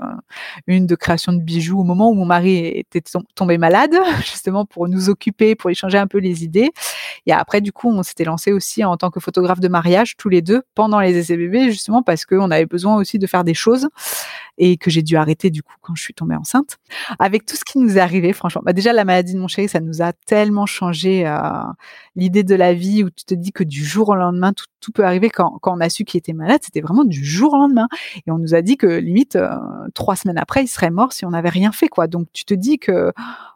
une 0.66 0.86
de 0.86 0.94
création 0.94 1.34
de 1.34 1.40
bijoux 1.40 1.80
au 1.80 1.84
moment 1.84 2.10
où 2.10 2.14
mon 2.14 2.24
mari 2.24 2.66
était 2.66 3.02
tombé 3.34 3.58
malade, 3.58 3.94
justement 4.20 4.64
pour 4.64 4.88
nous 4.88 5.10
occuper, 5.10 5.54
pour 5.54 5.70
échanger 5.70 5.98
un 5.98 6.06
peu 6.06 6.18
les 6.18 6.44
idées. 6.44 6.70
Et 7.26 7.32
après, 7.32 7.60
du 7.60 7.72
coup, 7.72 7.90
on 7.90 8.02
s'était 8.02 8.24
lancé 8.24 8.52
aussi 8.52 8.84
en 8.84 8.96
tant 8.96 9.10
que 9.10 9.20
photographe 9.20 9.60
de 9.60 9.68
mariage 9.68 10.16
tous 10.16 10.30
les 10.30 10.40
deux 10.40 10.62
pendant 10.74 11.00
les 11.00 11.16
essais 11.18 11.36
bébés, 11.36 11.70
justement 11.70 12.02
parce 12.02 12.24
qu'on 12.24 12.50
avait 12.50 12.66
besoin 12.66 12.96
aussi 12.96 13.18
de 13.18 13.26
faire 13.26 13.44
des 13.44 13.54
choses 13.54 13.88
et 14.64 14.76
que 14.76 14.90
j'ai 14.90 15.02
dû 15.02 15.16
arrêter 15.16 15.50
du 15.50 15.60
coup 15.60 15.74
quand 15.80 15.96
je 15.96 16.02
suis 16.02 16.14
tombée 16.14 16.36
enceinte. 16.36 16.78
Avec 17.18 17.44
tout 17.44 17.56
ce 17.56 17.64
qui 17.64 17.78
nous 17.78 17.98
est 17.98 18.00
arrivé, 18.00 18.32
franchement, 18.32 18.62
bah 18.64 18.72
déjà 18.72 18.92
la 18.92 19.04
maladie 19.04 19.34
de 19.34 19.40
mon 19.40 19.48
chéri, 19.48 19.68
ça 19.68 19.80
nous 19.80 20.02
a 20.02 20.12
tellement 20.12 20.66
changé 20.66 21.26
euh, 21.26 21.40
l'idée 22.14 22.44
de 22.44 22.54
la 22.54 22.72
vie 22.72 23.02
où 23.02 23.10
tu 23.10 23.24
te 23.24 23.34
dis 23.34 23.50
que 23.50 23.64
du 23.64 23.84
jour 23.84 24.10
au 24.10 24.14
lendemain 24.14 24.52
tout, 24.52 24.92
peut 24.94 25.04
arriver. 25.04 25.30
Quand, 25.30 25.58
quand 25.60 25.76
on 25.76 25.80
a 25.80 25.88
su 25.88 26.04
qu'il 26.04 26.18
était 26.18 26.32
malade, 26.32 26.60
c'était 26.62 26.80
vraiment 26.80 27.04
du 27.04 27.24
jour 27.24 27.54
au 27.54 27.56
lendemain 27.56 27.88
et 28.24 28.30
on 28.30 28.38
nous 28.38 28.54
a 28.54 28.62
dit 28.62 28.76
que 28.76 28.86
limite 28.86 29.34
euh, 29.34 29.50
trois 29.94 30.14
semaines 30.14 30.38
après 30.38 30.62
il 30.62 30.68
serait 30.68 30.90
mort 30.90 31.12
si 31.12 31.24
on 31.24 31.30
n'avait 31.30 31.48
rien 31.48 31.72
fait 31.72 31.88
quoi. 31.88 32.06
Donc 32.06 32.28
tu 32.32 32.44
te 32.44 32.54
dis 32.54 32.78
que 32.78 33.12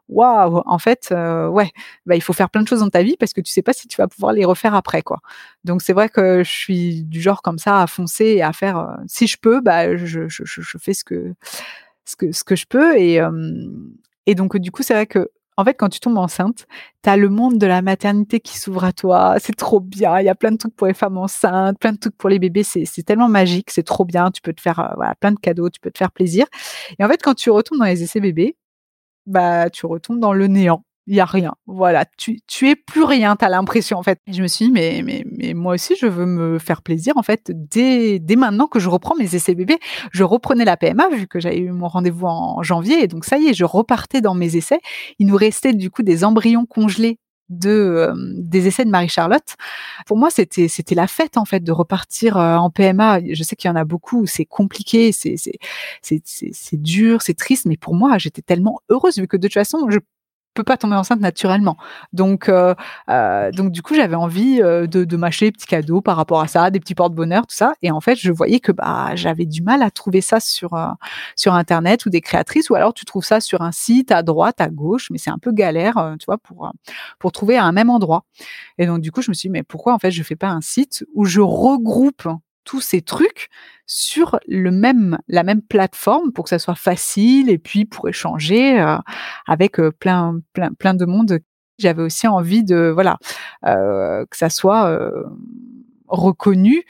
waouh, 0.09 0.63
en 0.67 0.79
fait, 0.79 1.09
euh, 1.13 1.49
ouais, 1.49 1.71
bah, 2.07 2.17
il 2.17 2.21
faut 2.23 2.33
faire 2.33 2.51
plein 2.51 2.63
de 2.63 2.69
choses 2.69 2.81
dans 2.81 2.89
ta 2.89 3.03
vie 3.03 3.17
parce 3.19 3.33
que 3.33 3.41
tu 3.41 3.53
sais 3.53 3.63
pas 3.63 3.73
si 3.73 3.89
tu 3.89 3.97
vas 3.97 4.09
pouvoir 4.09 4.33
les 4.33 4.45
refaire 4.45 4.75
après, 4.75 5.03
quoi. 5.03 5.19
Donc 5.65 5.83
c'est 5.83 5.93
vrai 5.93 6.09
que 6.09 6.45
je 6.45 6.51
suis 6.51 7.05
du 7.05 7.21
genre 7.21 7.43
comme 7.43 7.59
ça 7.59 7.83
à 7.83 7.87
foncer 7.87 8.27
et 8.27 8.43
à 8.43 8.53
faire. 8.53 8.79
Euh, 8.79 8.95
si 9.07 9.27
je 9.27 9.37
peux, 9.39 9.61
bah, 9.61 9.97
je, 9.97 10.29
je, 10.29 10.45
je, 10.45 10.79
fais 10.79 10.95
ce 10.95 11.05
que 11.05 11.35
ce 12.05 12.17
que 12.17 12.33
ce 12.33 12.45
que 12.45 12.57
je 12.57 12.67
peux 12.67 12.97
et 12.99 13.21
et 14.27 14.35
donc 14.35 14.57
du 14.57 14.71
coup 14.71 14.83
c'est 14.83 14.95
vrai 14.95 15.07
que 15.07 15.31
en 15.57 15.65
fait, 15.65 15.75
quand 15.75 15.89
tu 15.89 16.01
tombes 16.01 16.19
enceinte, 16.19 16.67
tu 17.03 17.09
as 17.09 17.17
le 17.17 17.31
monde 17.31 17.59
de 17.59 17.67
la 17.67 17.81
maternité 17.81 18.41
qui 18.41 18.59
s'ouvre 18.59 18.85
à 18.85 18.93
toi. 18.93 19.37
C'est 19.39 19.57
trop 19.57 19.81
bien. 19.81 20.21
Il 20.21 20.27
y 20.27 20.29
a 20.29 20.35
plein 20.35 20.53
de 20.53 20.59
trucs 20.59 20.77
pour 20.77 20.87
les 20.87 20.95
femmes 20.95 21.17
enceintes, 21.17 21.79
plein 21.79 21.93
de 21.93 21.99
trucs 21.99 22.17
pour 22.17 22.29
les 22.29 22.39
bébés. 22.39 22.63
C'est 22.63 23.03
tellement 23.05 23.29
magique. 23.29 23.71
C'est 23.71 23.83
trop 23.83 24.05
bien. 24.05 24.31
Tu 24.31 24.43
peux 24.43 24.53
te 24.53 24.61
faire 24.61 24.93
voilà, 24.97 25.15
plein 25.15 25.33
de 25.33 25.39
cadeaux. 25.39 25.71
Tu 25.71 25.81
peux 25.81 25.91
te 25.91 25.97
faire 25.99 26.13
plaisir. 26.13 26.47
Et 26.99 27.05
en 27.05 27.09
fait, 27.09 27.23
quand 27.23 27.35
tu 27.35 27.51
retournes 27.51 27.79
dans 27.81 27.87
les 27.87 28.03
essais 28.03 28.21
bébés, 28.21 28.57
bah 29.27 29.71
tu 29.71 29.87
retombes 29.87 30.21
dans 30.21 30.33
le 30.33 30.47
néant. 30.47 30.83
Il 31.09 31.15
y 31.15 31.21
a 31.21 31.25
rien. 31.25 31.55
Voilà, 31.69 32.05
tu 32.19 32.41
tu 32.49 32.69
es 32.69 32.75
plus 32.75 33.05
rien, 33.05 33.37
tu 33.37 33.45
as 33.45 33.49
l'impression 33.49 33.97
en 33.99 34.03
fait. 34.03 34.19
Je 34.27 34.43
me 34.43 34.49
suis 34.49 34.67
dit 34.67 34.73
mais 34.73 35.03
mais 35.05 35.25
mais 35.39 35.55
moi 35.55 35.75
aussi 35.75 35.95
je 36.01 36.07
veux 36.07 36.27
me 36.27 36.59
faire 36.59 36.83
plaisir 36.83 37.17
en 37.17 37.23
fait 37.23 37.53
dès 37.55 38.19
dès 38.19 38.35
maintenant 38.37 38.67
que 38.67 38.81
je 38.81 38.89
reprends 38.89 39.15
mes 39.15 39.33
essais 39.37 39.55
bébés, 39.55 39.79
je 40.13 40.25
reprenais 40.25 40.65
la 40.65 40.77
PMA 40.77 41.09
vu 41.11 41.29
que 41.29 41.39
j'avais 41.39 41.59
eu 41.59 41.71
mon 41.71 41.87
rendez-vous 41.89 42.27
en 42.27 42.63
janvier 42.65 43.05
et 43.05 43.07
donc 43.07 43.25
ça 43.25 43.39
y 43.39 43.47
est, 43.47 43.55
je 43.55 43.65
repartais 43.65 44.21
dans 44.21 44.35
mes 44.35 44.57
essais. 44.57 44.81
Il 45.21 45.29
nous 45.29 45.37
restait 45.37 45.75
du 45.75 45.91
coup 45.91 46.03
des 46.03 46.25
embryons 46.25 46.67
congelés 46.67 47.19
de 47.49 47.71
euh, 47.71 48.15
des 48.17 48.67
essais 48.67 48.85
de 48.85 48.91
Marie-Charlotte. 48.91 49.57
Pour 50.07 50.17
moi, 50.17 50.31
c'était 50.31 50.69
c'était 50.69 50.95
la 50.95 51.07
fête 51.07 51.37
en 51.37 51.45
fait 51.45 51.61
de 51.61 51.73
repartir 51.73 52.37
euh, 52.37 52.57
en 52.57 52.71
PMA. 52.71 53.21
Je 53.33 53.43
sais 53.43 53.57
qu'il 53.57 53.69
y 53.69 53.73
en 53.73 53.77
a 53.77 53.85
beaucoup, 53.85 54.27
c'est 54.27 54.45
compliqué, 54.45 55.13
c'est 55.13 55.37
c'est 55.37 55.59
c'est 56.03 56.23
c'est 56.25 56.83
dur, 56.83 57.23
c'est 57.23 57.35
triste, 57.35 57.67
mais 57.67 57.77
pour 57.77 57.95
moi, 57.95 58.19
j'étais 58.19 58.43
tellement 58.43 58.81
heureuse 58.91 59.19
vu 59.19 59.29
que 59.29 59.37
de 59.37 59.47
toute 59.47 59.55
façon, 59.55 59.89
je 59.91 59.99
peux 60.57 60.65
pas 60.65 60.77
tomber 60.77 60.97
enceinte 60.97 61.21
naturellement. 61.21 61.77
Donc, 62.13 62.49
euh, 62.49 62.75
euh, 63.09 63.51
donc 63.53 63.71
du 63.71 63.83
coup, 63.83 63.95
j'avais 63.95 64.17
envie 64.17 64.61
euh, 64.63 64.87
de, 64.87 65.05
de 65.05 65.17
m'acheter 65.17 65.47
des 65.47 65.53
petits 65.53 65.67
cadeaux 65.67 66.01
par 66.01 66.17
rapport 66.17 66.41
à 66.41 66.49
ça, 66.49 66.71
des 66.71 66.81
petits 66.81 66.95
porte-bonheur, 66.95 67.47
tout 67.47 67.55
ça. 67.55 67.75
Et 67.83 67.91
en 67.91 68.01
fait, 68.01 68.17
je 68.17 68.33
voyais 68.33 68.61
que 68.61 68.73
bah 68.73 69.15
j'avais 69.15 69.47
du 69.47 69.63
mal 69.63 69.83
à 69.83 69.91
trouver 69.91 70.21
ça 70.21 70.41
sur 70.41 70.71
sur 71.37 71.55
internet 71.55 72.07
ou 72.07 72.11
des 72.11 72.21
créatrices, 72.21 72.71
ou 72.71 72.75
alors 72.75 72.95
tu 72.95 73.05
trouves 73.05 73.25
ça 73.25 73.41
sur 73.41 73.63
un 73.63 73.73
site 73.73 74.11
à 74.11 74.23
droite, 74.23 74.61
à 74.61 74.69
gauche, 74.69 75.09
mais 75.11 75.19
c'est 75.19 75.31
un 75.31 75.39
peu 75.39 75.53
galère, 75.53 76.15
tu 76.19 76.27
vois, 76.27 76.39
pour 76.39 76.73
pour 77.19 77.33
trouver 77.33 77.57
à 77.57 77.65
un 77.65 77.73
même 77.73 77.91
endroit. 77.91 78.25
Et 78.79 78.87
donc 78.87 79.01
du 79.01 79.13
coup, 79.13 79.23
je 79.23 79.31
me 79.31 79.35
suis 79.35 79.49
dit 79.49 79.53
mais 79.53 79.63
pourquoi 79.63 79.95
en 79.95 79.99
fait 79.99 80.11
je 80.11 80.23
fais 80.23 80.37
pas 80.37 80.49
un 80.49 80.61
site 80.61 81.05
où 81.15 81.25
je 81.25 81.41
regroupe 81.41 82.29
tous 82.67 82.83
ces 82.83 83.01
trucs 83.01 83.49
sur 83.87 84.39
le 84.47 84.71
même 84.71 85.17
la 85.29 85.45
même 85.45 85.63
plateforme 85.63 86.33
pour 86.33 86.45
que 86.45 86.51
ça 86.51 86.59
soit 86.59 86.75
facile 86.75 87.49
et 87.49 87.57
puis 87.57 87.87
pour 87.87 88.09
échanger 88.09 88.79
euh, 88.81 88.99
avec 89.47 89.81
euh, 89.81 89.91
plein 89.93 90.41
plein 90.53 90.73
plein 90.75 90.93
de 90.93 91.07
monde. 91.07 91.39
J'avais 91.79 92.03
aussi 92.03 92.27
envie 92.27 92.65
de 92.65 92.91
voilà 92.93 93.19
euh, 93.65 94.27
que 94.27 94.37
ça 94.37 94.51
soit 94.51 94.99
reconnu 96.09 96.85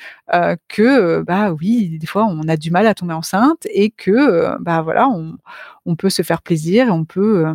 que 0.68 1.22
bah 1.22 1.53
oui 1.53 1.99
des 1.99 2.07
fois 2.07 2.27
on 2.27 2.47
a 2.49 2.57
du 2.57 2.70
mal 2.70 2.87
à 2.87 2.95
tomber 2.95 3.14
enceinte 3.14 3.66
et 3.70 3.91
que 3.91 4.57
bah 4.61 4.83
voilà 4.83 5.09
on, 5.09 5.37
on 5.87 5.97
peut 5.97 6.11
se 6.11 6.22
faire 6.22 6.43
plaisir 6.43 6.89
et 6.89 6.91
on 6.91 7.05
peut 7.05 7.47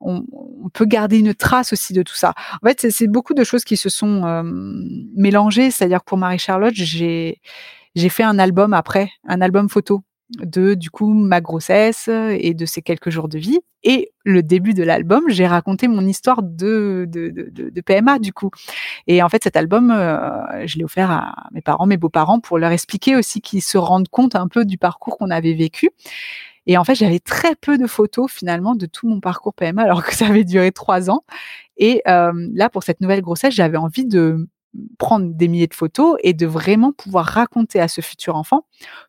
on, 0.00 0.24
peut 0.72 0.84
garder 0.84 1.18
une 1.18 1.34
trace 1.34 1.72
aussi 1.72 1.92
de 1.92 2.02
tout 2.02 2.14
ça. 2.14 2.34
En 2.62 2.66
fait, 2.66 2.90
c'est 2.90 3.08
beaucoup 3.08 3.34
de 3.34 3.42
choses 3.44 3.64
qui 3.64 3.76
se 3.76 3.88
sont 3.88 4.24
euh, 4.24 4.42
mélangées. 5.16 5.70
C'est-à-dire 5.70 6.00
que 6.00 6.04
pour 6.04 6.18
Marie-Charlotte, 6.18 6.74
j'ai 6.74 7.40
fait 7.96 8.22
un 8.22 8.38
album 8.38 8.74
après, 8.74 9.10
un 9.26 9.40
album 9.40 9.68
photo 9.68 10.02
de 10.40 10.74
du 10.74 10.90
coup 10.90 11.14
ma 11.14 11.40
grossesse 11.40 12.08
et 12.08 12.52
de 12.52 12.66
ces 12.66 12.82
quelques 12.82 13.10
jours 13.10 13.28
de 13.28 13.38
vie. 13.38 13.60
Et 13.84 14.12
le 14.24 14.42
début 14.42 14.74
de 14.74 14.82
l'album, 14.82 15.24
j'ai 15.28 15.46
raconté 15.46 15.86
mon 15.86 16.04
histoire 16.06 16.42
de, 16.42 17.08
PMA 17.86 18.18
du 18.18 18.32
coup. 18.32 18.50
Et 19.06 19.22
en 19.22 19.28
fait, 19.28 19.44
cet 19.44 19.56
album, 19.56 19.90
euh, 19.90 20.66
je 20.66 20.78
l'ai 20.78 20.84
offert 20.84 21.10
à 21.10 21.48
mes 21.52 21.60
parents, 21.60 21.86
mes 21.86 21.96
beaux-parents, 21.96 22.40
pour 22.40 22.58
leur 22.58 22.72
expliquer 22.72 23.14
aussi 23.14 23.40
qu'ils 23.40 23.62
se 23.62 23.78
rendent 23.78 24.08
compte 24.08 24.34
un 24.34 24.48
peu 24.48 24.64
du 24.64 24.78
parcours 24.78 25.16
qu'on 25.16 25.30
avait 25.30 25.54
vécu. 25.54 25.90
Et 26.68 26.76
en 26.76 26.84
fait, 26.84 26.94
j'avais 26.94 27.18
très 27.18 27.56
peu 27.56 27.78
de 27.78 27.86
photos 27.86 28.30
finalement 28.30 28.76
de 28.76 28.84
tout 28.86 29.08
mon 29.08 29.20
parcours 29.20 29.54
PMA, 29.54 29.82
alors 29.82 30.04
que 30.04 30.14
ça 30.14 30.26
avait 30.26 30.44
duré 30.44 30.70
trois 30.70 31.10
ans. 31.10 31.24
Et 31.78 32.02
euh, 32.06 32.32
là, 32.52 32.68
pour 32.68 32.82
cette 32.82 33.00
nouvelle 33.00 33.22
grossesse, 33.22 33.54
j'avais 33.54 33.78
envie 33.78 34.04
de 34.04 34.46
prendre 34.98 35.32
des 35.34 35.48
milliers 35.48 35.66
de 35.66 35.74
photos 35.74 36.18
et 36.22 36.34
de 36.34 36.46
vraiment 36.46 36.92
pouvoir 36.92 37.24
raconter 37.24 37.80
à 37.80 37.88
ce 37.88 38.02
futur 38.02 38.36
enfant 38.36 38.66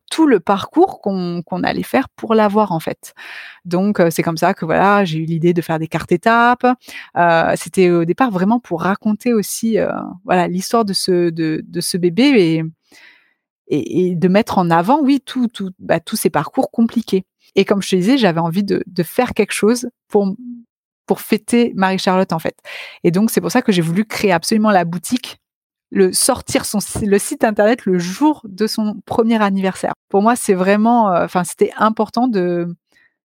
tout 0.10 0.26
le 0.26 0.40
parcours 0.40 1.02
qu'on 1.02 1.44
allait 1.64 1.84
faire 1.84 2.08
pour 2.16 2.34
l'avoir 2.34 2.72
en 2.72 2.80
fait. 2.80 3.14
Donc 3.66 4.00
euh, 4.00 4.10
c'est 4.10 4.24
comme 4.24 4.38
ça 4.38 4.54
que 4.54 4.64
voilà 4.64 5.04
j'ai 5.04 5.20
eu 5.20 5.26
l'idée 5.26 5.54
de 5.54 5.62
faire 5.62 5.78
des 5.78 5.90
cartes 5.90 6.14
étapes. 6.14 6.66
Euh, 7.18 7.54
C'était 7.58 7.92
au 7.92 8.06
départ 8.06 8.32
vraiment 8.32 8.62
pour 8.62 8.82
raconter 8.84 9.34
aussi 9.34 9.78
voilà 10.24 10.48
l'histoire 10.48 10.86
de 10.86 10.94
ce 10.94 11.30
de, 11.30 11.82
ce 11.82 11.98
bébé 11.98 12.24
et, 12.24 12.64
et, 13.68 14.12
et, 14.12 14.16
de 14.16 14.28
mettre 14.30 14.58
en 14.58 14.70
avant 14.72 15.02
oui 15.02 15.22
tout, 15.24 15.48
tout 15.48 15.72
bah, 15.78 16.00
tous 16.00 16.16
ces 16.16 16.30
parcours 16.30 16.72
compliqués. 16.72 17.26
Et 17.56 17.66
comme 17.66 17.82
je 17.82 17.90
te 17.90 17.96
disais, 17.96 18.18
j'avais 18.18 18.40
envie 18.40 18.64
de, 18.64 18.84
faire 19.04 19.34
quelque 19.34 19.54
chose 19.54 19.90
pour 20.08 20.36
pour 21.06 21.22
fêter 21.22 21.74
Marie-Charlotte 21.76 22.32
en 22.34 22.40
fait. 22.40 22.56
Et 23.04 23.10
donc 23.10 23.32
c'est 23.32 23.42
pour 23.42 23.52
ça 23.52 23.64
que 23.64 23.72
j'ai 23.72 23.82
voulu 23.82 24.06
créer 24.06 24.32
absolument 24.32 24.70
la 24.70 24.86
boutique, 24.86 25.38
le 25.90 26.14
sortir 26.14 26.66
son 26.66 26.80
le 27.04 27.18
site 27.18 27.44
internet 27.44 27.86
le 27.86 27.98
jour 27.98 28.42
de 28.44 28.68
son 28.68 29.02
premier 29.06 29.42
anniversaire. 29.42 29.94
Pour 30.10 30.22
moi, 30.22 30.36
c'est 30.36 30.54
vraiment, 30.54 31.12
euh, 31.12 31.26
enfin 31.26 31.44
c'était 31.44 31.72
important 31.78 32.28
de 32.28 32.76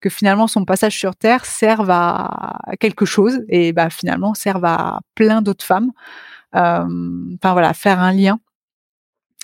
que 0.00 0.10
finalement 0.10 0.46
son 0.46 0.64
passage 0.64 0.96
sur 0.96 1.16
Terre 1.16 1.46
serve 1.46 1.90
à 1.90 2.60
quelque 2.78 3.06
chose 3.06 3.42
et 3.48 3.72
bah 3.72 3.90
finalement 3.90 4.34
serve 4.34 4.64
à 4.64 5.00
plein 5.14 5.42
d'autres 5.42 5.64
femmes. 5.64 5.92
Euh, 6.54 6.84
enfin 7.34 7.52
voilà, 7.54 7.74
faire 7.74 7.98
un 8.00 8.12
lien 8.12 8.38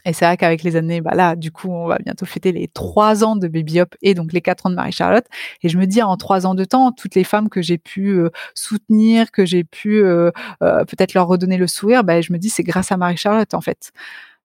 et 0.05 0.13
c'est 0.13 0.25
vrai 0.25 0.37
qu'avec 0.37 0.63
les 0.63 0.77
années, 0.77 1.01
bah 1.01 1.15
là, 1.15 1.37
du 1.37 1.51
coup, 1.51 1.69
on 1.71 1.87
va 1.87 1.99
bientôt 1.99 2.27
fêter 2.27 2.53
les 2.53 2.69
trois 2.69 3.25
ans 3.25 3.37
de 3.37 3.49
Baby 3.49 3.81
Up 3.81 3.95
et 4.03 4.15
donc 4.15 4.33
les 4.33 4.41
quatre 4.41 4.67
ans 4.67 4.71
de 4.71 4.75
Marie-Charlotte. 4.75 5.27
Et 5.63 5.69
je 5.69 5.79
me 5.79 5.87
dis, 5.87 6.03
en 6.03 6.17
trois 6.17 6.47
ans 6.47 6.55
de 6.55 6.65
temps, 6.65 6.93
toutes 6.93 7.15
les 7.15 7.25
femmes 7.25 7.49
que 7.49 7.63
j'ai 7.63 7.79
pu 7.79 8.11
euh, 8.11 8.31
soutenir, 8.55 9.31
que 9.31 9.45
j'ai 9.45 9.65
pu 9.65 10.03
euh, 10.03 10.31
euh, 10.63 10.85
peut-être 10.85 11.15
leur 11.15 11.27
redonner 11.27 11.57
le 11.57 11.67
sourire, 11.67 12.05
bah, 12.05 12.21
je 12.21 12.33
me 12.33 12.39
dis, 12.39 12.51
c'est 12.51 12.63
grâce 12.63 12.93
à 12.93 12.97
Marie-Charlotte, 12.97 13.55
en 13.55 13.61
fait. 13.61 13.93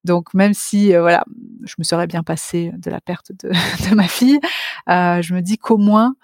Donc, 0.04 0.34
même 0.34 0.54
si, 0.54 0.94
voilà, 0.96 1.24
je 1.64 1.74
me 1.80 1.84
serais 1.84 2.08
bien 2.08 2.24
passée 2.24 2.72
de 2.78 2.92
la 2.92 3.02
perte 3.02 3.32
de, 3.32 3.50
de 3.90 3.96
ma 3.96 4.08
fille, 4.08 4.40
je 4.88 5.34
me 5.34 5.42
dis 5.42 5.58
qu'au 5.58 5.78
moins, 5.78 6.16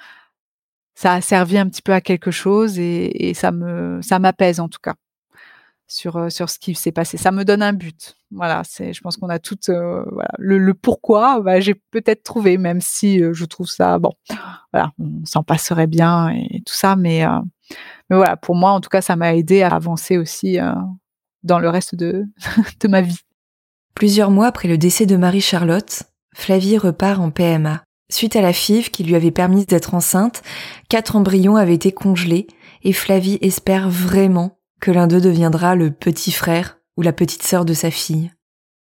ça 0.95 1.13
a 1.13 1.21
servi 1.21 1.57
un 1.57 1.67
petit 1.67 1.81
peu 1.81 1.93
à 1.93 2.01
quelque 2.01 2.31
chose 2.31 2.77
et, 2.77 3.29
et 3.29 3.33
ça 3.33 3.51
me, 3.51 4.01
ça 4.03 4.19
m'apaise 4.19 4.59
en 4.59 4.69
tout 4.69 4.79
cas 4.83 4.93
sur, 5.91 6.15
euh, 6.15 6.29
sur 6.29 6.49
ce 6.49 6.57
qui 6.57 6.73
s'est 6.73 6.93
passé. 6.93 7.17
Ça 7.17 7.31
me 7.31 7.43
donne 7.43 7.61
un 7.61 7.73
but. 7.73 8.15
Voilà, 8.31 8.61
c'est, 8.63 8.93
je 8.93 9.01
pense 9.01 9.17
qu'on 9.17 9.27
a 9.27 9.39
tout 9.39 9.57
euh, 9.67 10.03
voilà, 10.09 10.31
le, 10.39 10.73
pourquoi, 10.73 11.41
bah, 11.41 11.59
j'ai 11.59 11.75
peut-être 11.75 12.23
trouvé, 12.23 12.57
même 12.57 12.79
si 12.79 13.21
euh, 13.21 13.33
je 13.33 13.43
trouve 13.43 13.67
ça, 13.67 13.99
bon, 13.99 14.13
voilà, 14.71 14.93
on 14.99 15.25
s'en 15.25 15.43
passerait 15.43 15.87
bien 15.87 16.29
et 16.29 16.63
tout 16.65 16.73
ça, 16.73 16.95
mais, 16.95 17.25
mais 18.09 18.15
voilà, 18.15 18.37
pour 18.37 18.55
moi, 18.55 18.71
en 18.71 18.79
tout 18.79 18.89
cas, 18.89 19.01
ça 19.01 19.17
m'a 19.17 19.35
aidé 19.35 19.63
à 19.63 19.69
avancer 19.69 20.17
aussi 20.17 20.57
dans 21.43 21.59
le 21.59 21.67
reste 21.67 21.95
de, 21.95 22.25
de 22.79 22.87
ma 22.87 23.01
vie. 23.01 23.19
Plusieurs 23.93 24.31
mois 24.31 24.47
après 24.47 24.69
le 24.69 24.77
décès 24.77 25.05
de 25.05 25.17
Marie-Charlotte, 25.17 26.03
Flavie 26.33 26.77
repart 26.77 27.19
en 27.19 27.31
PMA. 27.31 27.83
Suite 28.09 28.37
à 28.37 28.41
la 28.41 28.53
FIV 28.53 28.91
qui 28.91 29.03
lui 29.03 29.15
avait 29.15 29.31
permis 29.31 29.65
d'être 29.65 29.93
enceinte, 29.93 30.41
quatre 30.87 31.17
embryons 31.17 31.57
avaient 31.57 31.75
été 31.75 31.91
congelés 31.91 32.47
et 32.83 32.93
Flavie 32.93 33.37
espère 33.41 33.89
vraiment 33.89 34.60
que 34.81 34.91
l'un 34.91 35.07
d'eux 35.07 35.21
deviendra 35.21 35.75
le 35.75 35.91
petit 35.91 36.31
frère 36.31 36.79
ou 36.97 37.01
la 37.01 37.13
petite 37.13 37.43
sœur 37.43 37.63
de 37.63 37.73
sa 37.73 37.91
fille. 37.91 38.31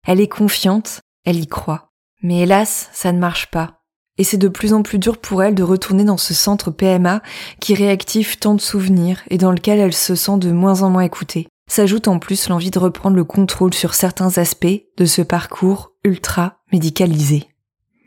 Elle 0.07 0.21
est 0.21 0.29
confiante, 0.29 1.01
elle 1.25 1.41
y 1.41 1.47
croit. 1.49 1.91
Mais 2.23 2.43
hélas, 2.43 2.89
ça 2.93 3.13
ne 3.13 3.19
marche 3.19 3.51
pas. 3.51 3.81
Et 4.19 4.25
c'est 4.25 4.37
de 4.37 4.49
plus 4.49 4.73
en 4.73 4.83
plus 4.83 4.99
dur 4.99 5.19
pour 5.19 5.43
elle 5.43 5.55
de 5.55 5.63
retourner 5.63 6.05
dans 6.05 6.17
ce 6.17 6.33
centre 6.33 6.71
PMA 6.71 7.23
qui 7.61 7.75
réactive 7.75 8.39
tant 8.39 8.55
de 8.55 8.61
souvenirs 8.61 9.23
et 9.29 9.39
dans 9.39 9.53
lequel 9.53 9.79
elle 9.79 9.93
se 9.93 10.15
sent 10.15 10.39
de 10.39 10.53
moins 10.53 10.83
en 10.83 10.91
moins 10.91 11.03
écoutée. 11.03 11.49
S'ajoute 11.69 12.09
en 12.09 12.19
plus 12.19 12.49
l'envie 12.49 12.71
de 12.71 12.79
reprendre 12.79 13.17
le 13.17 13.25
contrôle 13.25 13.75
sur 13.75 13.95
certains 13.95 14.39
aspects 14.39 14.85
de 14.97 15.05
ce 15.05 15.23
parcours 15.23 15.93
ultra 16.05 16.59
médicalisé. 16.73 17.49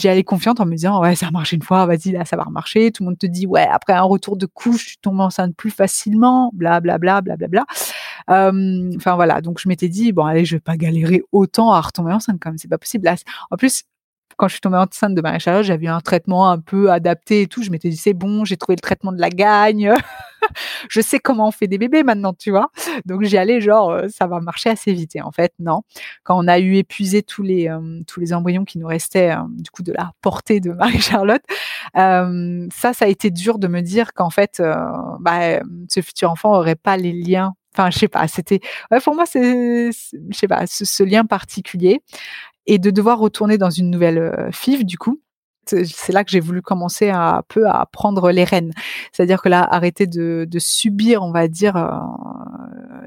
J'y 0.02 0.08
allais 0.08 0.24
confiante 0.24 0.60
en 0.60 0.66
me 0.66 0.76
disant 0.76 1.02
ouais 1.02 1.16
ça 1.16 1.28
a 1.28 1.32
marché 1.32 1.56
une 1.58 1.62
fois, 1.62 1.86
vas-y 1.86 2.12
là 2.12 2.26
ça 2.26 2.38
va 2.38 2.44
remarcher. 2.44 2.92
Tout 2.92 3.04
le 3.04 3.10
monde 3.10 3.18
te 3.18 3.26
dit 3.26 3.46
ouais 3.46 3.68
après 3.70 3.94
un 3.94 4.04
retour 4.04 4.38
de 4.38 4.46
couche 4.46 4.88
tu 4.88 4.98
tombes 4.98 5.20
enceinte 5.20 5.56
plus 5.56 5.72
facilement, 5.72 6.52
bla 6.54 6.80
bla 6.80 6.98
bla 6.98 7.22
bla 7.22 7.36
bla 7.36 7.48
bla. 7.48 7.66
Enfin 8.28 9.16
voilà 9.16 9.42
donc 9.42 9.60
je 9.60 9.68
m'étais 9.68 9.90
dit 9.90 10.12
bon 10.14 10.26
allez 10.26 10.46
je 10.46 10.56
vais 10.56 10.62
pas 10.62 10.78
galérer 10.78 11.24
autant 11.32 11.72
à 11.72 11.82
retomber 11.82 12.14
enceinte 12.14 12.40
comme 12.40 12.58
c'est 12.58 12.68
pas 12.68 12.78
possible. 12.78 13.10
en 13.52 13.58
plus 13.58 13.84
quand 14.38 14.48
je 14.48 14.54
suis 14.54 14.62
tombée 14.62 14.78
enceinte 14.78 15.16
de 15.16 15.22
Marie-Charlotte, 15.22 15.66
j'avais 15.66 15.88
un 15.88 16.00
traitement 16.00 16.50
un 16.50 16.60
peu 16.60 16.92
adapté 16.92 17.42
et 17.42 17.48
tout. 17.48 17.62
Je 17.62 17.72
m'étais 17.72 17.90
dit, 17.90 17.98
c'est 17.98 18.14
bon, 18.14 18.46
j'ai 18.46 18.56
trouvé 18.56 18.76
le 18.78 18.82
traitement 18.82 19.12
de 19.12 19.20
la 19.20 19.30
gagne. 19.30 19.94
je 20.90 21.02
sais 21.02 21.20
comment 21.20 21.48
on 21.48 21.52
fait 21.52 21.68
des 21.68 21.78
bébés 21.78 22.04
maintenant, 22.04 22.34
tu 22.34 22.52
vois. 22.52 22.70
Donc 23.06 23.24
j'y 23.24 23.38
allais 23.38 23.62
genre, 23.62 23.92
euh, 23.92 24.08
ça 24.10 24.28
va 24.28 24.40
marcher 24.40 24.70
assez 24.70 24.94
vite. 24.94 25.16
Et 25.16 25.22
en 25.22 25.32
fait, 25.32 25.54
non. 25.60 25.82
Quand 26.24 26.38
on 26.38 26.48
a 26.48 26.60
eu 26.60 26.76
épuisé 26.76 27.24
tous 27.24 27.44
les, 27.44 27.70
euh, 27.70 28.02
tous 28.08 28.20
les 28.20 28.34
embryons 28.34 28.66
qui 28.66 28.78
nous 28.78 28.88
restaient, 28.88 29.32
euh, 29.32 29.44
du 29.50 29.70
coup, 29.72 29.84
de 29.84 29.92
la 29.92 30.12
portée 30.22 30.60
de 30.60 30.72
Marie-Charlotte, 30.72 31.44
ça, 31.96 32.94
ça 32.94 33.06
a 33.06 33.08
été 33.08 33.32
dur 33.32 33.60
de 33.60 33.68
me 33.68 33.82
dire 33.82 34.14
qu'en 34.14 34.30
fait, 34.30 34.62
bah, 35.20 35.60
ce 35.90 36.02
futur 36.02 36.32
enfant 36.32 36.54
aurait 36.54 36.76
pas 36.76 36.98
les 36.98 37.12
liens 37.12 37.54
enfin 37.76 37.92
je 37.92 38.00
sais 38.00 38.08
pas 38.08 38.28
c'était 38.28 38.62
pour 39.04 39.14
moi 39.14 39.26
c'est 39.28 39.92
je 39.92 40.38
sais 40.38 40.48
pas 40.48 40.66
ce, 40.66 41.04
lien 41.04 41.24
particulier 41.24 42.02
et 42.70 42.78
de 42.78 42.92
devoir 42.92 43.18
retourner 43.18 43.58
dans 43.58 43.72
une 43.72 43.90
nouvelle 43.90 44.20
euh, 44.20 44.52
FIV, 44.52 44.86
du 44.86 45.00
coup, 45.00 45.20
c'est 45.70 46.14
là 46.14 46.24
que 46.24 46.32
j'ai 46.32 46.40
voulu 46.40 46.62
commencer 46.62 47.10
à, 47.10 47.44
peu 47.48 47.68
à 47.68 47.86
prendre 47.92 48.32
les 48.32 48.44
rênes. 48.44 48.74
C'est-à-dire 49.12 49.42
que 49.42 49.50
là, 49.50 49.64
arrêter 49.64 50.08
de, 50.08 50.48
subir, 50.58 51.24
on 51.24 51.32
va 51.32 51.48
dire, 51.48 51.76
euh, 51.78 51.90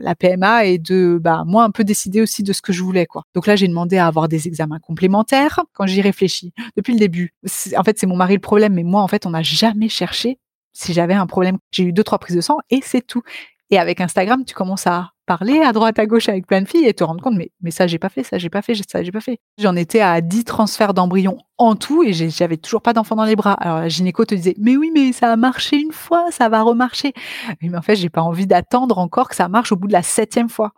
la 0.00 0.14
PMA 0.14 0.64
et 0.66 0.78
de, 0.78 1.18
bah, 1.20 1.44
moi, 1.46 1.64
un 1.64 1.70
peu 1.70 1.84
décider 1.84 2.20
aussi 2.20 2.42
de 2.42 2.52
ce 2.52 2.62
que 2.62 2.72
je 2.72 2.82
voulais, 2.82 3.06
quoi. 3.06 3.24
Donc 3.34 3.46
là, 3.46 3.56
j'ai 3.56 3.68
demandé 3.68 3.98
à 3.98 4.06
avoir 4.06 4.28
des 4.28 4.48
examens 4.48 4.78
complémentaires 4.78 5.60
quand 5.74 5.86
j'y 5.86 6.00
réfléchis. 6.00 6.52
Depuis 6.76 6.92
le 6.92 6.98
début. 6.98 7.34
En 7.76 7.84
fait, 7.84 7.98
c'est 7.98 8.06
mon 8.06 8.16
mari 8.16 8.34
le 8.34 8.40
problème, 8.40 8.74
mais 8.74 8.84
moi, 8.84 9.02
en 9.02 9.08
fait, 9.08 9.26
on 9.26 9.30
n'a 9.30 9.42
jamais 9.42 9.88
cherché 9.88 10.38
si 10.72 10.92
j'avais 10.92 11.14
un 11.14 11.26
problème. 11.26 11.58
J'ai 11.70 11.84
eu 11.84 11.92
deux, 11.92 12.04
trois 12.04 12.18
prises 12.18 12.36
de 12.36 12.40
sang 12.40 12.58
et 12.70 12.80
c'est 12.82 13.06
tout. 13.06 13.22
Et 13.70 13.78
avec 13.78 14.00
Instagram, 14.00 14.44
tu 14.44 14.54
commences 14.54 14.86
à 14.86 15.12
parler 15.39 15.62
à 15.62 15.72
droite 15.72 15.99
à 15.99 16.05
gauche 16.05 16.28
avec 16.28 16.47
plein 16.47 16.61
de 16.61 16.68
filles 16.68 16.87
et 16.87 16.93
te 16.93 17.03
rendre 17.03 17.22
compte 17.22 17.37
mais 17.37 17.51
mais 17.62 17.70
ça 17.70 17.87
j'ai 17.87 17.99
pas 17.99 18.11
fait 18.11 18.22
ça 18.22 18.37
j'ai 18.37 18.51
pas 18.51 18.61
fait 18.61 18.74
ça 18.87 19.03
j'ai 19.03 19.12
pas 19.12 19.22
fait. 19.22 19.41
J'en 19.57 19.74
étais 19.76 20.01
à 20.01 20.20
10 20.20 20.45
transferts 20.45 20.93
d'embryons 20.93 21.39
en 21.57 21.74
tout 21.74 22.03
et 22.03 22.12
j'avais 22.12 22.59
toujours 22.59 22.83
pas 22.83 22.93
d'enfant 22.93 23.16
dans 23.16 23.24
les 23.24 23.35
bras. 23.35 23.55
Alors 23.55 23.78
la 23.78 23.89
gynéco 23.89 24.26
te 24.26 24.35
disait 24.35 24.55
mais 24.59 24.76
oui 24.76 24.91
mais 24.93 25.12
ça 25.12 25.33
a 25.33 25.37
marché 25.37 25.78
une 25.78 25.93
fois 25.93 26.26
ça 26.30 26.51
va 26.51 26.61
remarcher. 26.61 27.14
Mais 27.62 27.74
en 27.74 27.80
fait 27.80 27.97
j'ai 27.97 28.11
pas 28.11 28.20
envie 28.20 28.47
d'attendre 28.47 28.99
encore 28.99 29.30
que 29.30 29.35
ça 29.35 29.49
marche 29.49 29.72
au 29.72 29.76
bout 29.76 29.89
de 29.89 29.95
la 29.95 30.03
septième 30.03 30.51
fois. 30.51 30.72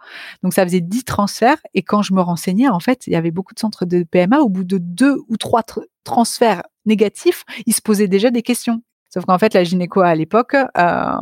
Donc 0.45 0.55
ça 0.55 0.63
faisait 0.65 0.81
10 0.81 1.03
transferts 1.03 1.59
et 1.75 1.83
quand 1.83 2.03
je 2.03 2.15
me 2.15 2.21
renseignais 2.21 2.69
en 2.69 2.81
fait 2.81 3.09
il 3.09 3.13
y 3.13 3.17
avait 3.17 3.33
beaucoup 3.33 3.55
de 3.55 3.59
centres 3.59 3.87
de 3.87 4.05
PMA 4.05 4.39
au 4.39 4.49
bout 4.49 4.65
de 4.65 4.79
deux 4.79 5.17
ou 5.29 5.37
trois 5.37 5.63
transferts 6.05 6.63
négatifs 6.87 7.43
ils 7.67 7.75
se 7.75 7.83
posaient 7.83 8.09
déjà 8.09 8.31
des 8.31 8.43
questions 8.43 8.83
Sauf 9.15 9.27
qu'en 9.27 9.39
fait, 9.39 9.55
la 9.55 9.63
gynéco 9.63 10.01
à 10.01 10.13
l'époque, 10.17 10.57
euh, 10.77 11.17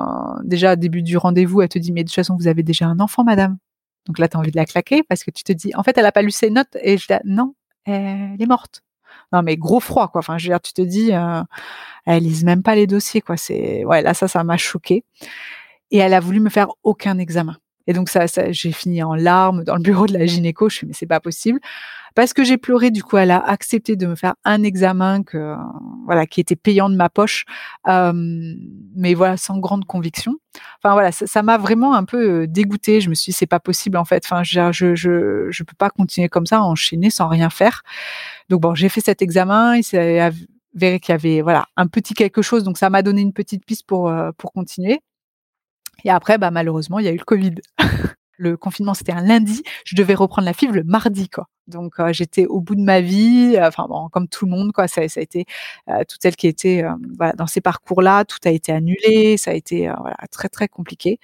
déjà 0.44 0.72
au 0.72 0.76
début 0.76 1.02
du 1.02 1.18
rendez-vous, 1.18 1.60
elle 1.60 1.68
te 1.68 1.78
dit 1.78 1.92
mais 1.92 2.04
de 2.04 2.08
toute 2.08 2.14
façon 2.14 2.34
vous 2.38 2.48
avez 2.48 2.62
déjà 2.62 2.86
un 2.86 3.00
enfant, 3.00 3.22
madame. 3.22 3.58
Donc 4.06 4.18
là, 4.18 4.28
tu 4.28 4.36
as 4.38 4.40
envie 4.40 4.50
de 4.50 4.56
la 4.56 4.64
claquer 4.64 5.02
parce 5.02 5.22
que 5.22 5.30
tu 5.30 5.44
te 5.44 5.52
dis 5.52 5.72
en 5.74 5.82
fait 5.82 5.98
elle 5.98 6.06
a 6.06 6.10
pas 6.10 6.22
lu 6.22 6.30
ses 6.30 6.48
notes 6.48 6.74
et 6.80 6.96
je 6.96 7.06
dis 7.06 7.14
non, 7.26 7.54
elle 7.84 8.40
est 8.40 8.46
morte. 8.46 8.82
Non 9.30 9.42
mais 9.42 9.58
gros 9.58 9.78
froid 9.78 10.08
quoi. 10.08 10.20
Enfin 10.20 10.38
je 10.38 10.46
veux 10.46 10.54
dire, 10.54 10.60
tu 10.62 10.72
te 10.72 10.80
dis 10.80 11.12
euh, 11.12 11.42
elle 12.06 12.22
lise 12.22 12.44
même 12.44 12.62
pas 12.62 12.74
les 12.74 12.86
dossiers 12.86 13.20
quoi. 13.20 13.36
C'est 13.36 13.84
ouais 13.84 14.00
là 14.00 14.14
ça 14.14 14.26
ça 14.26 14.42
m'a 14.42 14.56
choqué. 14.56 15.04
Et 15.90 15.98
elle 15.98 16.14
a 16.14 16.20
voulu 16.20 16.40
me 16.40 16.48
faire 16.48 16.68
aucun 16.84 17.18
examen. 17.18 17.58
Et 17.86 17.92
donc 17.92 18.08
ça, 18.08 18.26
ça 18.26 18.52
j'ai 18.52 18.72
fini 18.72 19.02
en 19.02 19.14
larmes 19.14 19.64
dans 19.64 19.76
le 19.76 19.82
bureau 19.82 20.06
de 20.06 20.14
la 20.14 20.24
gynéco. 20.24 20.70
Je 20.70 20.76
suis 20.76 20.86
mais 20.86 20.94
c'est 20.94 21.04
pas 21.04 21.20
possible 21.20 21.60
parce 22.14 22.32
que 22.32 22.44
j'ai 22.44 22.58
pleuré. 22.58 22.90
Du 22.90 23.02
coup, 23.02 23.16
elle 23.16 23.30
a 23.30 23.38
accepté 23.38 23.96
de 23.96 24.06
me 24.06 24.14
faire 24.14 24.34
un 24.44 24.62
examen 24.62 25.22
que 25.22 25.56
voilà 26.04 26.26
qui 26.26 26.40
était 26.40 26.56
payant 26.56 26.90
de 26.90 26.96
ma 26.96 27.08
poche. 27.08 27.44
Euh, 27.88 28.12
mais 28.94 29.14
voilà, 29.14 29.36
sans 29.36 29.58
grande 29.58 29.84
conviction. 29.84 30.36
Enfin 30.78 30.92
voilà, 30.92 31.12
ça 31.12 31.42
m'a 31.42 31.58
vraiment 31.58 31.94
un 31.94 32.04
peu 32.04 32.46
dégoûté. 32.46 33.00
Je 33.00 33.10
me 33.10 33.14
suis 33.14 33.32
dit 33.32 33.36
c'est 33.36 33.46
pas 33.46 33.60
possible 33.60 33.96
en 33.96 34.04
fait. 34.04 34.24
Enfin, 34.24 34.42
je 34.42 34.72
je 34.72 34.94
je, 34.94 35.46
je 35.50 35.62
peux 35.64 35.76
pas 35.76 35.90
continuer 35.90 36.28
comme 36.28 36.46
ça, 36.46 36.62
enchaîner 36.62 37.10
sans 37.10 37.28
rien 37.28 37.50
faire. 37.50 37.82
Donc 38.48 38.60
bon, 38.62 38.74
j'ai 38.74 38.88
fait 38.88 39.00
cet 39.00 39.22
examen. 39.22 39.76
Il 39.76 39.84
s'est 39.84 40.20
avéré 40.74 41.00
qu'il 41.00 41.12
y 41.12 41.16
avait 41.16 41.42
voilà 41.42 41.66
un 41.76 41.86
petit 41.86 42.14
quelque 42.14 42.42
chose, 42.42 42.64
donc 42.64 42.78
ça 42.78 42.90
m'a 42.90 43.02
donné 43.02 43.22
une 43.22 43.32
petite 43.32 43.64
piste 43.64 43.86
pour 43.86 44.12
pour 44.38 44.52
continuer. 44.52 45.00
Et 46.04 46.10
après, 46.10 46.38
bah 46.38 46.50
malheureusement, 46.50 46.98
il 46.98 47.04
y 47.06 47.08
a 47.08 47.12
eu 47.12 47.18
le 47.18 47.24
Covid. 47.24 47.54
le 48.42 48.56
confinement 48.56 48.94
c'était 48.94 49.12
un 49.12 49.22
lundi, 49.22 49.62
je 49.84 49.96
devais 49.96 50.14
reprendre 50.14 50.46
la 50.46 50.52
FIV 50.52 50.72
le 50.72 50.84
mardi 50.84 51.28
quoi. 51.28 51.48
Donc 51.68 52.00
euh, 52.00 52.12
j'étais 52.12 52.46
au 52.46 52.60
bout 52.60 52.74
de 52.74 52.82
ma 52.82 53.00
vie, 53.00 53.54
euh, 53.56 53.68
enfin 53.68 53.86
bon, 53.88 54.08
comme 54.08 54.28
tout 54.28 54.46
le 54.46 54.50
monde 54.50 54.72
quoi. 54.72 54.88
Ça, 54.88 55.00
a 55.02 55.04
été 55.04 55.46
euh, 55.88 56.02
toutes 56.08 56.20
celles 56.20 56.36
qui 56.36 56.48
étaient 56.48 56.84
voilà, 57.16 57.32
dans 57.34 57.46
ces 57.46 57.60
parcours-là, 57.60 58.24
tout 58.24 58.38
a 58.44 58.50
été 58.50 58.72
annulé, 58.72 59.36
ça 59.36 59.52
a 59.52 59.54
été 59.54 59.90
très 60.30 60.48
très 60.48 60.68
compliqué. 60.68 61.18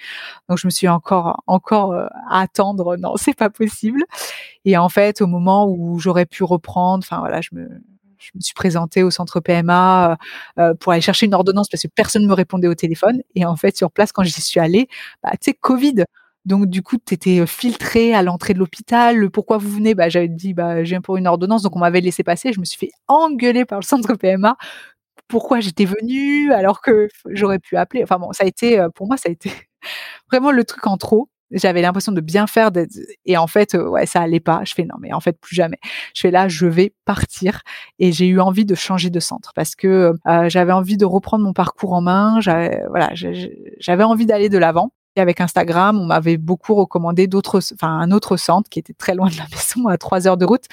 Donc 0.48 0.58
je 0.58 0.66
me 0.66 0.70
suis 0.70 0.88
encore 0.88 1.42
encore 1.46 1.94
à 1.94 2.40
attendre, 2.40 2.96
non 2.96 3.16
c'est 3.16 3.36
pas 3.36 3.50
possible. 3.50 4.04
Et 4.64 4.76
en 4.76 4.88
fait 4.88 5.20
au 5.20 5.26
moment 5.26 5.68
où 5.68 5.98
j'aurais 5.98 6.26
pu 6.26 6.44
reprendre, 6.44 7.04
enfin 7.04 7.18
voilà, 7.20 7.40
je 7.40 7.50
me 7.52 7.68
je 8.18 8.30
me 8.34 8.40
suis 8.40 8.54
présentée 8.54 9.04
au 9.04 9.10
centre 9.10 9.40
PMA 9.40 10.18
pour 10.80 10.92
aller 10.92 11.00
chercher 11.00 11.26
une 11.26 11.34
ordonnance 11.34 11.68
parce 11.68 11.82
que 11.82 11.88
personne 11.88 12.22
ne 12.22 12.28
me 12.28 12.34
répondait 12.34 12.68
au 12.68 12.74
téléphone. 12.74 13.22
Et 13.36 13.44
en 13.44 13.54
fait, 13.56 13.76
sur 13.76 13.92
place, 13.92 14.10
quand 14.12 14.24
j'y 14.24 14.32
suis 14.40 14.58
allée, 14.60 14.88
bah, 15.22 15.30
tu 15.32 15.50
sais, 15.50 15.54
Covid. 15.54 16.04
Donc 16.48 16.66
du 16.66 16.82
coup, 16.82 16.96
tu 16.96 17.12
étais 17.12 17.46
filtré 17.46 18.14
à 18.14 18.22
l'entrée 18.22 18.54
de 18.54 18.58
l'hôpital. 18.58 19.30
Pourquoi 19.30 19.58
vous 19.58 19.68
venez 19.68 19.94
bah, 19.94 20.08
J'avais 20.08 20.28
dit, 20.28 20.54
bah, 20.54 20.82
je 20.82 20.88
viens 20.88 21.02
pour 21.02 21.18
une 21.18 21.26
ordonnance, 21.26 21.62
donc 21.62 21.76
on 21.76 21.78
m'avait 21.78 22.00
laissé 22.00 22.22
passer. 22.24 22.54
Je 22.54 22.60
me 22.60 22.64
suis 22.64 22.78
fait 22.78 22.90
engueuler 23.06 23.66
par 23.66 23.78
le 23.78 23.84
centre 23.84 24.14
PMA. 24.14 24.56
Pourquoi 25.28 25.60
j'étais 25.60 25.84
venue 25.84 26.50
alors 26.52 26.80
que 26.80 27.08
j'aurais 27.28 27.58
pu 27.58 27.76
appeler? 27.76 28.02
Enfin 28.02 28.18
bon, 28.18 28.32
ça 28.32 28.44
a 28.44 28.46
été, 28.46 28.82
pour 28.94 29.06
moi, 29.06 29.18
ça 29.18 29.28
a 29.28 29.32
été 29.32 29.52
vraiment 30.32 30.50
le 30.50 30.64
truc 30.64 30.86
en 30.86 30.96
trop. 30.96 31.28
J'avais 31.50 31.82
l'impression 31.82 32.12
de 32.12 32.20
bien 32.22 32.46
faire 32.46 32.70
et 33.26 33.36
en 33.36 33.46
fait, 33.46 33.74
ouais, 33.74 34.06
ça 34.06 34.20
allait 34.22 34.40
pas. 34.40 34.62
Je 34.64 34.74
fais 34.74 34.84
non, 34.84 34.96
mais 35.00 35.12
en 35.12 35.20
fait, 35.20 35.38
plus 35.38 35.54
jamais. 35.54 35.78
Je 36.14 36.22
fais 36.22 36.30
là, 36.30 36.48
je 36.48 36.66
vais 36.66 36.94
partir 37.04 37.62
et 37.98 38.12
j'ai 38.12 38.26
eu 38.26 38.40
envie 38.40 38.64
de 38.64 38.74
changer 38.74 39.10
de 39.10 39.20
centre 39.20 39.52
parce 39.54 39.74
que 39.74 40.14
j'avais 40.46 40.72
envie 40.72 40.96
de 40.96 41.04
reprendre 41.04 41.44
mon 41.44 41.52
parcours 41.52 41.92
en 41.92 42.00
main. 42.00 42.40
Voilà, 42.40 43.10
j'avais 43.12 44.04
envie 44.04 44.26
d'aller 44.26 44.48
de 44.48 44.58
l'avant 44.58 44.92
avec 45.20 45.40
Instagram, 45.40 45.98
on 45.98 46.06
m'avait 46.06 46.36
beaucoup 46.36 46.74
recommandé 46.74 47.26
d'autres, 47.26 47.60
enfin 47.74 47.98
un 47.98 48.10
autre 48.10 48.36
centre 48.36 48.68
qui 48.68 48.78
était 48.78 48.94
très 48.94 49.14
loin 49.14 49.28
de 49.28 49.36
la 49.36 49.46
maison, 49.52 49.88
à 49.88 49.98
trois 49.98 50.26
heures 50.26 50.36
de 50.36 50.44
route. 50.44 50.64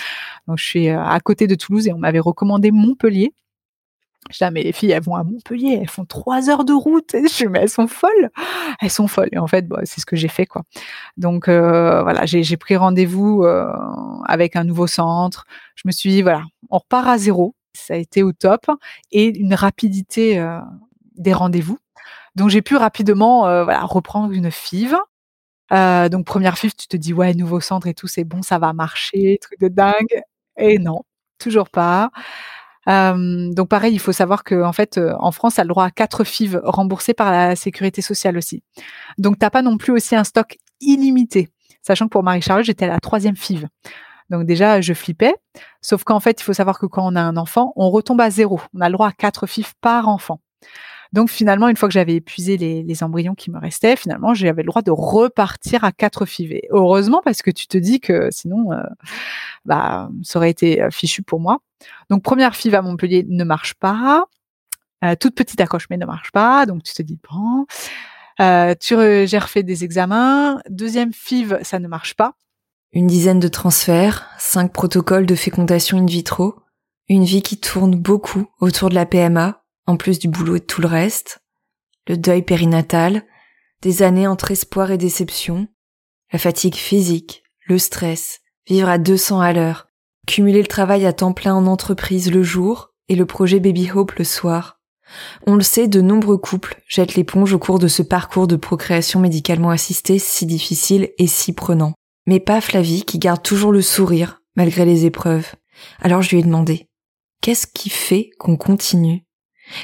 Donc 0.48 0.58
je 0.58 0.66
suis 0.66 0.90
euh, 0.90 1.04
à 1.04 1.20
côté 1.20 1.48
de 1.48 1.56
Toulouse 1.56 1.88
et 1.88 1.94
on 1.94 1.98
m'avait 1.98 2.20
recommandé 2.20 2.72
Montpellier. 2.72 3.34
Je 4.32 4.44
ah, 4.44 4.50
mais 4.50 4.64
les 4.64 4.72
filles, 4.72 4.90
elles 4.90 5.04
vont 5.04 5.16
à 5.16 5.24
Montpellier, 5.24 5.78
elles 5.80 5.90
font 5.90 6.04
trois 6.06 6.50
heures 6.50 6.66
de 6.66 6.74
route. 6.74 7.12
je 7.14 7.44
dis, 7.44 7.48
mais 7.48 7.60
elles 7.60 7.70
sont 7.70 7.88
folles. 7.88 8.32
Elles 8.82 8.90
sont 8.90 9.08
folles. 9.08 9.30
Et 9.32 9.38
en 9.38 9.46
fait, 9.46 9.68
bah, 9.68 9.82
c'est 9.84 10.02
ce 10.02 10.06
que 10.08 10.16
j'ai 10.16 10.30
fait, 10.30 10.48
quoi. 10.48 10.64
Donc, 11.16 11.48
euh, 11.48 12.02
voilà, 12.02 12.26
j'ai 12.26 12.58
pris 12.58 12.76
rendez-vous 12.76 13.44
euh, 13.44 13.72
avec 14.26 14.56
un 14.56 14.64
nouveau 14.64 14.88
centre. 14.88 15.46
Je 15.76 15.84
me 15.86 15.92
suis 15.92 16.10
dit, 16.10 16.22
voilà, 16.24 16.42
on 16.72 16.80
repart 16.80 17.08
à 17.08 17.20
zéro. 17.20 17.54
Ça 17.74 17.94
a 17.94 17.98
été 17.98 18.24
au 18.24 18.32
top. 18.32 18.66
Et 19.12 19.28
une 19.28 19.54
rapidité 19.54 20.44
des 21.18 21.34
rendez-vous. 21.34 21.78
Donc 22.36 22.50
j'ai 22.50 22.62
pu 22.62 22.76
rapidement 22.76 23.48
euh, 23.48 23.66
reprendre 23.84 24.32
une 24.34 24.52
FIV. 24.52 24.96
Euh, 25.72 26.10
donc 26.10 26.26
première 26.26 26.58
FIV, 26.58 26.76
tu 26.76 26.88
te 26.88 26.98
dis 26.98 27.14
ouais, 27.14 27.34
nouveau 27.34 27.60
centre 27.60 27.88
et 27.88 27.94
tout, 27.94 28.08
c'est 28.08 28.24
bon, 28.24 28.42
ça 28.42 28.60
va 28.60 28.74
marcher, 28.74 29.40
truc 29.42 29.60
de 29.60 29.68
dingue. 29.68 30.22
Et 30.58 30.78
non, 30.80 31.02
toujours 31.40 31.70
pas. 31.70 32.12
Euh, 32.88 33.52
donc 33.54 33.70
pareil, 33.70 33.94
il 33.94 34.00
faut 34.00 34.12
savoir 34.12 34.44
que 34.44 34.62
en 34.64 34.74
fait, 34.74 35.00
en 35.20 35.32
France, 35.32 35.56
tu 35.56 35.62
as 35.62 35.64
le 35.64 35.70
droit 35.70 35.86
à 35.86 35.92
quatre 35.92 36.24
FIV 36.24 36.62
remboursées 36.64 37.14
par 37.14 37.32
la 37.32 37.56
sécurité 37.56 38.02
sociale 38.02 38.38
aussi. 38.38 38.64
Donc 39.18 39.40
t'as 39.40 39.50
pas 39.50 39.62
non 39.62 39.78
plus 39.78 39.92
aussi 39.94 40.16
un 40.16 40.24
stock 40.24 40.58
illimité, 40.82 41.50
sachant 41.82 42.06
que 42.06 42.12
pour 42.12 42.24
Marie-Charlotte, 42.24 42.66
j'étais 42.66 42.86
à 42.86 42.90
la 42.90 43.00
troisième 43.00 43.36
FIV. 43.36 43.68
Donc 44.30 44.46
déjà, 44.46 44.82
je 44.82 44.94
flippais. 44.94 45.36
Sauf 45.82 46.04
qu'en 46.04 46.20
fait, 46.20 46.42
il 46.42 46.44
faut 46.44 46.54
savoir 46.54 46.80
que 46.80 46.86
quand 46.86 47.06
on 47.06 47.16
a 47.16 47.22
un 47.22 47.38
enfant, 47.38 47.74
on 47.76 47.90
retombe 47.90 48.22
à 48.22 48.30
zéro. 48.30 48.60
On 48.74 48.82
a 48.82 48.90
le 48.90 48.94
droit 48.94 49.10
à 49.10 49.12
quatre 49.12 49.48
FIV 49.48 49.74
par 49.82 50.10
enfant. 50.10 50.40
Donc 51.14 51.30
finalement, 51.30 51.68
une 51.68 51.78
fois 51.78 51.88
que 51.88 51.94
j'avais 51.94 52.16
épuisé 52.16 52.58
les, 52.58 53.04
embryons 53.04 53.36
qui 53.36 53.52
me 53.52 53.60
restaient, 53.60 53.96
finalement, 53.96 54.34
j'avais 54.34 54.64
le 54.64 54.68
droit 54.68 54.82
de 54.82 54.92
repartir 54.92 55.84
à 55.84 55.92
quatre 55.92 56.26
FIV. 56.26 56.62
Heureusement, 56.72 57.22
parce 57.24 57.42
que 57.42 57.52
tu 57.52 57.68
te 57.68 57.78
dis 57.78 58.00
que 58.00 58.30
sinon, 58.32 58.72
euh, 58.72 58.84
bah, 59.66 60.10
ça 60.24 60.40
aurait 60.40 60.50
été 60.50 60.82
euh, 60.82 60.90
fichu 60.92 61.24
pour 61.24 61.40
moi. 61.40 61.60
Donc 62.10 62.24
première 62.24 62.56
FIV 62.56 62.76
à 62.76 62.82
Montpellier 62.82 63.26
ne 63.28 63.44
marche 63.44 63.74
pas. 63.76 64.26
Euh, 65.04 65.16
toute 65.20 65.36
petite 65.36 65.60
accroche, 65.62 65.88
mais 65.90 65.98
ne 65.98 66.06
marche 66.06 66.32
pas. 66.32 66.66
Donc 66.66 66.84
tu 66.84 66.94
te 66.94 67.02
dis, 67.02 67.20
bon, 67.30 67.66
tu 68.80 68.96
j'ai 69.28 69.38
refait 69.38 69.64
des 69.64 69.84
examens. 69.84 70.60
Deuxième 70.70 71.14
FIV, 71.14 71.60
ça 71.64 71.80
ne 71.80 71.88
marche 71.88 72.16
pas. 72.16 72.34
Une 72.94 73.08
dizaine 73.08 73.40
de 73.40 73.50
transferts, 73.50 74.30
cinq 74.38 74.72
protocoles 74.72 75.26
de 75.26 75.36
fécondation 75.36 75.98
in 75.98 76.06
vitro, 76.06 76.56
une 77.10 77.26
vie 77.26 77.42
qui 77.42 77.58
tourne 77.58 77.96
beaucoup 77.96 78.48
autour 78.62 78.90
de 78.90 78.96
la 78.96 79.06
PMA, 79.06 79.65
en 79.88 79.98
plus 79.98 80.20
du 80.20 80.28
boulot 80.28 80.56
et 80.56 80.60
de 80.60 80.66
tout 80.66 80.82
le 80.82 80.88
reste, 80.88 81.40
le 82.08 82.18
deuil 82.18 82.42
périnatal, 82.42 83.24
des 83.82 84.04
années 84.04 84.28
entre 84.28 84.52
espoir 84.52 84.92
et 84.92 84.98
déception, 84.98 85.68
la 86.32 86.40
fatigue 86.40 86.76
physique, 86.76 87.44
le 87.68 87.78
stress, 87.78 88.42
vivre 88.68 88.90
à 88.90 88.98
200 88.98 89.40
à 89.42 89.54
l'heure, 89.54 89.88
cumuler 90.26 90.62
le 90.62 90.68
travail 90.68 91.06
à 91.06 91.14
temps 91.14 91.34
plein 91.34 91.54
en 91.54 91.68
entreprise 91.68 92.32
le 92.32 92.44
jour 92.44 92.94
et 93.10 93.16
le 93.16 93.26
projet 93.26 93.60
Baby 93.60 93.92
Hope 93.92 94.14
le 94.14 94.24
soir. 94.24 94.80
On 95.46 95.56
le 95.56 95.62
sait, 95.62 95.88
de 95.88 96.02
nombreux 96.02 96.38
couples 96.38 96.82
jettent 96.88 97.16
l'éponge 97.16 97.54
au 97.54 97.60
cours 97.60 97.78
de 97.78 97.88
ce 97.88 98.02
parcours 98.02 98.48
de 98.48 98.56
procréation 98.56 99.20
médicalement 99.20 99.70
assistée 99.70 100.18
si 100.18 100.46
difficile 100.46 101.12
et 101.20 101.28
si 101.28 101.54
prenant. 101.54 101.94
Mais 102.26 102.40
pas 102.40 102.60
Flavie 102.60 103.04
qui 103.04 103.20
garde 103.20 103.44
toujours 103.44 103.72
le 103.72 103.82
sourire 103.82 104.42
malgré 104.56 104.86
les 104.86 105.06
épreuves. 105.06 105.54
Alors 106.02 106.22
je 106.22 106.32
lui 106.32 106.40
ai 106.40 106.44
demandé, 106.44 106.88
qu'est-ce 107.42 107.68
qui 107.68 107.90
fait 107.90 108.32
qu'on 108.40 108.58
continue 108.58 109.26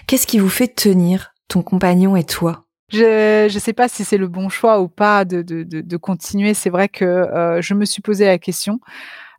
Qu'est-ce 0.08 0.28
qui 0.28 0.40
vous 0.40 0.50
fait 0.50 0.68
tenir, 0.68 1.34
ton 1.48 1.62
compagnon 1.62 2.16
et 2.16 2.24
toi? 2.24 2.66
Je 2.92 3.54
ne 3.54 3.60
sais 3.60 3.74
pas 3.74 3.88
si 3.88 4.04
c'est 4.04 4.18
le 4.18 4.28
bon 4.28 4.50
choix 4.50 4.82
ou 4.82 4.88
pas 4.88 5.24
de, 5.24 5.98
continuer. 5.98 6.54
C'est 6.54 6.70
vrai 6.70 6.90
que 6.90 7.06
euh, 7.06 7.62
je 7.62 7.74
me 7.74 7.86
suis 7.86 8.02
posé 8.02 8.26
la 8.26 8.38
question. 8.38 8.80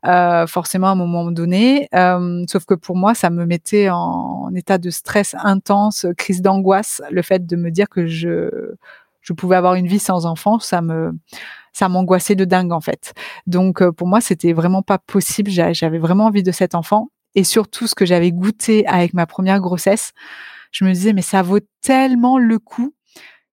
Euh, 0.05 0.49
forcément 0.49 0.89
à 0.89 0.91
un 0.91 0.97
moment 0.97 1.31
donné. 1.31 1.89
Euh, 1.95 2.43
sauf 2.49 2.65
que 2.65 2.75
pour 2.75 2.97
moi, 2.97 3.15
ça 3.15 3.31
me 3.31 3.47
mettait 3.47 3.89
en, 3.89 4.51
état 4.57 4.77
de 4.77 4.91
stress 4.91 5.37
intense, 5.39 6.07
crise 6.19 6.43
d'angoisse, 6.43 7.01
le 7.11 7.23
fait 7.23 7.47
de 7.47 7.57
me 7.57 7.71
dire 7.71 7.89
que 7.89 8.07
je 8.07 8.75
je 9.21 9.33
pouvais 9.33 9.55
avoir 9.55 9.75
une 9.75 9.87
vie 9.87 10.01
sans 10.01 10.27
enfant, 10.27 10.59
ça 10.59 10.83
me 10.83 11.13
ça 11.73 11.89
m'angoissait 11.89 12.35
de 12.35 12.45
dingue 12.45 12.73
en 12.73 12.81
fait. 12.81 13.15
Donc 13.47 13.89
pour 13.91 14.09
moi, 14.09 14.21
c'était 14.21 14.53
vraiment 14.53 14.83
pas 14.83 14.99
possible. 14.99 15.51
J'avais 15.51 15.99
vraiment 15.99 16.27
envie 16.27 16.43
de 16.43 16.51
cet 16.51 16.75
enfant 16.75 17.11
et 17.35 17.45
surtout 17.45 17.87
ce 17.87 17.95
que 17.95 18.07
j'avais 18.07 18.33
goûté 18.33 18.87
avec 18.87 19.15
ma 19.15 19.27
première 19.27 19.61
grossesse, 19.61 20.13
je 20.71 20.85
me 20.85 20.93
disais 20.93 21.13
mais 21.13 21.23
ça 21.23 21.43
vaut 21.43 21.61
tellement 21.81 22.39
le 22.39 22.59
coup 22.59 22.95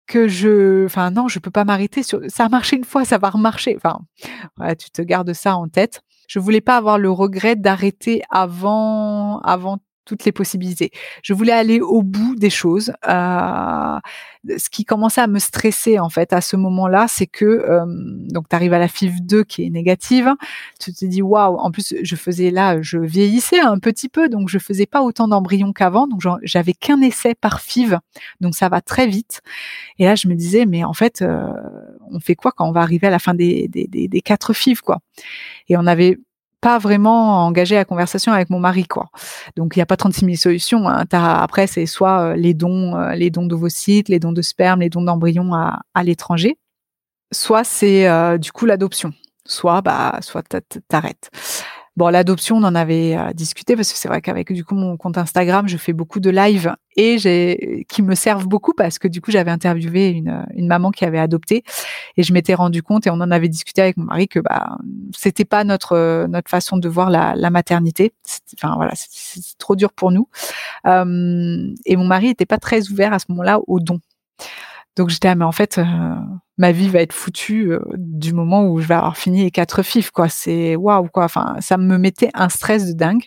que 0.08 0.28
je, 0.28 0.86
enfin 0.86 1.12
non, 1.12 1.28
je 1.28 1.40
peux 1.40 1.52
pas 1.52 1.64
m'arrêter 1.64 2.04
sur. 2.04 2.20
Ça 2.28 2.46
a 2.46 2.50
marché 2.50 2.76
une 2.76 2.84
fois, 2.84 3.06
ça 3.06 3.18
va 3.18 3.30
remarcher. 3.30 3.78
Enfin, 3.78 4.00
tu 4.76 4.92
te 4.92 5.02
gardes 5.02 5.34
ça 5.34 5.56
en 5.56 5.68
tête. 5.68 6.02
Je 6.28 6.40
voulais 6.40 6.62
pas 6.62 6.78
avoir 6.78 6.98
le 6.98 7.10
regret 7.10 7.56
d'arrêter 7.56 8.22
avant, 8.30 9.40
avant 9.40 9.80
toutes 10.06 10.26
les 10.26 10.32
possibilités. 10.32 10.92
Je 11.22 11.34
voulais 11.34 11.52
aller 11.52 11.80
au 11.80 12.02
bout 12.02 12.36
des 12.36 12.50
choses. 12.50 12.94
Euh, 13.08 14.00
ce 14.58 14.70
qui 14.70 14.84
commençait 14.84 15.22
à 15.22 15.28
me 15.28 15.40
stresser 15.40 16.00
en 16.00 16.10
fait 16.10 16.34
à 16.34 16.42
ce 16.42 16.56
moment-là, 16.58 17.06
c'est 17.08 17.28
que 17.28 17.46
euh, 17.46 17.86
donc 18.30 18.50
tu 18.50 18.56
arrives 18.56 18.74
à 18.74 18.80
la 18.80 18.88
FIV 18.88 19.22
2 19.22 19.44
qui 19.44 19.66
est 19.66 19.70
négative, 19.70 20.34
tu 20.80 20.94
te 20.94 21.06
dis 21.06 21.22
waouh, 21.22 21.58
en 21.58 21.72
plus 21.72 21.96
je 22.02 22.16
faisais 22.16 22.52
là, 22.52 22.82
je 22.82 22.98
vieillissais 22.98 23.60
un 23.62 23.80
petit 23.80 24.10
peu, 24.10 24.28
donc 24.28 24.50
je 24.50 24.60
faisais 24.60 24.86
pas 24.86 25.02
autant 25.02 25.28
d'embryons 25.28 25.72
qu'avant, 25.72 26.08
donc 26.08 26.22
j'avais 26.44 26.74
qu'un 26.74 27.02
essai 27.02 27.36
par 27.36 27.62
FIV, 27.62 28.00
donc 28.42 28.56
ça 28.56 28.68
va 28.68 28.82
très 28.82 29.08
vite. 29.08 29.42
Et 29.98 30.06
là 30.06 30.16
je 30.16 30.28
me 30.28 30.36
disais 30.36 30.66
mais 30.66 30.84
en 30.84 30.94
fait 30.94 31.22
euh, 31.22 31.48
on 32.12 32.20
fait 32.20 32.36
quoi 32.36 32.52
quand 32.52 32.68
on 32.68 32.74
va 32.74 32.82
arriver 32.82 33.08
à 33.08 33.12
la 33.12 33.20
fin 33.20 33.34
des, 33.34 33.68
des, 33.70 33.88
des, 33.88 34.08
des 34.10 34.22
quatre 34.22 34.54
FIV 34.54 34.82
quoi? 34.82 35.00
Et 35.70 35.78
on 35.78 35.88
avait 35.88 36.20
pas 36.64 36.80
vraiment 36.80 37.46
engagé 37.46 37.76
la 37.76 37.84
conversation 37.84 38.32
avec 38.32 38.50
mon 38.50 38.60
mari, 38.60 38.86
quoi. 38.88 39.10
Donc 39.58 39.76
il 39.76 39.80
n'y 39.80 39.84
a 39.84 39.86
pas 39.86 39.98
36 39.98 40.26
000 40.26 40.36
solutions. 40.38 40.88
Hein. 40.88 41.04
après, 41.12 41.68
c'est 41.68 41.86
soit 41.86 42.22
euh, 42.22 42.36
les 42.36 42.54
dons, 42.54 42.96
euh, 42.96 43.14
les 43.16 43.30
dons 43.30 43.46
d'ovocytes, 43.46 44.08
les 44.08 44.20
dons 44.20 44.32
de 44.32 44.42
sperme, 44.42 44.80
les 44.80 44.90
dons 44.90 45.02
d'embryons 45.02 45.54
à, 45.54 45.82
à 45.94 46.04
l'étranger, 46.04 46.58
soit 47.34 47.66
c'est 47.66 48.08
euh, 48.08 48.38
du 48.38 48.54
coup 48.54 48.66
l'adoption. 48.66 49.14
Soit 49.46 49.82
bah, 49.82 50.20
soit 50.22 50.44
t'arrêtes. 50.88 51.30
Bon, 51.96 52.10
l'adoption, 52.10 52.58
on 52.58 52.64
en 52.64 52.74
avait 52.74 53.16
euh, 53.16 53.34
discuté 53.34 53.76
parce 53.76 53.92
que 53.92 54.00
c'est 54.00 54.08
vrai 54.08 54.20
qu'avec 54.20 54.52
du 54.52 54.66
coup 54.66 54.74
mon 54.74 54.98
compte 54.98 55.16
Instagram, 55.20 55.68
je 55.68 55.78
fais 55.78 55.94
beaucoup 55.94 56.20
de 56.20 56.32
lives 56.32 56.74
et 56.96 57.20
j'ai 57.20 57.86
qui 57.88 58.02
me 58.02 58.16
servent 58.16 58.48
beaucoup 58.48 58.74
parce 58.74 58.98
que 58.98 59.08
du 59.08 59.22
coup 59.22 59.30
j'avais 59.30 59.52
interviewé 59.52 60.10
une, 60.10 60.44
une 60.56 60.66
maman 60.66 60.90
qui 60.90 61.06
avait 61.06 61.20
adopté 61.20 61.64
et 62.18 62.24
je 62.24 62.34
m'étais 62.34 62.56
rendu 62.56 62.82
compte 62.82 63.06
et 63.06 63.12
on 63.12 63.22
en 63.22 63.30
avait 63.30 63.48
discuté 63.48 63.82
avec 63.84 63.98
mon 63.98 64.06
mari 64.06 64.28
que 64.28 64.40
bah 64.40 64.78
c'était 65.16 65.46
pas 65.46 65.64
notre 65.64 66.26
notre 66.28 66.50
façon 66.50 66.78
de 66.78 66.90
voir 66.90 67.12
la, 67.12 67.36
la 67.36 67.52
maternité. 67.52 68.14
Enfin 68.56 68.76
voilà, 68.76 68.94
c'est 68.96 69.58
trop 69.60 69.76
dur 69.76 69.94
pour 69.94 70.12
nous. 70.12 70.28
Euh, 70.88 71.74
et 71.86 71.96
mon 71.96 72.06
mari 72.06 72.30
était 72.30 72.48
pas 72.48 72.58
très 72.58 72.90
ouvert 72.90 73.14
à 73.14 73.20
ce 73.20 73.26
moment-là 73.30 73.60
au 73.68 73.80
don. 73.80 74.00
Donc 74.96 75.10
j'étais 75.10 75.28
ah 75.28 75.36
mais 75.36 75.46
en 75.46 75.52
fait 75.52 75.80
euh, 75.80 75.84
ma 76.58 76.72
vie 76.72 76.88
va 76.88 77.00
être 77.00 77.14
foutue 77.14 77.72
euh, 77.72 77.80
du 77.96 78.34
moment 78.34 78.68
où 78.68 78.80
je 78.80 78.88
vais 78.88 78.94
avoir 78.94 79.18
fini 79.18 79.44
les 79.44 79.52
quatre 79.52 79.82
fifs 79.84 80.12
quoi. 80.12 80.30
C'est 80.30 80.76
waouh 80.76 81.08
quoi. 81.08 81.26
Enfin 81.26 81.56
ça 81.60 81.78
me 81.78 81.98
mettait 81.98 82.30
un 82.34 82.50
stress 82.50 82.88
de 82.88 82.94
dingue. 82.94 83.24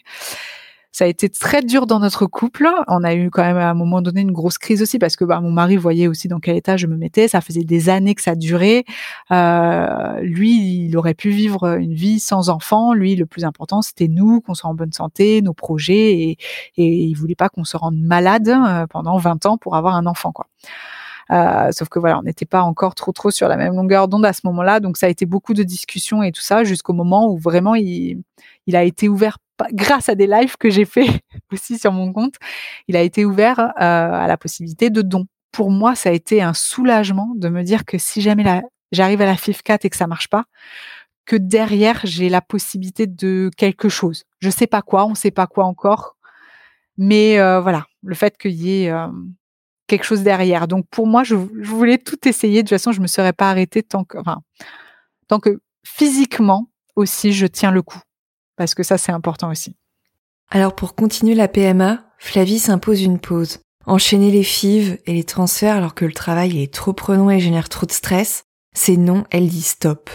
Ça 0.92 1.04
a 1.04 1.08
été 1.08 1.28
très 1.28 1.60
dur 1.60 1.86
dans 1.86 1.98
notre 2.00 2.24
couple. 2.24 2.66
On 2.88 3.04
a 3.04 3.14
eu 3.14 3.28
quand 3.28 3.42
même 3.42 3.58
à 3.58 3.68
un 3.68 3.74
moment 3.74 4.00
donné 4.00 4.22
une 4.22 4.32
grosse 4.32 4.56
crise 4.56 4.80
aussi 4.80 4.98
parce 4.98 5.14
que 5.14 5.26
bah, 5.26 5.42
mon 5.42 5.50
mari 5.50 5.76
voyait 5.76 6.06
aussi 6.06 6.26
dans 6.26 6.40
quel 6.40 6.56
état 6.56 6.78
je 6.78 6.86
me 6.86 6.96
mettais. 6.96 7.28
Ça 7.28 7.42
faisait 7.42 7.64
des 7.64 7.90
années 7.90 8.14
que 8.14 8.22
ça 8.22 8.34
durait. 8.34 8.84
Euh, 9.30 10.20
lui, 10.22 10.86
il 10.86 10.96
aurait 10.96 11.12
pu 11.12 11.28
vivre 11.28 11.76
une 11.76 11.92
vie 11.92 12.18
sans 12.18 12.48
enfant. 12.48 12.94
Lui, 12.94 13.14
le 13.14 13.26
plus 13.26 13.44
important, 13.44 13.82
c'était 13.82 14.08
nous, 14.08 14.40
qu'on 14.40 14.54
soit 14.54 14.70
en 14.70 14.74
bonne 14.74 14.92
santé, 14.92 15.42
nos 15.42 15.52
projets, 15.52 16.12
et, 16.12 16.38
et 16.78 16.86
il 16.86 17.12
voulait 17.12 17.34
pas 17.34 17.50
qu'on 17.50 17.64
se 17.64 17.76
rende 17.76 17.98
malade 17.98 18.50
pendant 18.88 19.18
20 19.18 19.44
ans 19.44 19.58
pour 19.58 19.76
avoir 19.76 19.96
un 19.96 20.06
enfant, 20.06 20.32
quoi. 20.32 20.46
Euh, 21.32 21.70
sauf 21.72 21.88
que 21.88 21.98
voilà, 21.98 22.18
on 22.18 22.22
n'était 22.22 22.46
pas 22.46 22.62
encore 22.62 22.94
trop 22.94 23.12
trop 23.12 23.30
sur 23.30 23.48
la 23.48 23.56
même 23.56 23.74
longueur 23.74 24.08
d'onde 24.08 24.24
à 24.24 24.32
ce 24.32 24.42
moment-là, 24.44 24.80
donc 24.80 24.96
ça 24.96 25.06
a 25.06 25.08
été 25.08 25.26
beaucoup 25.26 25.54
de 25.54 25.62
discussions 25.62 26.22
et 26.22 26.30
tout 26.30 26.40
ça 26.40 26.62
jusqu'au 26.62 26.92
moment 26.92 27.28
où 27.32 27.36
vraiment 27.36 27.74
il, 27.74 28.22
il 28.66 28.76
a 28.76 28.84
été 28.84 29.08
ouvert 29.08 29.38
grâce 29.72 30.08
à 30.08 30.14
des 30.14 30.26
lives 30.26 30.56
que 30.56 30.70
j'ai 30.70 30.84
fait 30.84 31.06
aussi 31.52 31.78
sur 31.78 31.92
mon 31.92 32.12
compte. 32.12 32.34
Il 32.88 32.96
a 32.96 33.02
été 33.02 33.24
ouvert 33.24 33.58
euh, 33.58 33.72
à 33.78 34.26
la 34.26 34.36
possibilité 34.36 34.90
de 34.90 35.02
dons. 35.02 35.26
Pour 35.52 35.70
moi, 35.70 35.94
ça 35.94 36.10
a 36.10 36.12
été 36.12 36.42
un 36.42 36.54
soulagement 36.54 37.32
de 37.34 37.48
me 37.48 37.62
dire 37.62 37.84
que 37.84 37.98
si 37.98 38.20
jamais 38.20 38.62
j'arrive 38.92 39.22
à 39.22 39.26
la 39.26 39.36
FIF 39.36 39.62
4 39.62 39.84
et 39.84 39.90
que 39.90 39.96
ça 39.96 40.06
marche 40.06 40.28
pas, 40.28 40.44
que 41.24 41.36
derrière 41.36 42.00
j'ai 42.04 42.28
la 42.28 42.40
possibilité 42.40 43.06
de 43.06 43.50
quelque 43.56 43.88
chose. 43.88 44.24
Je 44.40 44.50
sais 44.50 44.66
pas 44.66 44.82
quoi, 44.82 45.06
on 45.06 45.14
sait 45.14 45.30
pas 45.30 45.46
quoi 45.46 45.64
encore, 45.64 46.16
mais 46.98 47.38
euh, 47.38 47.60
voilà, 47.60 47.86
le 48.02 48.14
fait 48.14 48.36
qu'il 48.38 48.52
y 48.52 48.84
ait 48.84 48.90
euh, 48.90 49.08
quelque 49.86 50.04
chose 50.04 50.22
derrière. 50.22 50.68
Donc 50.68 50.86
pour 50.90 51.06
moi, 51.06 51.24
je, 51.24 51.34
voulais 51.34 51.98
tout 51.98 52.28
essayer. 52.28 52.62
De 52.62 52.68
toute 52.68 52.78
façon, 52.78 52.92
je 52.92 53.00
me 53.00 53.06
serais 53.06 53.32
pas 53.32 53.50
arrêtée 53.50 53.82
tant 53.82 54.04
que, 54.04 54.18
enfin, 54.18 54.38
tant 55.28 55.40
que 55.40 55.60
physiquement 55.84 56.70
aussi, 56.96 57.32
je 57.32 57.46
tiens 57.46 57.70
le 57.70 57.82
coup. 57.82 58.00
Parce 58.56 58.74
que 58.74 58.82
ça, 58.82 58.98
c'est 58.98 59.12
important 59.12 59.50
aussi. 59.50 59.76
Alors 60.50 60.74
pour 60.74 60.94
continuer 60.94 61.34
la 61.34 61.48
PMA, 61.48 62.04
Flavie 62.18 62.58
s'impose 62.58 63.02
une 63.02 63.18
pause. 63.18 63.58
Enchaîner 63.84 64.30
les 64.30 64.42
fives 64.42 64.98
et 65.06 65.12
les 65.12 65.24
transferts 65.24 65.76
alors 65.76 65.94
que 65.94 66.04
le 66.04 66.12
travail 66.12 66.62
est 66.62 66.72
trop 66.72 66.92
prenant 66.92 67.30
et 67.30 67.40
génère 67.40 67.68
trop 67.68 67.86
de 67.86 67.92
stress, 67.92 68.44
c'est 68.72 68.96
non, 68.96 69.24
elle 69.30 69.48
dit 69.48 69.62
stop. 69.62 70.10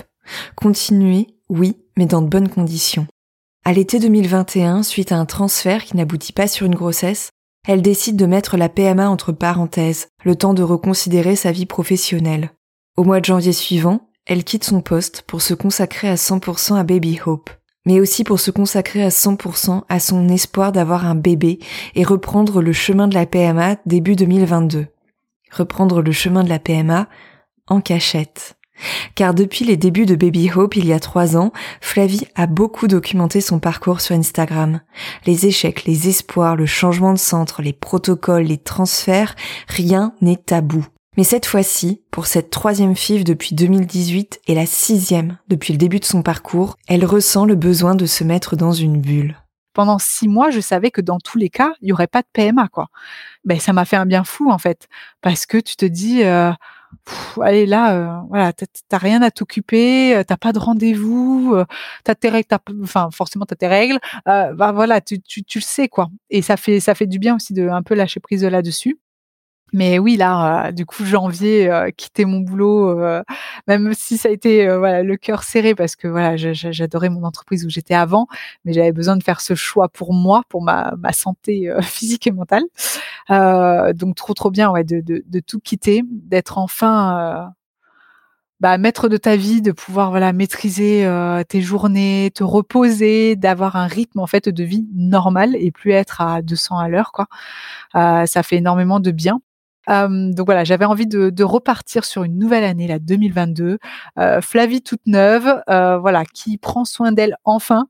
Continuer, 0.55 1.28
oui, 1.49 1.78
mais 1.97 2.05
dans 2.05 2.22
de 2.22 2.28
bonnes 2.28 2.49
conditions. 2.49 3.07
À 3.63 3.74
l'été 3.74 3.99
2021, 3.99 4.84
suite 4.84 5.11
à 5.11 5.17
un 5.17 5.26
transfert 5.26 5.84
qui 5.84 5.95
n'aboutit 5.95 6.34
pas 6.34 6.47
sur 6.47 6.65
une 6.65 6.76
grossesse, 6.76 7.30
elle 7.68 7.82
décide 7.82 8.16
de 8.16 8.26
mettre 8.26 8.57
la 8.57 8.70
PMA 8.70 9.09
entre 9.09 9.32
parenthèses, 9.32 10.07
le 10.24 10.36
temps 10.36 10.53
de 10.53 10.64
reconsidérer 10.64 11.36
sa 11.36 11.51
vie 11.51 11.66
professionnelle. 11.66 12.51
Au 12.97 13.03
mois 13.03 13.20
de 13.20 13.26
janvier 13.26 13.53
suivant, 13.53 14.09
elle 14.26 14.43
quitte 14.43 14.64
son 14.64 14.82
poste 14.82 15.24
pour 15.24 15.41
se 15.41 15.53
consacrer 15.53 16.09
à 16.09 16.16
100% 16.16 16.76
à 16.76 16.84
Baby 16.84 17.20
Hope, 17.26 17.49
mais 17.86 17.99
aussi 17.99 18.24
pour 18.24 18.39
se 18.39 18.51
consacrer 18.51 19.03
à 19.03 19.09
100% 19.09 19.84
à 19.89 19.99
son 19.99 20.30
espoir 20.30 20.72
d'avoir 20.72 21.05
un 21.05 21.16
bébé 21.16 21.59
et 21.95 22.03
reprendre 22.03 22.62
le 22.62 22.74
chemin 22.74 23.07
de 23.07 23.14
la 23.14 23.26
PMA 23.26 23.78
début 23.86 24.16
2022. 24.16 24.88
Reprendre 25.51 26.01
le 26.01 26.12
chemin 26.12 26.43
de 26.43 26.49
la 26.49 26.59
PMA 26.59 27.07
en 27.68 27.82
cachette. 27.82 28.57
Car 29.15 29.34
depuis 29.34 29.65
les 29.65 29.77
débuts 29.77 30.05
de 30.05 30.15
Baby 30.15 30.51
Hope 30.53 30.75
il 30.75 30.86
y 30.86 30.93
a 30.93 30.99
trois 30.99 31.38
ans, 31.38 31.51
Flavie 31.82 32.27
a 32.36 32.47
beaucoup 32.47 32.88
documenté 32.88 33.41
son 33.41 33.59
parcours 33.59 34.01
sur 34.01 34.15
Instagram. 34.15 34.82
Les 35.25 35.45
échecs, 35.45 35.86
les 35.86 36.09
espoirs, 36.09 36.55
le 36.55 36.65
changement 36.65 37.13
de 37.13 37.19
centre, 37.19 37.61
les 37.61 37.73
protocoles, 37.73 38.43
les 38.43 38.57
transferts, 38.57 39.36
rien 39.67 40.13
n'est 40.21 40.38
tabou. 40.38 40.86
Mais 41.17 41.25
cette 41.25 41.45
fois-ci, 41.45 42.01
pour 42.09 42.25
cette 42.25 42.51
troisième 42.51 42.95
FIV 42.95 43.25
depuis 43.25 43.53
2018 43.53 44.41
et 44.47 44.55
la 44.55 44.65
sixième 44.65 45.38
depuis 45.49 45.73
le 45.73 45.77
début 45.77 45.99
de 45.99 46.05
son 46.05 46.21
parcours, 46.21 46.77
elle 46.88 47.05
ressent 47.05 47.45
le 47.45 47.55
besoin 47.55 47.95
de 47.95 48.05
se 48.05 48.23
mettre 48.23 48.55
dans 48.55 48.71
une 48.71 49.01
bulle. 49.01 49.38
Pendant 49.73 49.99
six 49.99 50.27
mois, 50.27 50.51
je 50.51 50.59
savais 50.59 50.89
que 50.89 51.01
dans 51.01 51.19
tous 51.19 51.38
les 51.38 51.49
cas, 51.49 51.73
il 51.82 51.89
y 51.89 51.93
aurait 51.93 52.07
pas 52.07 52.21
de 52.21 52.27
PMA, 52.32 52.67
quoi. 52.69 52.88
Ben, 53.45 53.59
ça 53.59 53.73
m'a 53.73 53.86
fait 53.86 53.95
un 53.95 54.05
bien 54.05 54.23
fou, 54.23 54.51
en 54.51 54.57
fait. 54.57 54.88
Parce 55.21 55.45
que 55.45 55.57
tu 55.57 55.75
te 55.75 55.86
dis, 55.86 56.23
euh, 56.23 56.51
allez 57.41 57.65
là, 57.65 57.95
euh, 57.95 58.21
voilà, 58.29 58.53
t'as 58.53 58.97
rien 58.97 59.21
à 59.21 59.31
t'occuper, 59.31 60.15
euh, 60.15 60.23
t'as 60.23 60.37
pas 60.37 60.53
de 60.53 60.59
rendez-vous, 60.59 61.53
euh, 61.55 61.65
t'as 62.03 62.15
tes 62.15 62.29
règles, 62.29 62.47
enfin 62.83 63.09
forcément 63.11 63.45
t'as 63.45 63.55
tes 63.55 63.67
règles, 63.67 63.99
bah 64.25 64.71
voilà, 64.73 65.01
tu, 65.01 65.21
le 65.55 65.61
sais 65.61 65.87
quoi. 65.87 66.09
Et 66.29 66.41
ça 66.41 66.57
fait 66.57 66.79
ça 66.79 66.95
fait 66.95 67.07
du 67.07 67.19
bien 67.19 67.35
aussi 67.35 67.53
de 67.53 67.67
un 67.67 67.83
peu 67.83 67.95
lâcher 67.95 68.19
prise 68.19 68.43
là-dessus. 68.43 68.99
Mais 69.74 69.99
oui, 69.99 70.17
là, 70.17 70.67
euh, 70.67 70.72
du 70.72 70.86
coup, 70.86 71.05
janvier, 71.05 71.72
euh, 71.72 71.91
quitter 71.91 72.26
mon 72.26 72.39
boulot, 72.41 72.99
euh, 72.99 73.24
même 73.67 73.93
si 73.93 74.17
ça 74.17 74.28
a 74.30 74.32
été 74.32 74.67
voilà 74.78 75.01
le 75.01 75.15
cœur 75.15 75.43
serré 75.43 75.76
parce 75.76 75.95
que 75.95 76.07
voilà, 76.07 76.36
j'adorais 76.36 77.09
mon 77.09 77.24
entreprise 77.24 77.65
où 77.65 77.69
j'étais 77.69 77.93
avant, 77.93 78.28
mais 78.65 78.74
j'avais 78.74 78.91
besoin 78.91 79.15
de 79.15 79.24
faire 79.24 79.39
ce 79.39 79.55
choix 79.55 79.88
pour 79.89 80.13
moi, 80.13 80.43
pour 80.49 80.61
ma, 80.61 80.93
santé 81.13 81.72
physique 81.82 82.28
et 82.28 82.32
mentale. 82.32 82.63
donc 83.95 84.15
trop 84.15 84.34
trop 84.34 84.51
bien, 84.51 84.72
ouais, 84.72 84.84
de 84.84 85.39
tout 85.39 85.59
quitter, 85.59 86.03
d'être 86.09 86.57
enfin 86.57 87.53
bah, 88.59 88.78
maître 88.78 89.09
de 89.09 89.17
ta 89.17 89.36
vie, 89.36 89.61
de 89.61 89.72
pouvoir 89.72 90.11
voilà 90.11 90.34
maîtriser 90.34 91.07
tes 91.47 91.61
journées, 91.61 92.32
te 92.36 92.43
reposer, 92.43 93.36
d'avoir 93.36 93.76
un 93.76 93.88
rythme 93.88 94.19
en 94.19 94.28
fait 94.28 94.49
de 94.49 94.63
vie 94.63 94.88
normal 94.95 95.55
et 95.57 95.72
plus 95.72 95.91
être 95.91 96.22
à 96.22 96.41
200 96.41 96.78
à 96.78 96.89
l'heure 96.89 97.11
quoi. 97.13 97.28
ça 97.93 98.43
fait 98.43 98.57
énormément 98.57 98.99
de 98.99 99.11
bien. 99.11 99.41
Donc 99.88 100.45
voilà, 100.45 100.63
j'avais 100.63 100.86
envie 100.86 101.07
de, 101.07 101.43
repartir 101.43 102.05
sur 102.05 102.23
une 102.23 102.38
nouvelle 102.38 102.63
année, 102.63 102.88
la 102.88 102.99
2022. 102.99 103.79
Euh, 104.19 104.41
Flavie 104.41 104.82
toute 104.82 105.05
neuve, 105.07 105.61
euh, 105.69 105.97
voilà, 105.97 106.23
qui 106.25 106.57
prend 106.57 106.86
soin 106.86 107.11
d'elle 107.11 107.36
enfin. 107.43 107.88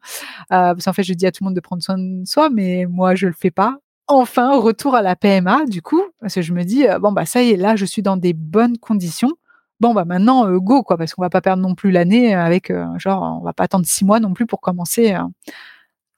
Euh, 0.51 0.73
parce 0.73 0.85
qu'en 0.85 0.93
fait, 0.93 1.03
je 1.03 1.13
dis 1.13 1.25
à 1.25 1.31
tout 1.31 1.43
le 1.43 1.45
monde 1.49 1.55
de 1.55 1.61
prendre 1.61 1.83
soin 1.83 1.97
de 1.97 2.25
soi, 2.25 2.49
mais 2.49 2.85
moi, 2.89 3.15
je 3.15 3.27
le 3.27 3.33
fais 3.33 3.51
pas. 3.51 3.77
Enfin, 4.07 4.57
retour 4.59 4.95
à 4.95 5.01
la 5.01 5.15
PMA, 5.15 5.65
du 5.65 5.81
coup, 5.81 6.01
parce 6.19 6.35
que 6.35 6.41
je 6.41 6.53
me 6.53 6.63
dis, 6.63 6.85
bon 6.99 7.11
bah 7.13 7.25
ça 7.25 7.41
y 7.43 7.51
est, 7.51 7.57
là, 7.57 7.75
je 7.77 7.85
suis 7.85 8.01
dans 8.01 8.17
des 8.17 8.33
bonnes 8.33 8.77
conditions. 8.77 9.31
Bon 9.79 9.93
bah 9.93 10.05
maintenant, 10.05 10.51
go 10.57 10.83
quoi, 10.83 10.97
parce 10.97 11.13
qu'on 11.13 11.21
va 11.21 11.29
pas 11.29 11.41
perdre 11.41 11.63
non 11.63 11.75
plus 11.75 11.91
l'année 11.91 12.35
avec, 12.35 12.73
genre, 12.97 13.39
on 13.41 13.43
va 13.45 13.53
pas 13.53 13.63
attendre 13.63 13.85
six 13.85 14.03
mois 14.03 14.19
non 14.19 14.33
plus 14.33 14.45
pour 14.45 14.59
commencer 14.59 15.15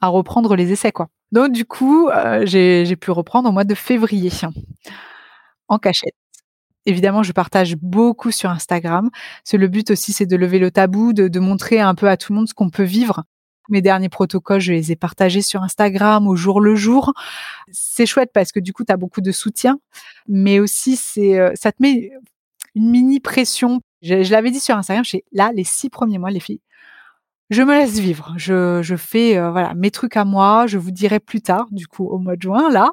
à 0.01 0.07
reprendre 0.07 0.55
les 0.55 0.71
essais 0.71 0.91
quoi. 0.91 1.09
Donc 1.31 1.51
du 1.51 1.65
coup, 1.65 2.09
j'ai 2.43 2.95
pu 2.95 3.11
reprendre 3.11 3.49
au 3.49 3.51
mois 3.51 3.63
de 3.63 3.75
février 3.75 4.31
cachette. 5.79 6.15
Évidemment, 6.85 7.23
je 7.23 7.31
partage 7.31 7.75
beaucoup 7.77 8.31
sur 8.31 8.49
Instagram. 8.49 9.09
C'est 9.43 9.57
le 9.57 9.67
but 9.67 9.91
aussi, 9.91 10.11
c'est 10.11 10.25
de 10.25 10.35
lever 10.35 10.59
le 10.59 10.69
tabou, 10.69 11.13
de, 11.13 11.39
montrer 11.39 11.79
un 11.79 11.95
peu 11.95 12.09
à 12.09 12.17
tout 12.17 12.33
le 12.33 12.39
monde 12.39 12.47
ce 12.49 12.53
qu'on 12.53 12.69
peut 12.69 12.83
vivre. 12.83 13.23
Mes 13.69 13.81
derniers 13.81 14.09
protocoles, 14.09 14.59
je 14.59 14.73
les 14.73 14.91
ai 14.91 14.97
partagés 14.97 15.41
sur 15.41 15.63
Instagram 15.63 16.27
au 16.27 16.35
jour 16.35 16.59
le 16.59 16.75
jour. 16.75 17.13
C'est 17.71 18.05
chouette 18.05 18.31
parce 18.33 18.51
que 18.51 18.59
du 18.59 18.73
coup, 18.73 18.83
tu 18.83 18.91
as 18.91 18.97
beaucoup 18.97 19.21
de 19.21 19.31
soutien, 19.31 19.79
mais 20.27 20.59
aussi 20.59 20.97
c'est 20.97 21.39
euh, 21.39 21.51
ça 21.55 21.71
te 21.71 21.77
met 21.79 22.11
une 22.75 22.89
mini 22.89 23.21
pression. 23.21 23.79
Je, 24.01 24.21
je 24.23 24.31
l'avais 24.31 24.51
dit 24.51 24.59
sur 24.59 24.75
Instagram, 24.75 25.05
je 25.05 25.17
là, 25.31 25.51
les 25.53 25.63
six 25.63 25.89
premiers 25.89 26.17
mois, 26.17 26.31
les 26.31 26.41
filles, 26.41 26.59
je 27.49 27.61
me 27.61 27.73
laisse 27.73 27.99
vivre. 27.99 28.33
Je, 28.37 28.95
fais 28.97 29.37
euh, 29.37 29.51
voilà 29.51 29.73
mes 29.75 29.91
trucs 29.91 30.17
à 30.17 30.25
moi. 30.25 30.65
Je 30.65 30.77
vous 30.77 30.91
dirai 30.91 31.19
plus 31.19 31.41
tard, 31.41 31.67
du 31.71 31.87
coup 31.87 32.07
au 32.07 32.17
mois 32.17 32.35
de 32.35 32.41
juin 32.41 32.69
là, 32.71 32.91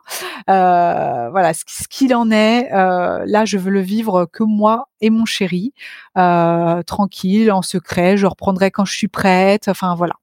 euh, 0.50 1.30
voilà 1.30 1.54
ce, 1.54 1.64
qu'il 1.88 2.14
en 2.14 2.30
est. 2.30 2.72
Euh, 2.72 3.22
là, 3.26 3.44
je 3.44 3.58
veux 3.58 3.70
le 3.70 3.80
vivre 3.80 4.26
que 4.26 4.42
moi 4.42 4.88
et 5.00 5.10
mon 5.10 5.24
chéri, 5.24 5.72
tranquille, 6.14 7.52
en 7.52 7.62
secret. 7.62 8.16
Je 8.16 8.26
reprendrai 8.26 8.70
quand 8.70 8.84
je 8.84 8.92
suis 8.92 9.08
prête. 9.08 9.68
Enfin 9.68 9.94
voilà. 9.94 10.14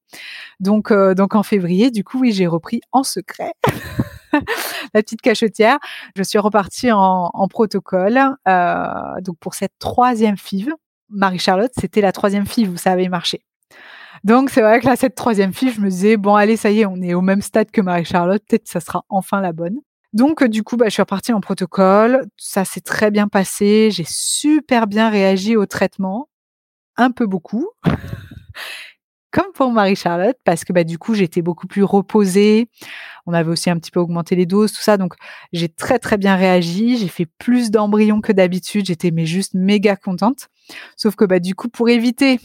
Donc 0.60 0.94
donc 0.94 1.36
en 1.36 1.44
février, 1.44 1.90
du 1.90 2.04
coup 2.04 2.20
oui, 2.20 2.32
j'ai 2.32 2.48
repris 2.48 2.82
en 2.92 3.04
secret. 3.04 3.54
la 4.34 5.02
petite 5.02 5.22
cachetière. 5.22 5.78
Je 6.16 6.24
suis 6.24 6.38
repartie 6.38 6.92
en, 6.92 7.32
en 7.34 7.48
protocole. 7.48 8.20
donc 8.46 9.38
pour 9.40 9.54
cette 9.54 9.74
troisième 9.80 10.38
FIV, 10.38 10.74
Marie-Charlotte, 11.10 11.72
c'était 11.80 12.02
la 12.02 12.12
troisième 12.12 12.46
où 12.46 12.78
ça 12.78 12.92
avait 12.92 13.08
marché. 13.08 13.47
Donc 14.24 14.50
c'est 14.50 14.62
vrai 14.62 14.80
que 14.80 14.86
là, 14.86 14.96
cette 14.96 15.16
troisième 15.16 15.54
fille, 15.54 15.72
je 15.72 15.82
me 15.82 15.90
disais, 15.90 16.18
bon 16.18 16.36
allez, 16.36 16.58
ça 16.58 16.72
y 16.72 16.82
est, 16.82 16.86
on 16.86 17.02
est 17.02 17.14
au 17.14 17.22
même 17.22 17.42
stade 17.42 17.72
que 17.72 17.82
Marie-Charlotte, 17.82 18.44
peut-être 18.48 18.64
que 18.64 18.70
ça 18.70 18.80
sera 18.80 19.04
enfin 19.10 19.42
la 19.42 19.54
bonne. 19.54 19.78
Donc 20.14 20.44
du 20.44 20.64
coup, 20.64 20.78
bah, 20.78 20.86
je 20.88 20.92
suis 20.92 21.02
repartie 21.02 21.34
en 21.34 21.42
protocole, 21.42 22.26
ça 22.38 22.66
s'est 22.66 22.82
très 22.82 23.12
bien 23.12 23.28
passé, 23.28 23.90
j'ai 23.92 24.06
super 24.08 24.88
bien 24.88 25.10
réagi 25.10 25.56
au 25.56 25.66
traitement, 25.66 26.30
un 26.96 27.12
peu 27.12 27.28
beaucoup. 27.28 27.70
comme 29.38 29.52
pour 29.54 29.72
Marie-Charlotte, 29.72 30.38
parce 30.46 30.64
que 30.64 30.74
bah, 30.74 30.84
du 30.84 30.98
coup, 30.98 31.14
j'étais 31.14 31.44
beaucoup 31.44 31.68
plus 31.68 31.84
reposée. 31.84 32.70
On 33.28 33.34
avait 33.34 33.52
aussi 33.52 33.70
un 33.70 33.78
petit 33.78 33.92
peu 33.92 34.00
augmenté 34.00 34.36
les 34.36 34.48
doses, 34.48 34.72
tout 34.72 34.82
ça. 34.82 34.98
Donc, 34.98 35.14
j'ai 35.54 35.70
très, 35.70 36.00
très 36.00 36.18
bien 36.18 36.36
réagi. 36.36 36.98
J'ai 36.98 37.08
fait 37.08 37.28
plus 37.38 37.70
d'embryons 37.70 38.22
que 38.22 38.32
d'habitude. 38.32 38.88
J'étais 38.88 39.12
mais 39.12 39.28
juste 39.28 39.54
méga 39.54 39.96
contente. 39.96 40.48
Sauf 40.96 41.16
que 41.16 41.26
bah, 41.26 41.40
du 41.40 41.54
coup, 41.54 41.70
pour 41.70 41.88
éviter 41.90 42.40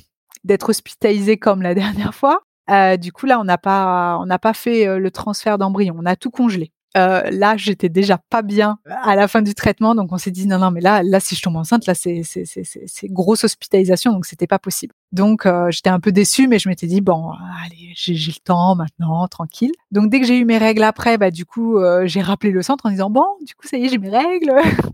d'être 0.44 0.70
hospitalisée 0.70 1.36
comme 1.36 1.62
la 1.62 1.74
dernière 1.74 2.14
fois, 2.14 2.42
euh, 2.70 2.96
du 2.96 3.12
coup, 3.12 3.26
là, 3.26 3.40
on 3.40 3.44
n'a 3.44 3.58
pas, 3.58 4.18
on 4.20 4.26
n'a 4.26 4.38
pas 4.38 4.54
fait 4.54 4.86
euh, 4.86 4.98
le 4.98 5.10
transfert 5.10 5.58
d'embryons. 5.58 5.96
On 5.98 6.06
a 6.06 6.16
tout 6.16 6.30
congelé. 6.30 6.72
Euh, 6.98 7.22
là, 7.30 7.56
j'étais 7.56 7.88
déjà 7.88 8.18
pas 8.28 8.42
bien 8.42 8.76
à 8.86 9.16
la 9.16 9.26
fin 9.26 9.40
du 9.40 9.54
traitement, 9.54 9.94
donc 9.94 10.12
on 10.12 10.18
s'est 10.18 10.30
dit 10.30 10.46
non, 10.46 10.58
non, 10.58 10.70
mais 10.70 10.82
là, 10.82 11.02
là, 11.02 11.20
si 11.20 11.34
je 11.34 11.40
tombe 11.40 11.56
enceinte, 11.56 11.86
là, 11.86 11.94
c'est 11.94 12.20
c'est 12.22 12.44
c'est 12.44 13.08
grosse 13.08 13.44
hospitalisation, 13.44 14.12
donc 14.12 14.26
c'était 14.26 14.46
pas 14.46 14.58
possible. 14.58 14.92
Donc 15.10 15.48
j'étais 15.70 15.88
un 15.88 16.00
peu 16.00 16.12
déçue, 16.12 16.48
mais 16.48 16.58
je 16.58 16.68
m'étais 16.68 16.86
dit 16.86 17.00
bon, 17.00 17.30
allez, 17.64 17.94
j'ai 17.94 18.12
le 18.12 18.44
temps 18.44 18.76
maintenant, 18.76 19.26
tranquille. 19.26 19.72
Donc 19.90 20.10
dès 20.10 20.20
que 20.20 20.26
j'ai 20.26 20.36
eu 20.36 20.44
mes 20.44 20.58
règles 20.58 20.82
après, 20.82 21.16
bah 21.16 21.30
du 21.30 21.46
coup, 21.46 21.78
j'ai 22.04 22.20
rappelé 22.20 22.52
le 22.52 22.60
centre 22.60 22.84
en 22.84 22.90
disant 22.90 23.08
bon, 23.08 23.24
du 23.40 23.54
coup, 23.54 23.66
ça 23.66 23.78
y 23.78 23.86
est, 23.86 23.88
j'ai 23.88 23.96
mes 23.96 24.10
règles. 24.10 24.52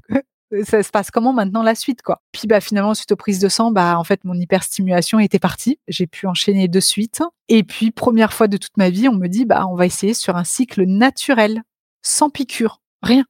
ça 0.65 0.83
se 0.83 0.91
passe 0.91 1.11
comment 1.11 1.33
maintenant 1.33 1.63
la 1.63 1.75
suite 1.75 2.03
quoi? 2.03 2.23
Puis 2.33 2.47
bah 2.47 2.61
finalement 2.61 2.95
suite 2.95 3.13
aux 3.13 3.17
prises 3.17 3.39
de 3.39 3.49
sang, 3.49 3.71
bah 3.71 3.99
en 3.99 4.05
fait 4.05 4.25
mon 4.25 4.35
hyperstimulation 4.35 5.19
était 5.19 5.39
partie, 5.39 5.79
j'ai 5.89 6.07
pu 6.07 6.27
enchaîner 6.27 6.69
de 6.69 6.81
suite. 6.81 7.23
Et 7.49 7.63
puis 7.63 7.91
première 7.91 8.33
fois 8.33 8.49
de 8.49 8.57
toute 8.57 8.77
ma 8.77 8.91
vie, 8.91 9.09
on 9.09 9.15
me 9.15 9.29
dit 9.29 9.45
bah 9.45 9.67
on 9.69 9.75
va 9.75 9.87
essayer 9.87 10.15
sur 10.15 10.37
un 10.37 10.45
cycle 10.45 10.85
naturel 10.85 11.63
sans 12.03 12.31
piqûre. 12.31 12.81
Rien. 13.03 13.25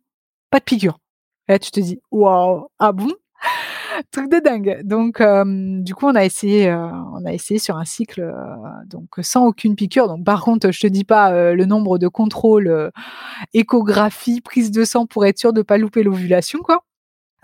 Pas 0.50 0.60
de 0.60 0.64
piqûre. 0.64 0.98
Et 1.48 1.52
là, 1.52 1.58
tu 1.58 1.70
te 1.70 1.80
dis, 1.80 2.00
waouh, 2.10 2.68
ah 2.78 2.92
bon? 2.92 3.12
Truc 4.12 4.30
de 4.30 4.38
dingue. 4.38 4.82
Donc, 4.84 5.20
euh, 5.20 5.44
du 5.80 5.94
coup, 5.94 6.06
on 6.06 6.14
a 6.14 6.24
essayé, 6.24 6.68
euh, 6.68 6.88
on 7.14 7.24
a 7.26 7.32
essayé 7.32 7.58
sur 7.58 7.76
un 7.76 7.84
cycle, 7.84 8.20
euh, 8.20 8.84
donc 8.86 9.08
sans 9.22 9.46
aucune 9.46 9.74
piqûre. 9.74 10.08
Donc, 10.08 10.24
par 10.24 10.42
contre, 10.42 10.70
je 10.70 10.80
te 10.80 10.86
dis 10.86 11.04
pas 11.04 11.52
le 11.52 11.64
nombre 11.64 11.98
de 11.98 12.08
contrôles, 12.08 12.92
échographie, 13.54 14.40
prise 14.40 14.70
de 14.70 14.84
sang 14.84 15.06
pour 15.06 15.26
être 15.26 15.38
sûr 15.38 15.52
de 15.52 15.62
pas 15.62 15.78
louper 15.78 16.02
l'ovulation, 16.02 16.60
quoi. 16.60 16.84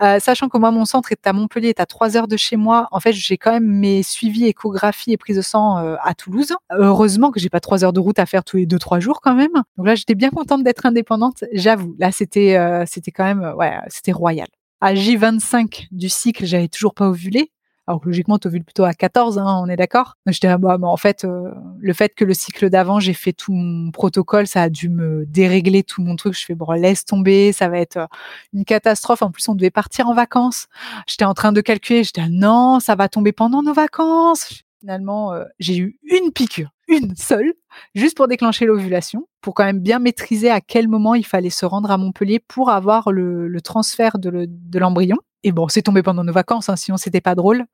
Euh, 0.01 0.19
sachant 0.19 0.49
que 0.49 0.57
moi, 0.57 0.71
mon 0.71 0.85
centre 0.85 1.11
est 1.11 1.25
à 1.25 1.33
Montpellier, 1.33 1.69
est 1.69 1.79
à 1.79 1.85
trois 1.85 2.17
heures 2.17 2.27
de 2.27 2.37
chez 2.37 2.57
moi. 2.57 2.87
En 2.91 2.99
fait, 2.99 3.13
j'ai 3.13 3.37
quand 3.37 3.51
même 3.51 3.65
mes 3.65 4.03
suivis 4.03 4.45
échographie 4.45 5.13
et 5.13 5.17
prise 5.17 5.37
de 5.37 5.41
sang 5.41 5.77
euh, 5.77 5.95
à 6.03 6.13
Toulouse. 6.13 6.53
Heureusement 6.71 7.31
que 7.31 7.39
j'ai 7.39 7.49
pas 7.49 7.59
trois 7.59 7.83
heures 7.83 7.93
de 7.93 7.99
route 7.99 8.19
à 8.19 8.25
faire 8.25 8.43
tous 8.43 8.57
les 8.57 8.65
deux 8.65 8.79
trois 8.79 8.99
jours 8.99 9.21
quand 9.21 9.35
même. 9.35 9.53
Donc 9.77 9.87
là, 9.87 9.95
j'étais 9.95 10.15
bien 10.15 10.29
contente 10.29 10.63
d'être 10.63 10.85
indépendante. 10.85 11.43
J'avoue, 11.53 11.95
là, 11.97 12.11
c'était 12.11 12.57
euh, 12.57 12.83
c'était 12.85 13.11
quand 13.11 13.23
même 13.23 13.53
ouais, 13.57 13.77
c'était 13.87 14.11
royal. 14.11 14.47
À 14.81 14.93
J25 14.93 15.87
du 15.91 16.09
cycle, 16.09 16.45
j'avais 16.45 16.67
toujours 16.67 16.93
pas 16.93 17.07
ovulé. 17.07 17.51
Alors 17.87 18.01
logiquement, 18.03 18.39
tu 18.39 18.49
plutôt 18.49 18.83
à 18.83 18.93
14, 18.93 19.37
hein, 19.37 19.61
on 19.61 19.67
est 19.67 19.75
d'accord. 19.75 20.17
J'étais 20.25 20.47
là, 20.47 20.57
bah, 20.57 20.77
en 20.81 20.97
fait, 20.97 21.23
euh, 21.23 21.51
le 21.79 21.93
fait 21.93 22.15
que 22.15 22.25
le 22.25 22.33
cycle 22.33 22.69
d'avant, 22.71 22.99
j'ai 22.99 23.13
fait 23.13 23.31
tout 23.31 23.53
mon 23.53 23.91
protocole, 23.91 24.47
ça 24.47 24.63
a 24.63 24.69
dû 24.69 24.89
me 24.89 25.25
dérégler 25.27 25.83
tout 25.83 26.01
mon 26.01 26.15
truc. 26.15 26.33
Je 26.33 26.43
fais 26.45 26.55
bon, 26.55 26.71
laisse 26.71 27.05
tomber, 27.05 27.51
ça 27.51 27.69
va 27.69 27.77
être 27.77 27.97
euh, 27.97 28.07
une 28.53 28.65
catastrophe. 28.65 29.21
En 29.21 29.29
plus, 29.29 29.47
on 29.49 29.55
devait 29.55 29.69
partir 29.69 30.07
en 30.07 30.15
vacances. 30.15 30.67
J'étais 31.07 31.25
en 31.25 31.35
train 31.35 31.51
de 31.51 31.61
calculer, 31.61 32.03
j'étais 32.03 32.27
non, 32.29 32.79
ça 32.79 32.95
va 32.95 33.07
tomber 33.07 33.31
pendant 33.33 33.61
nos 33.61 33.73
vacances. 33.73 34.64
Finalement, 34.85 35.33
euh, 35.33 35.45
j'ai 35.57 35.77
eu 35.77 35.97
une 36.03 36.31
piqûre, 36.31 36.69
une 36.87 37.15
seule, 37.15 37.55
juste 37.95 38.15
pour 38.15 38.27
déclencher 38.27 38.67
l'ovulation, 38.67 39.27
pour 39.41 39.55
quand 39.55 39.65
même 39.65 39.79
bien 39.79 39.97
maîtriser 39.97 40.51
à 40.51 40.61
quel 40.61 40.87
moment 40.87 41.15
il 41.15 41.25
fallait 41.25 41.49
se 41.49 41.65
rendre 41.65 41.89
à 41.89 41.97
Montpellier 41.97 42.39
pour 42.39 42.69
avoir 42.69 43.11
le, 43.11 43.59
transfert 43.63 44.19
de 44.19 44.77
l'embryon. 44.77 45.17
Et 45.41 45.51
bon, 45.51 45.67
c'est 45.69 45.81
tombé 45.81 46.03
pendant 46.03 46.23
nos 46.23 46.31
vacances, 46.31 46.69
hein, 46.69 46.75
sinon 46.75 46.97
c'était 46.97 47.19
pas 47.19 47.33
drôle. 47.33 47.65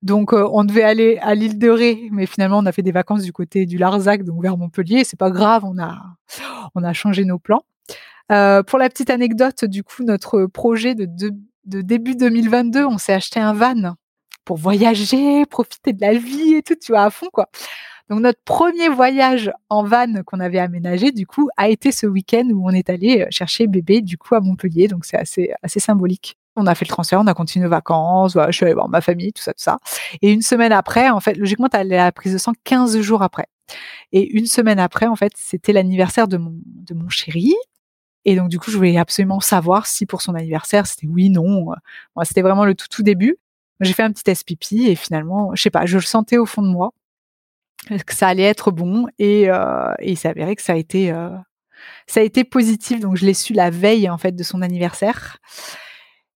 Donc 0.00 0.32
euh, 0.32 0.48
on 0.54 0.64
devait 0.64 0.84
aller 0.84 1.18
à 1.18 1.34
l'île 1.34 1.58
de 1.58 1.68
Ré, 1.68 2.08
mais 2.10 2.24
finalement 2.24 2.60
on 2.60 2.64
a 2.64 2.72
fait 2.72 2.80
des 2.80 2.92
vacances 2.92 3.24
du 3.24 3.32
côté 3.34 3.66
du 3.66 3.76
Larzac, 3.76 4.24
donc 4.24 4.40
vers 4.40 4.56
Montpellier. 4.56 5.04
C'est 5.04 5.18
pas 5.18 5.30
grave, 5.30 5.66
on 5.66 5.78
a 5.78 6.00
on 6.74 6.82
a 6.82 6.94
changé 6.94 7.26
nos 7.26 7.38
plans. 7.38 7.66
Euh, 8.32 8.62
pour 8.62 8.78
la 8.78 8.88
petite 8.88 9.10
anecdote, 9.10 9.66
du 9.66 9.84
coup, 9.84 10.02
notre 10.02 10.46
projet 10.46 10.94
de, 10.94 11.06
de, 11.66 11.82
début 11.82 12.16
2022, 12.16 12.86
on 12.86 12.96
s'est 12.96 13.12
acheté 13.12 13.38
un 13.38 13.52
van 13.52 13.96
pour 14.44 14.56
voyager, 14.56 15.46
profiter 15.50 15.92
de 15.92 16.00
la 16.00 16.14
vie 16.14 16.54
et 16.54 16.62
tout, 16.62 16.74
tu 16.74 16.92
vois, 16.92 17.04
à 17.04 17.10
fond 17.10 17.28
quoi. 17.32 17.48
Donc 18.10 18.20
notre 18.20 18.40
premier 18.44 18.88
voyage 18.88 19.50
en 19.70 19.82
van 19.82 20.22
qu'on 20.26 20.40
avait 20.40 20.58
aménagé, 20.58 21.10
du 21.10 21.26
coup, 21.26 21.48
a 21.56 21.68
été 21.70 21.90
ce 21.90 22.06
week-end 22.06 22.44
où 22.52 22.68
on 22.68 22.70
est 22.70 22.90
allé 22.90 23.22
euh, 23.22 23.26
chercher 23.30 23.66
bébé, 23.66 24.02
du 24.02 24.18
coup, 24.18 24.34
à 24.34 24.40
Montpellier. 24.40 24.88
Donc 24.88 25.06
c'est 25.06 25.16
assez 25.16 25.52
assez 25.62 25.80
symbolique. 25.80 26.36
On 26.56 26.66
a 26.66 26.74
fait 26.74 26.84
le 26.84 26.90
transfert, 26.90 27.20
on 27.20 27.26
a 27.26 27.34
continué 27.34 27.64
nos 27.64 27.70
vacances, 27.70 28.34
je 28.34 28.52
suis 28.52 28.64
allée 28.64 28.74
voir 28.74 28.88
ma 28.88 29.00
famille, 29.00 29.32
tout 29.32 29.42
ça, 29.42 29.52
tout 29.52 29.62
ça. 29.62 29.78
Et 30.22 30.30
une 30.30 30.42
semaine 30.42 30.70
après, 30.70 31.10
en 31.10 31.18
fait, 31.18 31.36
logiquement, 31.36 31.68
tu 31.68 31.76
as 31.76 31.82
la 31.82 32.12
prise 32.12 32.32
de 32.32 32.38
sang 32.38 32.52
15 32.62 33.00
jours 33.00 33.22
après. 33.22 33.46
Et 34.12 34.30
une 34.36 34.46
semaine 34.46 34.78
après, 34.78 35.06
en 35.06 35.16
fait, 35.16 35.32
c'était 35.34 35.72
l'anniversaire 35.72 36.28
de 36.28 36.36
mon, 36.36 36.54
de 36.64 36.94
mon 36.94 37.08
chéri. 37.08 37.54
Et 38.24 38.36
donc, 38.36 38.50
du 38.50 38.58
coup, 38.58 38.70
je 38.70 38.76
voulais 38.76 38.96
absolument 38.96 39.40
savoir 39.40 39.86
si 39.86 40.06
pour 40.06 40.22
son 40.22 40.34
anniversaire, 40.34 40.86
c'était 40.86 41.08
oui, 41.08 41.28
non. 41.28 41.66
Moi, 42.14 42.24
c'était 42.24 42.42
vraiment 42.42 42.64
le 42.64 42.74
tout, 42.74 42.86
tout 42.88 43.02
début. 43.02 43.36
J'ai 43.80 43.92
fait 43.92 44.02
un 44.02 44.12
petit 44.12 44.24
test 44.24 44.46
pipi 44.46 44.86
et 44.86 44.94
finalement, 44.94 45.50
je 45.54 45.62
sais 45.62 45.70
pas, 45.70 45.86
je 45.86 45.96
le 45.96 46.02
sentais 46.02 46.38
au 46.38 46.46
fond 46.46 46.62
de 46.62 46.68
moi 46.68 46.92
que 48.06 48.14
ça 48.14 48.28
allait 48.28 48.44
être 48.44 48.70
bon 48.70 49.06
et, 49.18 49.50
euh, 49.50 49.92
et 49.98 50.12
il 50.12 50.18
que 50.56 50.62
ça 50.62 50.72
a 50.72 50.76
été 50.76 51.10
euh, 51.12 51.28
ça 52.06 52.20
a 52.20 52.22
été 52.22 52.44
positif. 52.44 53.00
Donc, 53.00 53.16
je 53.16 53.26
l'ai 53.26 53.34
su 53.34 53.52
la 53.52 53.70
veille 53.70 54.08
en 54.08 54.18
fait 54.18 54.32
de 54.32 54.42
son 54.42 54.62
anniversaire. 54.62 55.38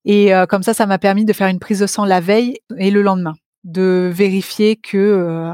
Et 0.05 0.33
euh, 0.33 0.45
comme 0.45 0.63
ça, 0.63 0.73
ça 0.73 0.85
m'a 0.85 0.97
permis 0.97 1.25
de 1.25 1.33
faire 1.33 1.47
une 1.47 1.59
prise 1.59 1.79
de 1.79 1.87
sang 1.87 2.05
la 2.05 2.19
veille 2.19 2.59
et 2.77 2.91
le 2.91 3.01
lendemain, 3.01 3.33
de 3.63 4.09
vérifier 4.13 4.75
que 4.75 4.97
euh, 4.97 5.53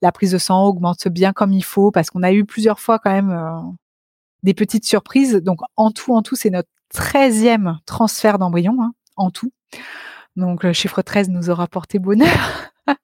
la 0.00 0.12
prise 0.12 0.32
de 0.32 0.38
sang 0.38 0.64
augmente 0.64 1.08
bien 1.08 1.32
comme 1.32 1.52
il 1.52 1.64
faut, 1.64 1.90
parce 1.90 2.10
qu'on 2.10 2.22
a 2.22 2.32
eu 2.32 2.44
plusieurs 2.44 2.80
fois 2.80 2.98
quand 2.98 3.12
même 3.12 3.76
des 4.42 4.54
petites 4.54 4.86
surprises. 4.86 5.34
Donc 5.36 5.60
en 5.76 5.90
tout, 5.90 6.14
en 6.14 6.22
tout, 6.22 6.36
c'est 6.36 6.50
notre 6.50 6.70
13e 6.94 7.76
transfert 7.86 8.38
d'embryon, 8.38 8.76
hein, 8.80 8.92
en 9.16 9.30
tout. 9.30 9.52
Donc 10.36 10.64
le 10.64 10.72
chiffre 10.72 11.02
13 11.02 11.28
nous 11.28 11.50
aura 11.50 11.66
porté 11.66 11.98
bonheur. 11.98 12.72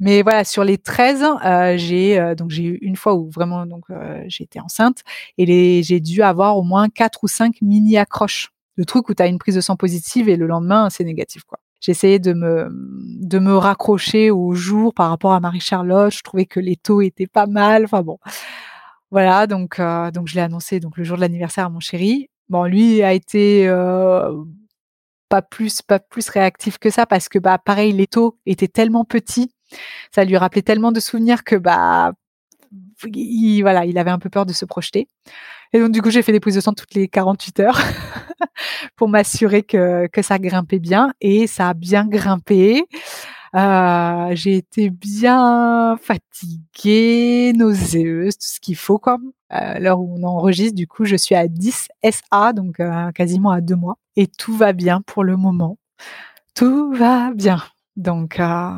Mais 0.00 0.22
voilà, 0.22 0.44
sur 0.44 0.64
les 0.64 0.78
13, 0.78 1.24
euh, 1.44 1.76
j'ai 1.76 2.34
donc 2.36 2.50
j'ai 2.50 2.62
eu 2.62 2.78
une 2.82 2.94
fois 2.94 3.14
où 3.14 3.30
vraiment 3.30 3.66
donc 3.66 3.84
j'ai 4.26 4.44
été 4.44 4.60
enceinte 4.60 5.02
et 5.38 5.82
j'ai 5.82 6.00
dû 6.00 6.22
avoir 6.22 6.56
au 6.56 6.62
moins 6.62 6.88
quatre 6.88 7.24
ou 7.24 7.28
cinq 7.28 7.60
mini 7.62 7.96
accroches 7.96 8.52
le 8.78 8.84
truc 8.84 9.08
où 9.08 9.14
tu 9.14 9.22
as 9.22 9.26
une 9.26 9.38
prise 9.38 9.56
de 9.56 9.60
sang 9.60 9.74
positive 9.74 10.28
et 10.28 10.36
le 10.36 10.46
lendemain, 10.46 10.88
c'est 10.88 11.02
négatif, 11.02 11.42
quoi. 11.42 11.58
J'essayais 11.80 12.20
de 12.20 12.32
me, 12.32 12.68
de 12.70 13.38
me 13.40 13.56
raccrocher 13.56 14.30
au 14.30 14.54
jour 14.54 14.94
par 14.94 15.10
rapport 15.10 15.32
à 15.32 15.40
Marie-Charlotte. 15.40 16.12
Je 16.12 16.22
trouvais 16.22 16.46
que 16.46 16.60
les 16.60 16.76
taux 16.76 17.00
étaient 17.02 17.26
pas 17.26 17.46
mal. 17.46 17.84
Enfin 17.84 18.02
bon. 18.02 18.18
Voilà, 19.10 19.46
donc, 19.46 19.80
euh, 19.80 20.10
donc 20.10 20.28
je 20.28 20.34
l'ai 20.34 20.40
annoncé 20.42 20.80
donc 20.80 20.96
le 20.96 21.04
jour 21.04 21.16
de 21.16 21.22
l'anniversaire 21.22 21.66
à 21.66 21.70
mon 21.70 21.80
chéri. 21.80 22.30
Bon, 22.48 22.64
lui 22.64 23.02
a 23.02 23.12
été 23.12 23.68
euh, 23.68 24.32
pas 25.28 25.42
plus 25.42 25.82
pas 25.82 25.98
plus 25.98 26.28
réactif 26.28 26.78
que 26.78 26.90
ça 26.90 27.06
parce 27.06 27.28
que 27.28 27.38
bah 27.38 27.58
pareil 27.58 27.92
les 27.92 28.06
taux 28.06 28.38
étaient 28.46 28.68
tellement 28.68 29.04
petits, 29.04 29.50
ça 30.14 30.24
lui 30.24 30.36
rappelait 30.36 30.62
tellement 30.62 30.92
de 30.92 31.00
souvenirs 31.00 31.44
que 31.44 31.56
bah 31.56 32.12
il, 33.06 33.62
voilà, 33.62 33.84
il 33.84 33.98
avait 33.98 34.10
un 34.10 34.18
peu 34.18 34.30
peur 34.30 34.46
de 34.46 34.52
se 34.52 34.64
projeter. 34.64 35.08
Et 35.72 35.80
donc, 35.80 35.92
du 35.92 36.02
coup, 36.02 36.10
j'ai 36.10 36.22
fait 36.22 36.32
des 36.32 36.40
prises 36.40 36.54
de 36.54 36.60
sang 36.60 36.72
toutes 36.72 36.94
les 36.94 37.08
48 37.08 37.60
heures 37.60 37.80
pour 38.96 39.08
m'assurer 39.08 39.62
que, 39.62 40.06
que 40.08 40.22
ça 40.22 40.38
grimpait 40.38 40.78
bien. 40.78 41.12
Et 41.20 41.46
ça 41.46 41.68
a 41.68 41.74
bien 41.74 42.06
grimpé. 42.06 42.84
Euh, 43.54 44.30
j'ai 44.32 44.56
été 44.56 44.90
bien 44.90 45.96
fatiguée, 46.02 47.52
nauséeuse, 47.54 48.36
tout 48.36 48.46
ce 48.46 48.60
qu'il 48.60 48.76
faut, 48.76 48.98
comme 48.98 49.32
euh, 49.52 49.78
l'heure 49.78 50.00
où 50.00 50.14
on 50.18 50.22
enregistre. 50.22 50.74
Du 50.74 50.86
coup, 50.86 51.04
je 51.04 51.16
suis 51.16 51.34
à 51.34 51.48
10 51.48 51.88
SA, 52.10 52.52
donc 52.52 52.80
euh, 52.80 53.10
quasiment 53.12 53.50
à 53.50 53.60
deux 53.60 53.76
mois. 53.76 53.96
Et 54.20 54.26
tout 54.26 54.56
va 54.56 54.72
bien 54.72 55.00
pour 55.00 55.22
le 55.22 55.36
moment. 55.36 55.78
Tout 56.56 56.92
va 56.92 57.32
bien. 57.32 57.62
Donc, 57.94 58.40
euh, 58.40 58.72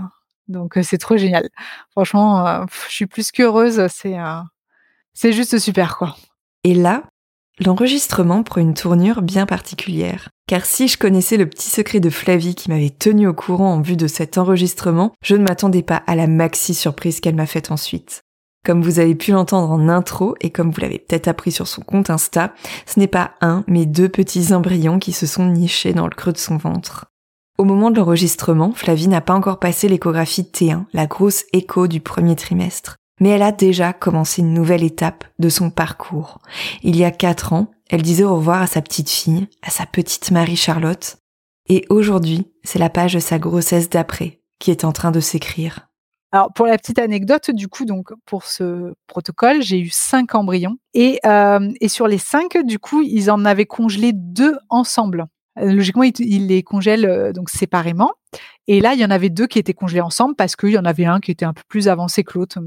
donc 0.49 0.79
c'est 0.83 0.99
trop 0.99 1.17
génial. 1.17 1.49
Franchement, 1.93 2.67
je 2.87 2.93
suis 2.93 3.07
plus 3.07 3.33
qu'heureuse. 3.33 3.87
C'est 3.89 4.19
c'est 5.15 5.33
juste 5.33 5.59
super, 5.59 5.97
quoi. 5.97 6.15
Et 6.63 6.75
là, 6.75 7.05
l'enregistrement 7.59 8.43
prend 8.43 8.61
une 8.61 8.75
tournure 8.75 9.23
bien 9.23 9.47
particulière. 9.47 10.29
Car 10.47 10.67
si 10.67 10.89
je 10.89 10.99
connaissais 10.99 11.39
le 11.39 11.49
petit 11.49 11.71
secret 11.71 12.01
de 12.01 12.11
Flavie 12.11 12.55
qui 12.55 12.69
m'avait 12.69 12.91
tenu 12.91 13.27
au 13.27 13.33
courant 13.33 13.73
en 13.73 13.81
vue 13.81 13.97
de 13.97 14.09
cet 14.09 14.37
enregistrement, 14.37 15.15
je 15.23 15.37
ne 15.37 15.45
m'attendais 15.45 15.83
pas 15.83 16.03
à 16.07 16.17
la 16.17 16.27
maxi 16.27 16.75
surprise 16.75 17.21
qu'elle 17.21 17.35
m'a 17.35 17.47
faite 17.47 17.71
ensuite. 17.71 18.21
Comme 18.65 18.83
vous 18.83 18.99
avez 18.99 19.15
pu 19.15 19.33
l'entendre 19.33 19.71
en 19.71 19.89
intro 19.89 20.35
et 20.41 20.51
comme 20.51 20.71
vous 20.71 20.81
l'avez 20.81 20.99
peut-être 20.99 21.29
appris 21.29 21.51
sur 21.51 21.67
son 21.67 21.83
compte 21.83 22.11
Insta, 22.11 22.53
ce 22.87 23.01
n'est 23.01 23.07
pas 23.07 23.33
un, 23.41 23.65
mais 23.67 23.87
deux 23.87 24.09
petits 24.09 24.53
embryons 24.53 24.99
qui 24.99 25.13
se 25.13 25.27
sont 25.27 25.47
nichés 25.47 25.95
dans 25.95 26.07
le 26.07 26.15
creux 26.15 26.33
de 26.33 26.39
son 26.39 26.57
ventre. 26.57 27.07
Au 27.59 27.65
moment 27.65 27.91
de 27.91 27.97
l'enregistrement, 27.97 28.73
Flavie 28.73 29.09
n'a 29.09 29.21
pas 29.21 29.35
encore 29.35 29.59
passé 29.59 29.89
l'échographie 29.89 30.43
T1, 30.43 30.85
la 30.93 31.07
grosse 31.07 31.45
écho 31.53 31.87
du 31.87 32.01
premier 32.01 32.37
trimestre 32.37 32.97
mais 33.21 33.29
elle 33.29 33.43
a 33.43 33.53
déjà 33.53 33.93
commencé 33.93 34.41
une 34.41 34.55
nouvelle 34.55 34.83
étape 34.83 35.25
de 35.39 35.49
son 35.49 35.71
parcours. 35.71 36.41
Il 36.83 36.97
y 36.97 37.05
a 37.05 37.11
quatre 37.11 37.53
ans, 37.53 37.71
elle 37.89 38.03
disait 38.03 38.25
au 38.25 38.37
revoir 38.37 38.63
à 38.63 38.67
sa 38.67 38.81
petite 38.83 39.11
fille, 39.11 39.47
à 39.63 39.71
sa 39.71 39.87
petite 39.87 40.31
Marie-Charlotte, 40.31 41.19
et 41.69 41.85
aujourd'hui, 41.91 42.51
c'est 42.65 42.79
la 42.79 42.91
page 42.91 43.15
de 43.15 43.21
sa 43.21 43.39
grossesse 43.39 43.91
d'après 43.91 44.41
qui 44.59 44.71
est 44.71 44.85
en 44.85 44.93
train 44.93 45.11
de 45.11 45.21
s'écrire. 45.21 45.90
Alors 46.33 46.53
pour 46.53 46.67
la 46.67 46.79
petite 46.79 46.99
anecdote, 46.99 47.51
du 47.51 47.69
coup, 47.69 47.85
donc 47.85 48.13
pour 48.25 48.45
ce 48.45 48.95
protocole, 49.09 49.63
j'ai 49.63 49.81
eu 49.81 49.91
cinq 49.91 50.35
embryons 50.35 50.77
et, 50.95 51.19
euh, 51.27 51.73
et 51.81 51.89
sur 51.89 52.07
les 52.07 52.19
cinq, 52.19 52.57
du 52.65 52.79
coup, 52.79 53.03
ils 53.03 53.31
en 53.31 53.45
avaient 53.45 53.67
congelé 53.67 54.13
deux 54.15 54.57
ensemble. 54.69 55.27
Logiquement, 55.57 56.05
ils, 56.05 56.47
les 56.47 56.63
congèlent 56.63 57.07
euh, 57.07 57.33
donc 57.33 57.51
séparément. 57.51 58.13
Et 58.69 58.81
là, 58.81 58.95
il 58.95 59.01
y 59.01 59.05
en 59.05 59.11
avait 59.11 59.31
deux 59.31 59.49
qui 59.49 59.59
étaient 59.59 59.75
congelés 59.75 60.01
ensemble 60.01 60.37
parce 60.37 60.55
qu'il 60.55 60.71
y 60.71 60.79
en 60.79 60.85
avait 60.85 61.05
un 61.05 61.19
qui 61.19 61.33
était 61.33 61.45
un 61.45 61.53
peu 61.53 61.63
plus 61.69 61.89
avancé 61.89 62.23
que 62.23 62.39
l'autre. 62.39 62.59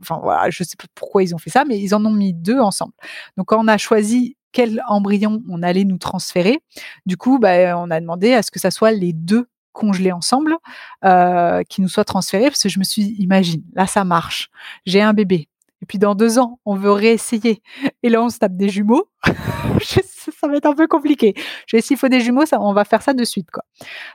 Enfin 0.00 0.20
voilà, 0.22 0.50
je 0.50 0.62
sais 0.62 0.76
pas 0.76 0.84
pourquoi 0.94 1.22
ils 1.22 1.34
ont 1.34 1.38
fait 1.38 1.50
ça, 1.50 1.64
mais 1.64 1.80
ils 1.80 1.94
en 1.94 2.04
ont 2.04 2.12
mis 2.12 2.34
deux 2.34 2.58
ensemble. 2.58 2.92
Donc 3.38 3.46
quand 3.46 3.58
on 3.58 3.68
a 3.68 3.78
choisi 3.78 4.36
quel 4.52 4.82
embryon 4.88 5.42
on 5.48 5.62
allait 5.62 5.84
nous 5.84 5.98
transférer, 5.98 6.60
du 7.06 7.16
coup, 7.16 7.38
bah, 7.38 7.78
on 7.78 7.90
a 7.90 8.00
demandé 8.00 8.34
à 8.34 8.42
ce 8.42 8.50
que 8.50 8.58
ça 8.58 8.70
soit 8.70 8.92
les 8.92 9.14
deux 9.14 9.46
congelés 9.76 10.12
ensemble 10.12 10.56
euh, 11.04 11.62
qui 11.68 11.82
nous 11.82 11.88
soient 11.88 12.04
transférés 12.04 12.46
parce 12.46 12.62
que 12.62 12.68
je 12.68 12.78
me 12.78 12.84
suis 12.84 13.04
dit, 13.04 13.16
imagine, 13.18 13.62
là 13.74 13.86
ça 13.86 14.04
marche, 14.04 14.50
j'ai 14.86 15.02
un 15.02 15.12
bébé. 15.12 15.48
Et 15.82 15.86
puis 15.86 15.98
dans 15.98 16.14
deux 16.14 16.38
ans, 16.38 16.58
on 16.64 16.74
veut 16.74 16.90
réessayer. 16.90 17.62
Et 18.02 18.08
là, 18.08 18.22
on 18.22 18.30
se 18.30 18.38
tape 18.38 18.56
des 18.56 18.70
jumeaux. 18.70 19.08
ça 19.82 20.48
va 20.48 20.56
être 20.56 20.66
un 20.66 20.74
peu 20.74 20.86
compliqué. 20.86 21.34
Je 21.66 21.78
s'il 21.80 21.98
faut 21.98 22.08
des 22.08 22.20
jumeaux, 22.20 22.46
ça, 22.46 22.60
on 22.60 22.72
va 22.72 22.84
faire 22.84 23.02
ça 23.02 23.12
de 23.12 23.24
suite, 23.24 23.50
quoi. 23.50 23.62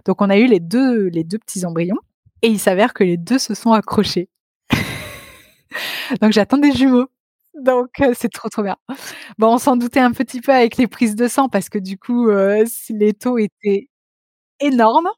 Donc, 0.05 0.22
on 0.22 0.30
a 0.32 0.38
eu 0.38 0.47
les 0.47 0.59
deux, 0.59 1.07
les 1.07 1.24
deux 1.24 1.38
petits 1.38 1.64
embryons. 1.64 1.99
Et 2.41 2.47
il 2.47 2.59
s'avère 2.59 2.93
que 2.93 3.03
les 3.03 3.18
deux 3.18 3.38
se 3.38 3.53
sont 3.53 3.74
accrochés. 3.74 4.28
Donc, 6.22 6.32
j'attends 6.32 6.57
des 6.57 6.72
jumeaux. 6.72 7.07
Donc, 7.53 7.89
euh, 8.01 8.14
c'est 8.18 8.30
trop, 8.30 8.49
trop 8.49 8.64
bien. 8.64 8.78
Bon, 9.38 9.53
on 9.53 9.57
s'en 9.57 9.76
doutait 9.76 9.99
un 9.99 10.12
petit 10.12 10.41
peu 10.41 10.53
avec 10.53 10.78
les 10.78 10.88
prises 10.88 11.16
de 11.16 11.28
sang 11.28 11.49
parce 11.49 11.70
que 11.70 11.78
du 11.78 11.97
coup, 11.97 12.30
euh, 12.30 12.66
les 12.89 13.14
taux 13.14 13.38
étaient 13.38 13.89
énormes. 14.62 15.09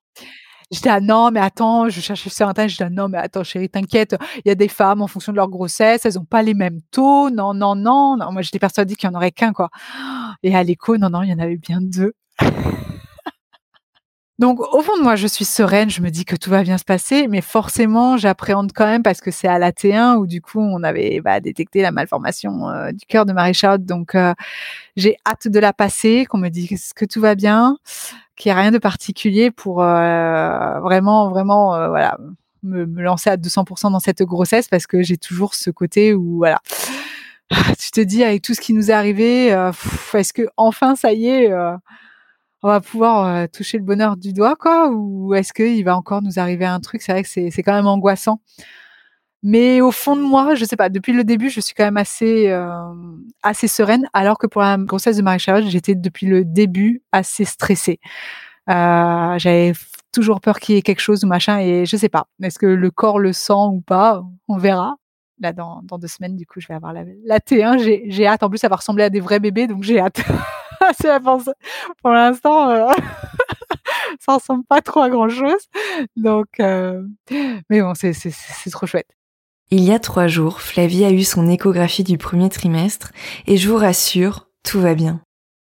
J'étais 0.71 0.89
ah 0.89 0.99
non 1.01 1.29
mais 1.29 1.39
attends, 1.39 1.87
je 1.89 2.01
cherchais 2.01 2.31
sur 2.31 2.47
internet, 2.47 2.71
je 2.71 2.77
dis 2.77 2.83
ah, 2.83 2.89
non 2.89 3.07
mais 3.07 3.19
attends 3.19 3.43
chérie, 3.43 3.69
t'inquiète, 3.69 4.15
il 4.43 4.49
y 4.49 4.51
a 4.51 4.55
des 4.55 4.67
femmes 4.67 5.03
en 5.03 5.07
fonction 5.07 5.31
de 5.31 5.37
leur 5.37 5.47
grossesse, 5.47 6.05
elles 6.05 6.17
ont 6.17 6.25
pas 6.25 6.41
les 6.41 6.55
mêmes 6.55 6.79
taux, 6.89 7.29
non 7.29 7.53
non 7.53 7.75
non, 7.75 8.17
non. 8.17 8.31
moi 8.31 8.41
j'étais 8.41 8.57
persuadée 8.59 8.95
qu'il 8.95 9.07
y 9.07 9.13
en 9.13 9.15
aurait 9.15 9.31
qu'un 9.31 9.53
quoi. 9.53 9.69
Et 10.41 10.55
à 10.55 10.63
l'écho, 10.63 10.97
non 10.97 11.09
non, 11.09 11.21
il 11.21 11.29
y 11.29 11.33
en 11.33 11.39
avait 11.39 11.57
bien 11.57 11.79
deux. 11.79 12.13
Donc 14.39 14.59
au 14.59 14.81
fond 14.81 14.97
de 14.97 15.03
moi, 15.03 15.15
je 15.15 15.27
suis 15.27 15.45
sereine, 15.45 15.91
je 15.91 16.01
me 16.01 16.09
dis 16.09 16.25
que 16.25 16.35
tout 16.35 16.49
va 16.49 16.63
bien 16.63 16.79
se 16.79 16.83
passer, 16.83 17.27
mais 17.27 17.41
forcément, 17.41 18.17
j'appréhende 18.17 18.71
quand 18.73 18.85
même 18.87 19.03
parce 19.03 19.21
que 19.21 19.29
c'est 19.29 19.47
à 19.47 19.59
la 19.59 19.71
T1 19.71 20.15
où 20.15 20.25
du 20.25 20.41
coup 20.41 20.59
on 20.59 20.81
avait 20.81 21.21
bah, 21.21 21.39
détecté 21.39 21.83
la 21.83 21.91
malformation 21.91 22.67
euh, 22.69 22.91
du 22.91 23.05
cœur 23.05 23.27
de 23.27 23.33
Marie-Charlotte. 23.33 23.85
Donc 23.85 24.15
euh, 24.15 24.33
j'ai 24.95 25.17
hâte 25.27 25.47
de 25.47 25.59
la 25.59 25.71
passer, 25.71 26.25
qu'on 26.25 26.39
me 26.39 26.49
dise 26.49 26.93
que 26.93 27.05
tout 27.05 27.21
va 27.21 27.35
bien, 27.35 27.77
qu'il 28.35 28.51
n'y 28.51 28.57
a 28.57 28.61
rien 28.61 28.71
de 28.71 28.79
particulier 28.79 29.51
pour 29.51 29.83
euh, 29.83 30.79
vraiment, 30.79 31.29
vraiment, 31.29 31.89
voilà, 31.89 32.17
me, 32.63 32.85
lancer 33.03 33.29
à 33.29 33.37
200% 33.37 33.91
dans 33.91 33.99
cette 33.99 34.23
grossesse 34.23 34.67
parce 34.67 34.87
que 34.87 35.03
j'ai 35.03 35.17
toujours 35.17 35.53
ce 35.53 35.69
côté 35.69 36.13
où 36.15 36.37
voilà. 36.37 36.59
Tu 37.77 37.91
te 37.91 38.01
dis 38.01 38.23
avec 38.23 38.41
tout 38.41 38.55
ce 38.55 38.61
qui 38.61 38.73
nous 38.73 38.89
est 38.89 38.93
arrivé, 38.93 39.49
est-ce 40.13 40.33
que 40.33 40.47
enfin 40.57 40.95
ça 40.95 41.13
y 41.13 41.27
est, 41.27 41.51
on 42.63 42.69
va 42.69 42.79
pouvoir 42.79 43.27
euh, 43.27 43.45
toucher 43.51 43.77
le 43.77 43.83
bonheur 43.83 44.15
du 44.15 44.31
doigt, 44.31 44.55
quoi 44.55 44.89
Ou 44.89 45.33
est-ce 45.35 45.51
qu'il 45.51 45.83
va 45.83 45.97
encore 45.97 46.21
nous 46.21 46.39
arriver 46.39 46.65
un 46.65 46.79
truc? 46.79 47.01
C'est 47.01 47.11
vrai 47.11 47.23
que 47.23 47.29
c'est 47.29 47.63
quand 47.63 47.73
même 47.73 47.87
angoissant. 47.87 48.39
Mais 49.45 49.81
au 49.81 49.91
fond 49.91 50.15
de 50.15 50.21
moi, 50.21 50.55
je 50.55 50.63
sais 50.63 50.77
pas. 50.77 50.87
Depuis 50.87 51.11
le 51.11 51.25
début, 51.25 51.49
je 51.49 51.59
suis 51.59 51.73
quand 51.73 51.83
même 51.83 51.97
assez 51.97 52.49
euh, 52.49 52.93
assez 53.43 53.67
sereine, 53.67 54.07
alors 54.13 54.37
que 54.37 54.47
pour 54.47 54.61
la 54.61 54.77
grossesse 54.77 55.17
de 55.17 55.21
Marie-Charlotte, 55.21 55.65
j'étais 55.67 55.95
depuis 55.95 56.25
le 56.27 56.45
début 56.45 57.03
assez 57.11 57.43
stressée. 57.43 57.99
Euh, 58.69 59.37
J'avais 59.37 59.73
toujours 60.13 60.39
peur 60.39 60.59
qu'il 60.61 60.75
y 60.75 60.77
ait 60.77 60.81
quelque 60.81 61.01
chose 61.01 61.25
ou 61.25 61.27
machin, 61.27 61.59
et 61.59 61.85
je 61.85 61.97
sais 61.97 62.07
pas. 62.07 62.27
Est-ce 62.41 62.57
que 62.57 62.65
le 62.65 62.91
corps 62.91 63.19
le 63.19 63.33
sent 63.33 63.51
ou 63.53 63.81
pas? 63.81 64.23
On 64.47 64.57
verra. 64.57 64.95
Là, 65.41 65.51
dans, 65.51 65.81
dans 65.83 65.97
deux 65.97 66.07
semaines, 66.07 66.37
du 66.37 66.45
coup, 66.45 66.61
je 66.61 66.67
vais 66.69 66.75
avoir 66.75 66.93
la, 66.93 67.03
la 67.25 67.39
T1. 67.39 67.77
J'ai 68.07 68.25
hâte. 68.27 68.43
En 68.43 68.49
plus, 68.49 68.59
ça 68.59 68.69
va 68.69 68.77
ressembler 68.77 69.03
à 69.03 69.09
des 69.09 69.19
vrais 69.19 69.41
bébés, 69.41 69.67
donc 69.67 69.83
j'ai 69.83 69.99
hâte. 69.99 70.21
pour 72.01 72.11
l'instant, 72.11 72.69
euh, 72.69 72.91
ça 74.19 74.35
ressemble 74.35 74.63
pas 74.65 74.81
trop 74.81 75.01
à 75.01 75.09
grand 75.09 75.29
chose. 75.29 75.67
Donc, 76.15 76.47
euh, 76.59 77.03
mais 77.69 77.81
bon, 77.81 77.93
c'est 77.95 78.69
trop 78.71 78.85
chouette. 78.85 79.09
Il 79.71 79.83
y 79.83 79.91
a 79.91 79.99
trois 79.99 80.27
jours, 80.27 80.61
Flavie 80.61 81.05
a 81.05 81.11
eu 81.11 81.23
son 81.23 81.49
échographie 81.49 82.03
du 82.03 82.17
premier 82.17 82.49
trimestre 82.49 83.11
et 83.47 83.57
je 83.57 83.69
vous 83.69 83.77
rassure, 83.77 84.47
tout 84.63 84.79
va 84.79 84.93
bien. 84.93 85.21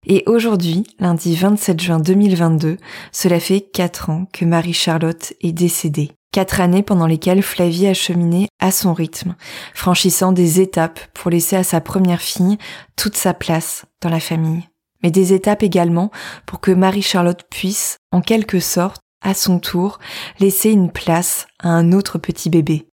Et 0.08 0.24
aujourd'hui, 0.26 0.86
lundi 1.00 1.36
27 1.36 1.82
juin 1.82 2.00
2022, 2.00 2.78
cela 3.12 3.40
fait 3.42 3.60
quatre 3.60 4.10
ans 4.10 4.26
que 4.32 4.46
Marie-Charlotte 4.46 5.34
est 5.42 5.52
décédée. 5.52 6.12
Quatre 6.32 6.62
années 6.62 6.84
pendant 6.84 7.08
lesquelles 7.08 7.42
Flavie 7.42 7.88
a 7.88 7.94
cheminé 7.94 8.48
à 8.60 8.72
son 8.72 8.94
rythme, 8.94 9.36
franchissant 9.74 10.32
des 10.32 10.62
étapes 10.62 11.00
pour 11.14 11.32
laisser 11.32 11.56
à 11.56 11.64
sa 11.64 11.82
première 11.82 12.22
fille 12.22 12.58
toute 12.96 13.18
sa 13.18 13.34
place 13.34 13.86
dans 14.02 14.10
la 14.10 14.20
famille 14.20 14.70
mais 15.04 15.12
des 15.12 15.34
étapes 15.34 15.64
également 15.64 16.12
pour 16.46 16.60
que 16.60 16.72
Marie-Charlotte 16.72 17.44
puisse, 17.50 17.98
en 18.12 18.22
quelque 18.22 18.60
sorte, 18.60 19.02
à 19.22 19.34
son 19.34 19.60
tour, 19.60 20.00
laisser 20.40 20.72
une 20.72 20.92
place 20.92 21.48
à 21.60 21.70
un 21.70 21.92
autre 21.92 22.18
petit 22.18 22.50
bébé, 22.50 22.88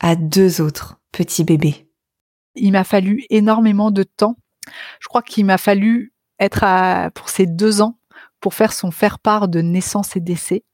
à 0.00 0.16
deux 0.16 0.60
autres 0.60 0.96
petits 1.12 1.44
bébés. 1.44 1.88
Il 2.54 2.72
m'a 2.72 2.84
fallu 2.84 3.24
énormément 3.30 3.90
de 3.90 4.04
temps. 4.04 4.36
Je 5.00 5.08
crois 5.08 5.22
qu'il 5.22 5.44
m'a 5.44 5.58
fallu 5.58 6.12
être 6.38 6.62
à, 6.62 7.10
pour 7.12 7.28
ces 7.28 7.46
deux 7.46 7.82
ans 7.82 7.98
pour 8.40 8.52
faire 8.52 8.74
son 8.74 8.90
faire-part 8.90 9.48
de 9.48 9.62
naissance 9.62 10.16
et 10.16 10.20
décès. 10.20 10.64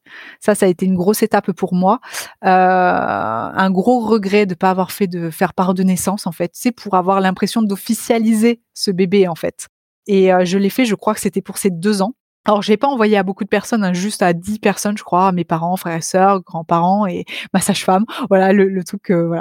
Ça, 0.41 0.57
ça 0.57 0.66
a 0.66 0.68
été 0.68 0.87
une 0.87 0.97
grosse 0.97 1.22
étape 1.22 1.53
pour 1.53 1.72
moi. 1.72 2.01
Euh, 2.45 2.49
un 2.49 3.70
gros 3.70 4.01
regret 4.01 4.45
de 4.45 4.55
ne 4.55 4.57
pas 4.57 4.70
avoir 4.70 4.91
fait 4.91 5.07
de 5.07 5.31
faire-part 5.31 5.72
de 5.72 5.85
naissance, 5.85 6.26
en 6.26 6.33
fait. 6.33 6.51
C'est 6.53 6.72
pour 6.72 6.95
avoir 6.95 7.20
l'impression 7.20 7.62
d'officialiser 7.62 8.61
ce 8.74 8.91
bébé, 8.91 9.28
en 9.28 9.37
fait. 9.37 9.68
Et 10.11 10.32
euh, 10.32 10.44
je 10.44 10.58
l'ai 10.58 10.70
fait, 10.70 10.86
je 10.86 10.96
crois 10.96 11.14
que 11.14 11.20
c'était 11.20 11.40
pour 11.40 11.56
ces 11.56 11.70
deux 11.70 12.02
ans. 12.02 12.14
Alors, 12.44 12.62
j'ai 12.62 12.76
pas 12.76 12.88
envoyé 12.88 13.16
à 13.16 13.22
beaucoup 13.22 13.44
de 13.44 13.48
personnes, 13.48 13.84
hein, 13.84 13.92
juste 13.92 14.22
à 14.22 14.32
dix 14.32 14.58
personnes, 14.58 14.98
je 14.98 15.04
crois, 15.04 15.28
à 15.28 15.32
mes 15.32 15.44
parents, 15.44 15.76
frères 15.76 15.98
et 15.98 16.00
sœurs, 16.00 16.42
grands-parents 16.42 17.06
et 17.06 17.24
ma 17.54 17.61
sage-femme. 17.61 18.04
Voilà, 18.28 18.52
le, 18.52 18.82
truc, 18.82 19.12
euh. 19.12 19.40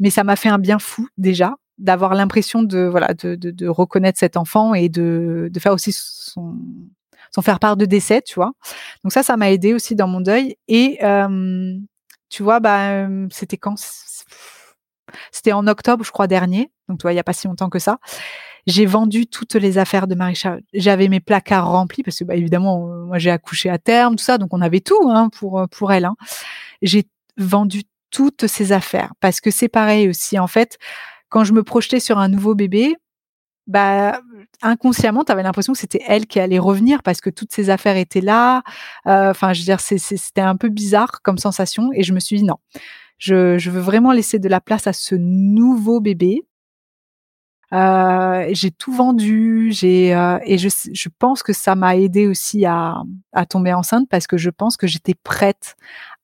Mais 0.00 0.10
ça 0.10 0.24
m'a 0.24 0.34
fait 0.34 0.48
un 0.48 0.58
bien 0.58 0.80
fou 0.80 1.06
déjà 1.16 1.54
d'avoir 1.78 2.14
l'impression 2.14 2.62
de 2.62 2.80
voilà 2.80 3.14
de, 3.14 3.68
reconnaître 3.68 4.18
cet 4.18 4.36
enfant 4.36 4.74
et 4.74 4.88
de, 4.88 5.50
faire 5.60 5.72
aussi 5.72 5.92
son 5.94 6.56
faire 7.40 7.60
part 7.60 7.76
de 7.76 7.84
décès, 7.84 8.20
tu 8.20 8.34
vois. 8.34 8.50
Donc 9.04 9.12
ça, 9.12 9.22
ça 9.22 9.36
m'a 9.36 9.52
aidé 9.52 9.74
aussi 9.74 9.94
dans 9.94 10.08
mon 10.08 10.20
deuil. 10.20 10.56
Et 10.66 10.98
tu 12.30 12.42
vois, 12.42 12.58
bah 12.58 13.06
c'était 13.30 13.58
quand? 13.58 13.76
C'était 15.30 15.52
en 15.52 15.68
octobre, 15.68 16.04
je 16.04 16.10
crois, 16.10 16.26
dernier. 16.26 16.72
Donc 16.88 16.98
tu 16.98 17.02
vois, 17.02 17.12
il 17.12 17.16
y 17.16 17.20
a 17.20 17.24
pas 17.24 17.32
si 17.32 17.46
longtemps 17.46 17.70
que 17.70 17.78
ça. 17.78 17.98
J'ai 18.66 18.86
vendu 18.86 19.26
toutes 19.26 19.54
les 19.54 19.78
affaires 19.78 20.06
de 20.06 20.14
Marie-Charlotte. 20.14 20.64
J'avais 20.74 21.08
mes 21.08 21.20
placards 21.20 21.70
remplis 21.70 22.02
parce 22.02 22.18
que, 22.18 22.24
bah, 22.24 22.36
évidemment, 22.36 22.88
euh, 22.88 23.04
moi, 23.04 23.18
j'ai 23.18 23.30
accouché 23.30 23.70
à 23.70 23.78
terme, 23.78 24.16
tout 24.16 24.24
ça, 24.24 24.38
donc 24.38 24.52
on 24.52 24.60
avait 24.60 24.80
tout 24.80 25.08
hein, 25.08 25.28
pour 25.30 25.60
euh, 25.60 25.66
pour 25.66 25.92
elle. 25.92 26.04
Hein. 26.04 26.16
J'ai 26.82 27.04
vendu 27.36 27.82
toutes 28.10 28.46
ces 28.46 28.72
affaires 28.72 29.12
parce 29.20 29.40
que 29.40 29.50
c'est 29.50 29.68
pareil 29.68 30.08
aussi. 30.08 30.38
En 30.38 30.46
fait, 30.46 30.78
quand 31.28 31.44
je 31.44 31.52
me 31.52 31.62
projetais 31.62 32.00
sur 32.00 32.18
un 32.18 32.28
nouveau 32.28 32.54
bébé, 32.54 32.96
bah 33.66 34.20
inconsciemment, 34.62 35.24
tu 35.24 35.32
avais 35.32 35.42
l'impression 35.42 35.72
que 35.72 35.78
c'était 35.78 36.02
elle 36.06 36.26
qui 36.26 36.40
allait 36.40 36.58
revenir 36.58 37.02
parce 37.02 37.20
que 37.20 37.30
toutes 37.30 37.52
ces 37.52 37.70
affaires 37.70 37.96
étaient 37.96 38.20
là. 38.20 38.62
Euh, 39.06 39.30
enfin, 39.30 39.52
je 39.52 39.60
veux 39.60 39.64
dire, 39.64 39.80
c'était 39.80 40.40
un 40.40 40.56
peu 40.56 40.68
bizarre 40.68 41.22
comme 41.22 41.38
sensation 41.38 41.90
et 41.94 42.02
je 42.02 42.12
me 42.12 42.20
suis 42.20 42.38
dit 42.38 42.44
non, 42.44 42.56
je, 43.18 43.58
je 43.58 43.70
veux 43.70 43.80
vraiment 43.80 44.12
laisser 44.12 44.38
de 44.38 44.48
la 44.48 44.60
place 44.60 44.86
à 44.86 44.92
ce 44.92 45.14
nouveau 45.14 46.00
bébé 46.00 46.42
euh, 47.72 48.48
j'ai 48.50 48.70
tout 48.70 48.92
vendu, 48.92 49.70
j'ai 49.72 50.14
euh, 50.14 50.38
et 50.44 50.58
je, 50.58 50.68
je 50.92 51.08
pense 51.18 51.42
que 51.42 51.52
ça 51.52 51.74
m'a 51.74 51.96
aidé 51.96 52.26
aussi 52.26 52.64
à, 52.66 53.02
à 53.32 53.46
tomber 53.46 53.72
enceinte 53.72 54.08
parce 54.08 54.26
que 54.26 54.36
je 54.36 54.50
pense 54.50 54.76
que 54.76 54.86
j'étais 54.86 55.14
prête 55.14 55.76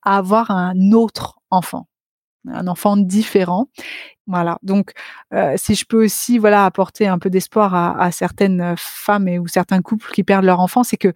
à 0.03 0.17
avoir 0.17 0.51
un 0.51 0.91
autre 0.91 1.39
enfant, 1.49 1.87
un 2.47 2.67
enfant 2.67 2.97
différent. 2.97 3.67
Voilà. 4.27 4.57
Donc, 4.61 4.91
euh, 5.33 5.53
si 5.57 5.75
je 5.75 5.85
peux 5.85 6.03
aussi, 6.03 6.37
voilà, 6.37 6.65
apporter 6.65 7.07
un 7.07 7.17
peu 7.17 7.29
d'espoir 7.29 7.73
à, 7.73 7.97
à, 8.01 8.11
certaines 8.11 8.75
femmes 8.77 9.29
et 9.29 9.39
ou 9.39 9.47
certains 9.47 9.81
couples 9.81 10.11
qui 10.11 10.23
perdent 10.23 10.45
leur 10.45 10.59
enfant, 10.59 10.83
c'est 10.83 10.97
que 10.97 11.13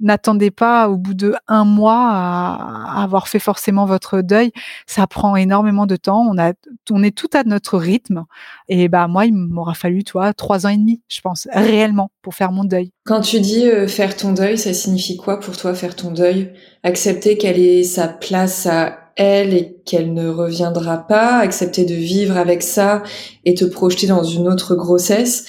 n'attendez 0.00 0.50
pas 0.50 0.88
au 0.88 0.96
bout 0.96 1.14
de 1.14 1.34
un 1.48 1.64
mois 1.64 2.08
à, 2.10 3.02
avoir 3.02 3.28
fait 3.28 3.38
forcément 3.38 3.86
votre 3.86 4.20
deuil. 4.20 4.52
Ça 4.86 5.06
prend 5.06 5.36
énormément 5.36 5.86
de 5.86 5.96
temps. 5.96 6.26
On 6.28 6.38
a, 6.38 6.52
on 6.90 7.02
est 7.02 7.16
tout 7.16 7.30
à 7.34 7.44
notre 7.44 7.78
rythme. 7.78 8.24
Et 8.68 8.88
bah 8.88 9.08
moi, 9.08 9.26
il 9.26 9.34
m'aura 9.34 9.74
fallu, 9.74 10.04
toi, 10.04 10.32
trois 10.32 10.66
ans 10.66 10.70
et 10.70 10.76
demi, 10.76 11.02
je 11.08 11.20
pense, 11.20 11.48
réellement, 11.52 12.10
pour 12.22 12.34
faire 12.34 12.52
mon 12.52 12.64
deuil. 12.64 12.92
Quand 13.04 13.20
tu 13.20 13.40
dis 13.40 13.66
euh, 13.66 13.86
faire 13.88 14.16
ton 14.16 14.32
deuil, 14.32 14.58
ça 14.58 14.72
signifie 14.72 15.16
quoi 15.16 15.40
pour 15.40 15.56
toi 15.56 15.74
faire 15.74 15.96
ton 15.96 16.10
deuil? 16.10 16.52
Accepter 16.82 17.36
qu'elle 17.38 17.58
ait 17.58 17.82
sa 17.82 18.08
place 18.08 18.66
à 18.66 18.98
elle 19.16 19.52
et 19.54 19.76
qu'elle 19.84 20.14
ne 20.14 20.28
reviendra 20.28 21.06
pas, 21.06 21.38
accepter 21.38 21.84
de 21.84 21.94
vivre 21.94 22.36
avec 22.36 22.62
ça 22.62 23.02
et 23.44 23.54
te 23.54 23.64
projeter 23.64 24.06
dans 24.06 24.22
une 24.22 24.48
autre 24.48 24.74
grossesse. 24.74 25.44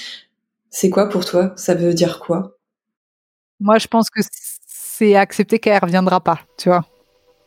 C'est 0.69 0.89
quoi 0.89 1.09
pour 1.09 1.25
toi? 1.25 1.53
Ça 1.55 1.73
veut 1.73 1.93
dire 1.93 2.19
quoi? 2.19 2.57
Moi, 3.61 3.77
je 3.77 3.87
pense 3.87 4.09
que 4.09 4.19
c'est 4.67 5.15
accepter 5.15 5.59
qu'elle 5.59 5.79
reviendra 5.81 6.19
pas, 6.19 6.39
tu 6.57 6.69
vois. 6.69 6.83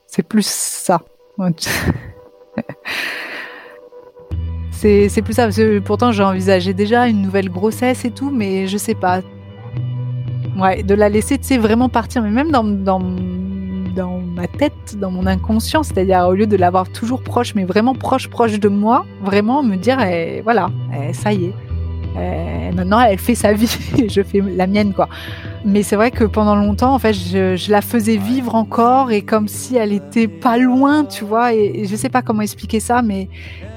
C'est 0.07 0.23
plus 0.23 0.47
ça. 0.47 1.03
C'est 4.73 5.23
plus 5.23 5.33
ça 5.33 5.45
parce 5.45 5.57
que 5.57 5.79
pourtant 5.79 6.13
j'ai 6.13 6.23
envisagé 6.23 6.75
déjà 6.75 7.09
une 7.09 7.23
nouvelle 7.23 7.49
grossesse 7.49 8.05
et 8.05 8.11
tout, 8.11 8.31
mais 8.31 8.67
je 8.67 8.77
sais 8.77 8.95
pas. 8.95 9.23
Ouais, 10.59 10.83
de 10.83 10.95
la 10.95 11.09
laisser, 11.09 11.39
tu 11.39 11.57
vraiment 11.57 11.89
partir, 11.89 12.23
mais 12.23 12.31
même 12.31 12.51
dans, 12.51 12.63
dans 12.65 13.01
dans 13.95 14.19
ma 14.19 14.47
tête, 14.47 14.99
dans 14.99 15.11
mon 15.11 15.27
inconscient, 15.27 15.83
c'est-à-dire 15.83 16.27
au 16.29 16.35
lieu 16.35 16.47
de 16.47 16.57
l'avoir 16.57 16.91
toujours 16.91 17.23
proche, 17.23 17.55
mais 17.55 17.65
vraiment 17.65 17.95
proche, 17.95 18.29
proche 18.29 18.59
de 18.59 18.69
moi, 18.69 19.07
vraiment 19.23 19.63
me 19.63 19.77
dire, 19.77 19.99
eh, 20.01 20.43
voilà, 20.43 20.71
eh, 20.93 21.13
ça 21.13 21.33
y 21.33 21.47
est, 21.47 21.55
eh, 22.17 22.73
maintenant 22.75 23.01
elle 23.01 23.19
fait 23.19 23.35
sa 23.35 23.53
vie, 23.53 23.77
je 24.09 24.23
fais 24.23 24.41
la 24.41 24.67
mienne, 24.67 24.93
quoi. 24.93 25.09
Mais 25.65 25.83
c'est 25.83 25.97
vrai 25.97 26.11
que 26.11 26.25
pendant 26.25 26.57
longtemps, 26.57 26.95
en 26.95 26.99
fait, 26.99 27.15
je, 27.15 27.71
la 27.71 27.81
faisais 27.81 28.17
vivre 28.17 28.55
encore 28.55 29.11
et 29.11 29.23
comme 29.23 29.49
si 29.49 29.77
elle 29.77 29.93
était 29.93 30.29
pas 30.29 30.59
loin, 30.59 31.05
tu 31.05 31.25
vois. 31.25 31.55
Et, 31.55 31.87
je 31.87 31.97
sais 31.97 32.11
pas 32.11 32.23
comment 32.23 32.43
expliquer 32.43 32.81
ça, 32.81 33.03
mais 33.03 33.29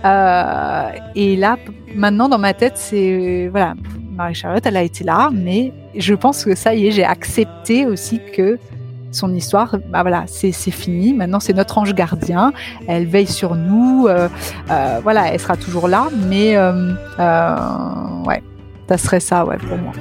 euh, 0.06 0.90
et 1.16 1.36
là, 1.36 1.58
maintenant 1.96 2.30
dans 2.30 2.38
ma 2.38 2.54
tête, 2.54 2.74
c'est 2.76 3.48
voilà, 3.50 3.76
Marie-Charlotte, 4.16 4.66
elle 4.66 4.78
a 4.78 4.84
été 4.84 5.04
là, 5.04 5.30
mais 5.32 5.72
je 5.96 6.14
pense 6.14 6.44
que 6.44 6.56
ça 6.56 6.74
y 6.76 6.88
est, 6.88 6.92
j'ai 6.92 7.06
accepté 7.06 7.86
aussi 7.86 8.20
que 8.36 8.60
son 9.18 9.34
histoire, 9.34 9.76
bah 9.90 10.02
voilà, 10.04 10.24
c'est 10.28 10.52
fini. 10.52 11.14
Maintenant, 11.14 11.40
c'est 11.40 11.54
notre 11.54 11.78
ange 11.78 11.94
gardien. 11.94 12.54
Elle 12.88 13.06
veille 13.08 13.28
sur 13.28 13.56
nous. 13.56 14.08
Euh, 14.08 14.30
euh, 14.70 15.00
voilà, 15.04 15.34
elle 15.34 15.40
sera 15.40 15.58
toujours 15.58 15.88
là. 15.88 16.08
Mais 16.28 16.56
euh, 16.56 16.94
ouais, 18.26 18.42
ça 18.88 18.98
serait 18.98 19.20
ça, 19.20 19.46
ouais, 19.46 19.58
pour 19.58 19.78
moi. 19.78 19.94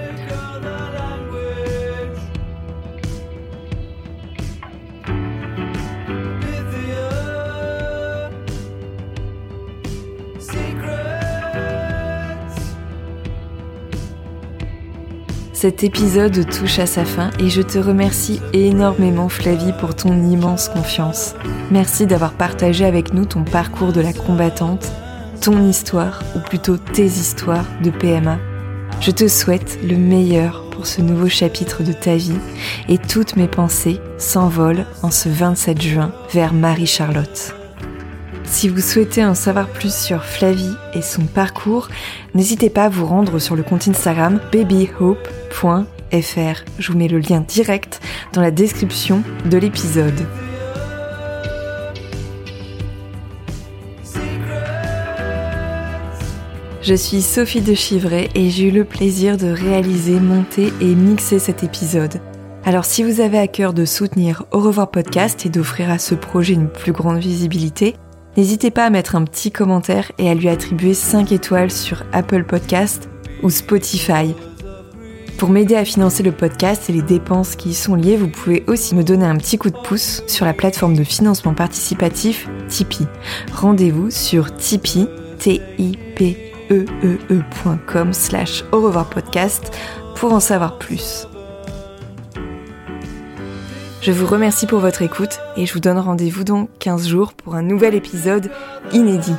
Cet 15.56 15.84
épisode 15.84 16.46
touche 16.50 16.80
à 16.80 16.84
sa 16.84 17.06
fin 17.06 17.30
et 17.38 17.48
je 17.48 17.62
te 17.62 17.78
remercie 17.78 18.42
énormément 18.52 19.30
Flavie 19.30 19.72
pour 19.80 19.96
ton 19.96 20.12
immense 20.28 20.68
confiance. 20.68 21.34
Merci 21.70 22.06
d'avoir 22.06 22.34
partagé 22.34 22.84
avec 22.84 23.14
nous 23.14 23.24
ton 23.24 23.42
parcours 23.42 23.94
de 23.94 24.02
la 24.02 24.12
combattante, 24.12 24.92
ton 25.40 25.66
histoire, 25.66 26.22
ou 26.36 26.40
plutôt 26.40 26.76
tes 26.76 27.06
histoires 27.06 27.64
de 27.82 27.88
PMA. 27.88 28.38
Je 29.00 29.10
te 29.10 29.28
souhaite 29.28 29.78
le 29.82 29.96
meilleur 29.96 30.68
pour 30.72 30.86
ce 30.86 31.00
nouveau 31.00 31.28
chapitre 31.28 31.82
de 31.82 31.94
ta 31.94 32.16
vie 32.16 32.38
et 32.90 32.98
toutes 32.98 33.36
mes 33.36 33.48
pensées 33.48 33.98
s'envolent 34.18 34.84
en 35.02 35.10
ce 35.10 35.30
27 35.30 35.80
juin 35.80 36.12
vers 36.34 36.52
Marie-Charlotte. 36.52 37.54
Si 38.56 38.70
vous 38.70 38.80
souhaitez 38.80 39.22
en 39.22 39.34
savoir 39.34 39.68
plus 39.68 39.94
sur 39.94 40.24
Flavie 40.24 40.74
et 40.94 41.02
son 41.02 41.26
parcours, 41.26 41.88
n'hésitez 42.34 42.70
pas 42.70 42.84
à 42.84 42.88
vous 42.88 43.04
rendre 43.04 43.38
sur 43.38 43.54
le 43.54 43.62
compte 43.62 43.86
Instagram 43.86 44.40
babyhope.fr. 44.50 46.64
Je 46.78 46.90
vous 46.90 46.96
mets 46.96 47.06
le 47.06 47.18
lien 47.18 47.44
direct 47.46 48.00
dans 48.32 48.40
la 48.40 48.50
description 48.50 49.22
de 49.44 49.58
l'épisode. 49.58 50.26
Je 56.80 56.94
suis 56.94 57.20
Sophie 57.20 57.60
de 57.60 57.74
Chivray 57.74 58.30
et 58.34 58.48
j'ai 58.48 58.68
eu 58.68 58.70
le 58.70 58.84
plaisir 58.84 59.36
de 59.36 59.48
réaliser, 59.48 60.18
monter 60.18 60.72
et 60.80 60.94
mixer 60.94 61.38
cet 61.38 61.62
épisode. 61.62 62.22
Alors 62.64 62.86
si 62.86 63.02
vous 63.02 63.20
avez 63.20 63.38
à 63.38 63.48
cœur 63.48 63.74
de 63.74 63.84
soutenir 63.84 64.44
Au 64.50 64.60
revoir 64.60 64.90
podcast 64.90 65.44
et 65.44 65.50
d'offrir 65.50 65.90
à 65.90 65.98
ce 65.98 66.14
projet 66.14 66.54
une 66.54 66.70
plus 66.70 66.92
grande 66.92 67.18
visibilité, 67.18 67.96
N'hésitez 68.36 68.70
pas 68.70 68.84
à 68.84 68.90
mettre 68.90 69.16
un 69.16 69.24
petit 69.24 69.50
commentaire 69.50 70.12
et 70.18 70.28
à 70.28 70.34
lui 70.34 70.48
attribuer 70.48 70.92
5 70.92 71.32
étoiles 71.32 71.70
sur 71.70 72.04
Apple 72.12 72.44
Podcast 72.44 73.08
ou 73.42 73.50
Spotify. 73.50 74.34
Pour 75.38 75.50
m'aider 75.50 75.74
à 75.74 75.84
financer 75.84 76.22
le 76.22 76.32
podcast 76.32 76.88
et 76.88 76.92
les 76.92 77.02
dépenses 77.02 77.56
qui 77.56 77.70
y 77.70 77.74
sont 77.74 77.94
liées, 77.94 78.16
vous 78.16 78.28
pouvez 78.28 78.64
aussi 78.66 78.94
me 78.94 79.04
donner 79.04 79.26
un 79.26 79.36
petit 79.36 79.58
coup 79.58 79.70
de 79.70 79.76
pouce 79.76 80.22
sur 80.26 80.46
la 80.46 80.54
plateforme 80.54 80.96
de 80.96 81.04
financement 81.04 81.54
participatif 81.54 82.48
Tipeee. 82.68 83.06
Rendez-vous 83.52 84.10
sur 84.10 84.54
tipeee, 84.56 85.08
t 85.38 85.60
i 85.78 85.98
p 86.14 86.54
e 86.70 86.84
e, 87.04 87.18
e 87.30 88.12
slash 88.12 88.64
au 88.72 88.80
revoir 88.80 89.08
podcast 89.08 89.70
pour 90.14 90.32
en 90.32 90.40
savoir 90.40 90.78
plus. 90.78 91.28
Je 94.06 94.12
vous 94.12 94.26
remercie 94.28 94.68
pour 94.68 94.78
votre 94.78 95.02
écoute 95.02 95.40
et 95.56 95.66
je 95.66 95.74
vous 95.74 95.80
donne 95.80 95.98
rendez-vous 95.98 96.44
dans 96.44 96.68
15 96.78 97.08
jours 97.08 97.32
pour 97.32 97.56
un 97.56 97.62
nouvel 97.62 97.96
épisode 97.96 98.52
inédit. 98.92 99.34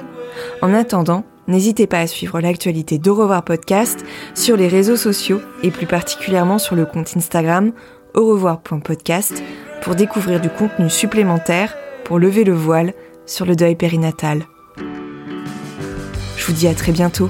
En 0.62 0.74
attendant, 0.74 1.24
n'hésitez 1.48 1.88
pas 1.88 2.00
à 2.00 2.08
suivre 2.08 2.42
l'actualité 2.42 2.98
d'Au 2.98 3.16
revoir 3.16 3.46
podcast 3.46 4.04
sur 4.36 4.58
les 4.58 4.68
réseaux 4.68 4.98
sociaux 4.98 5.40
et 5.64 5.72
plus 5.72 5.86
particulièrement 5.86 6.60
sur 6.60 6.76
le 6.76 6.86
compte 6.86 7.16
Instagram 7.16 7.72
au 8.14 8.28
revoir.podcast 8.28 9.42
pour 9.84 9.96
découvrir 9.96 10.42
du 10.42 10.50
contenu 10.50 10.90
supplémentaire 10.90 11.74
pour 12.04 12.20
lever 12.20 12.44
le 12.44 12.52
voile 12.52 12.94
sur 13.26 13.46
le 13.46 13.56
deuil 13.56 13.78
périnatal. 13.78 14.44
Je 16.36 16.46
vous 16.46 16.52
dis 16.52 16.68
à 16.68 16.74
très 16.74 16.92
bientôt. 16.92 17.30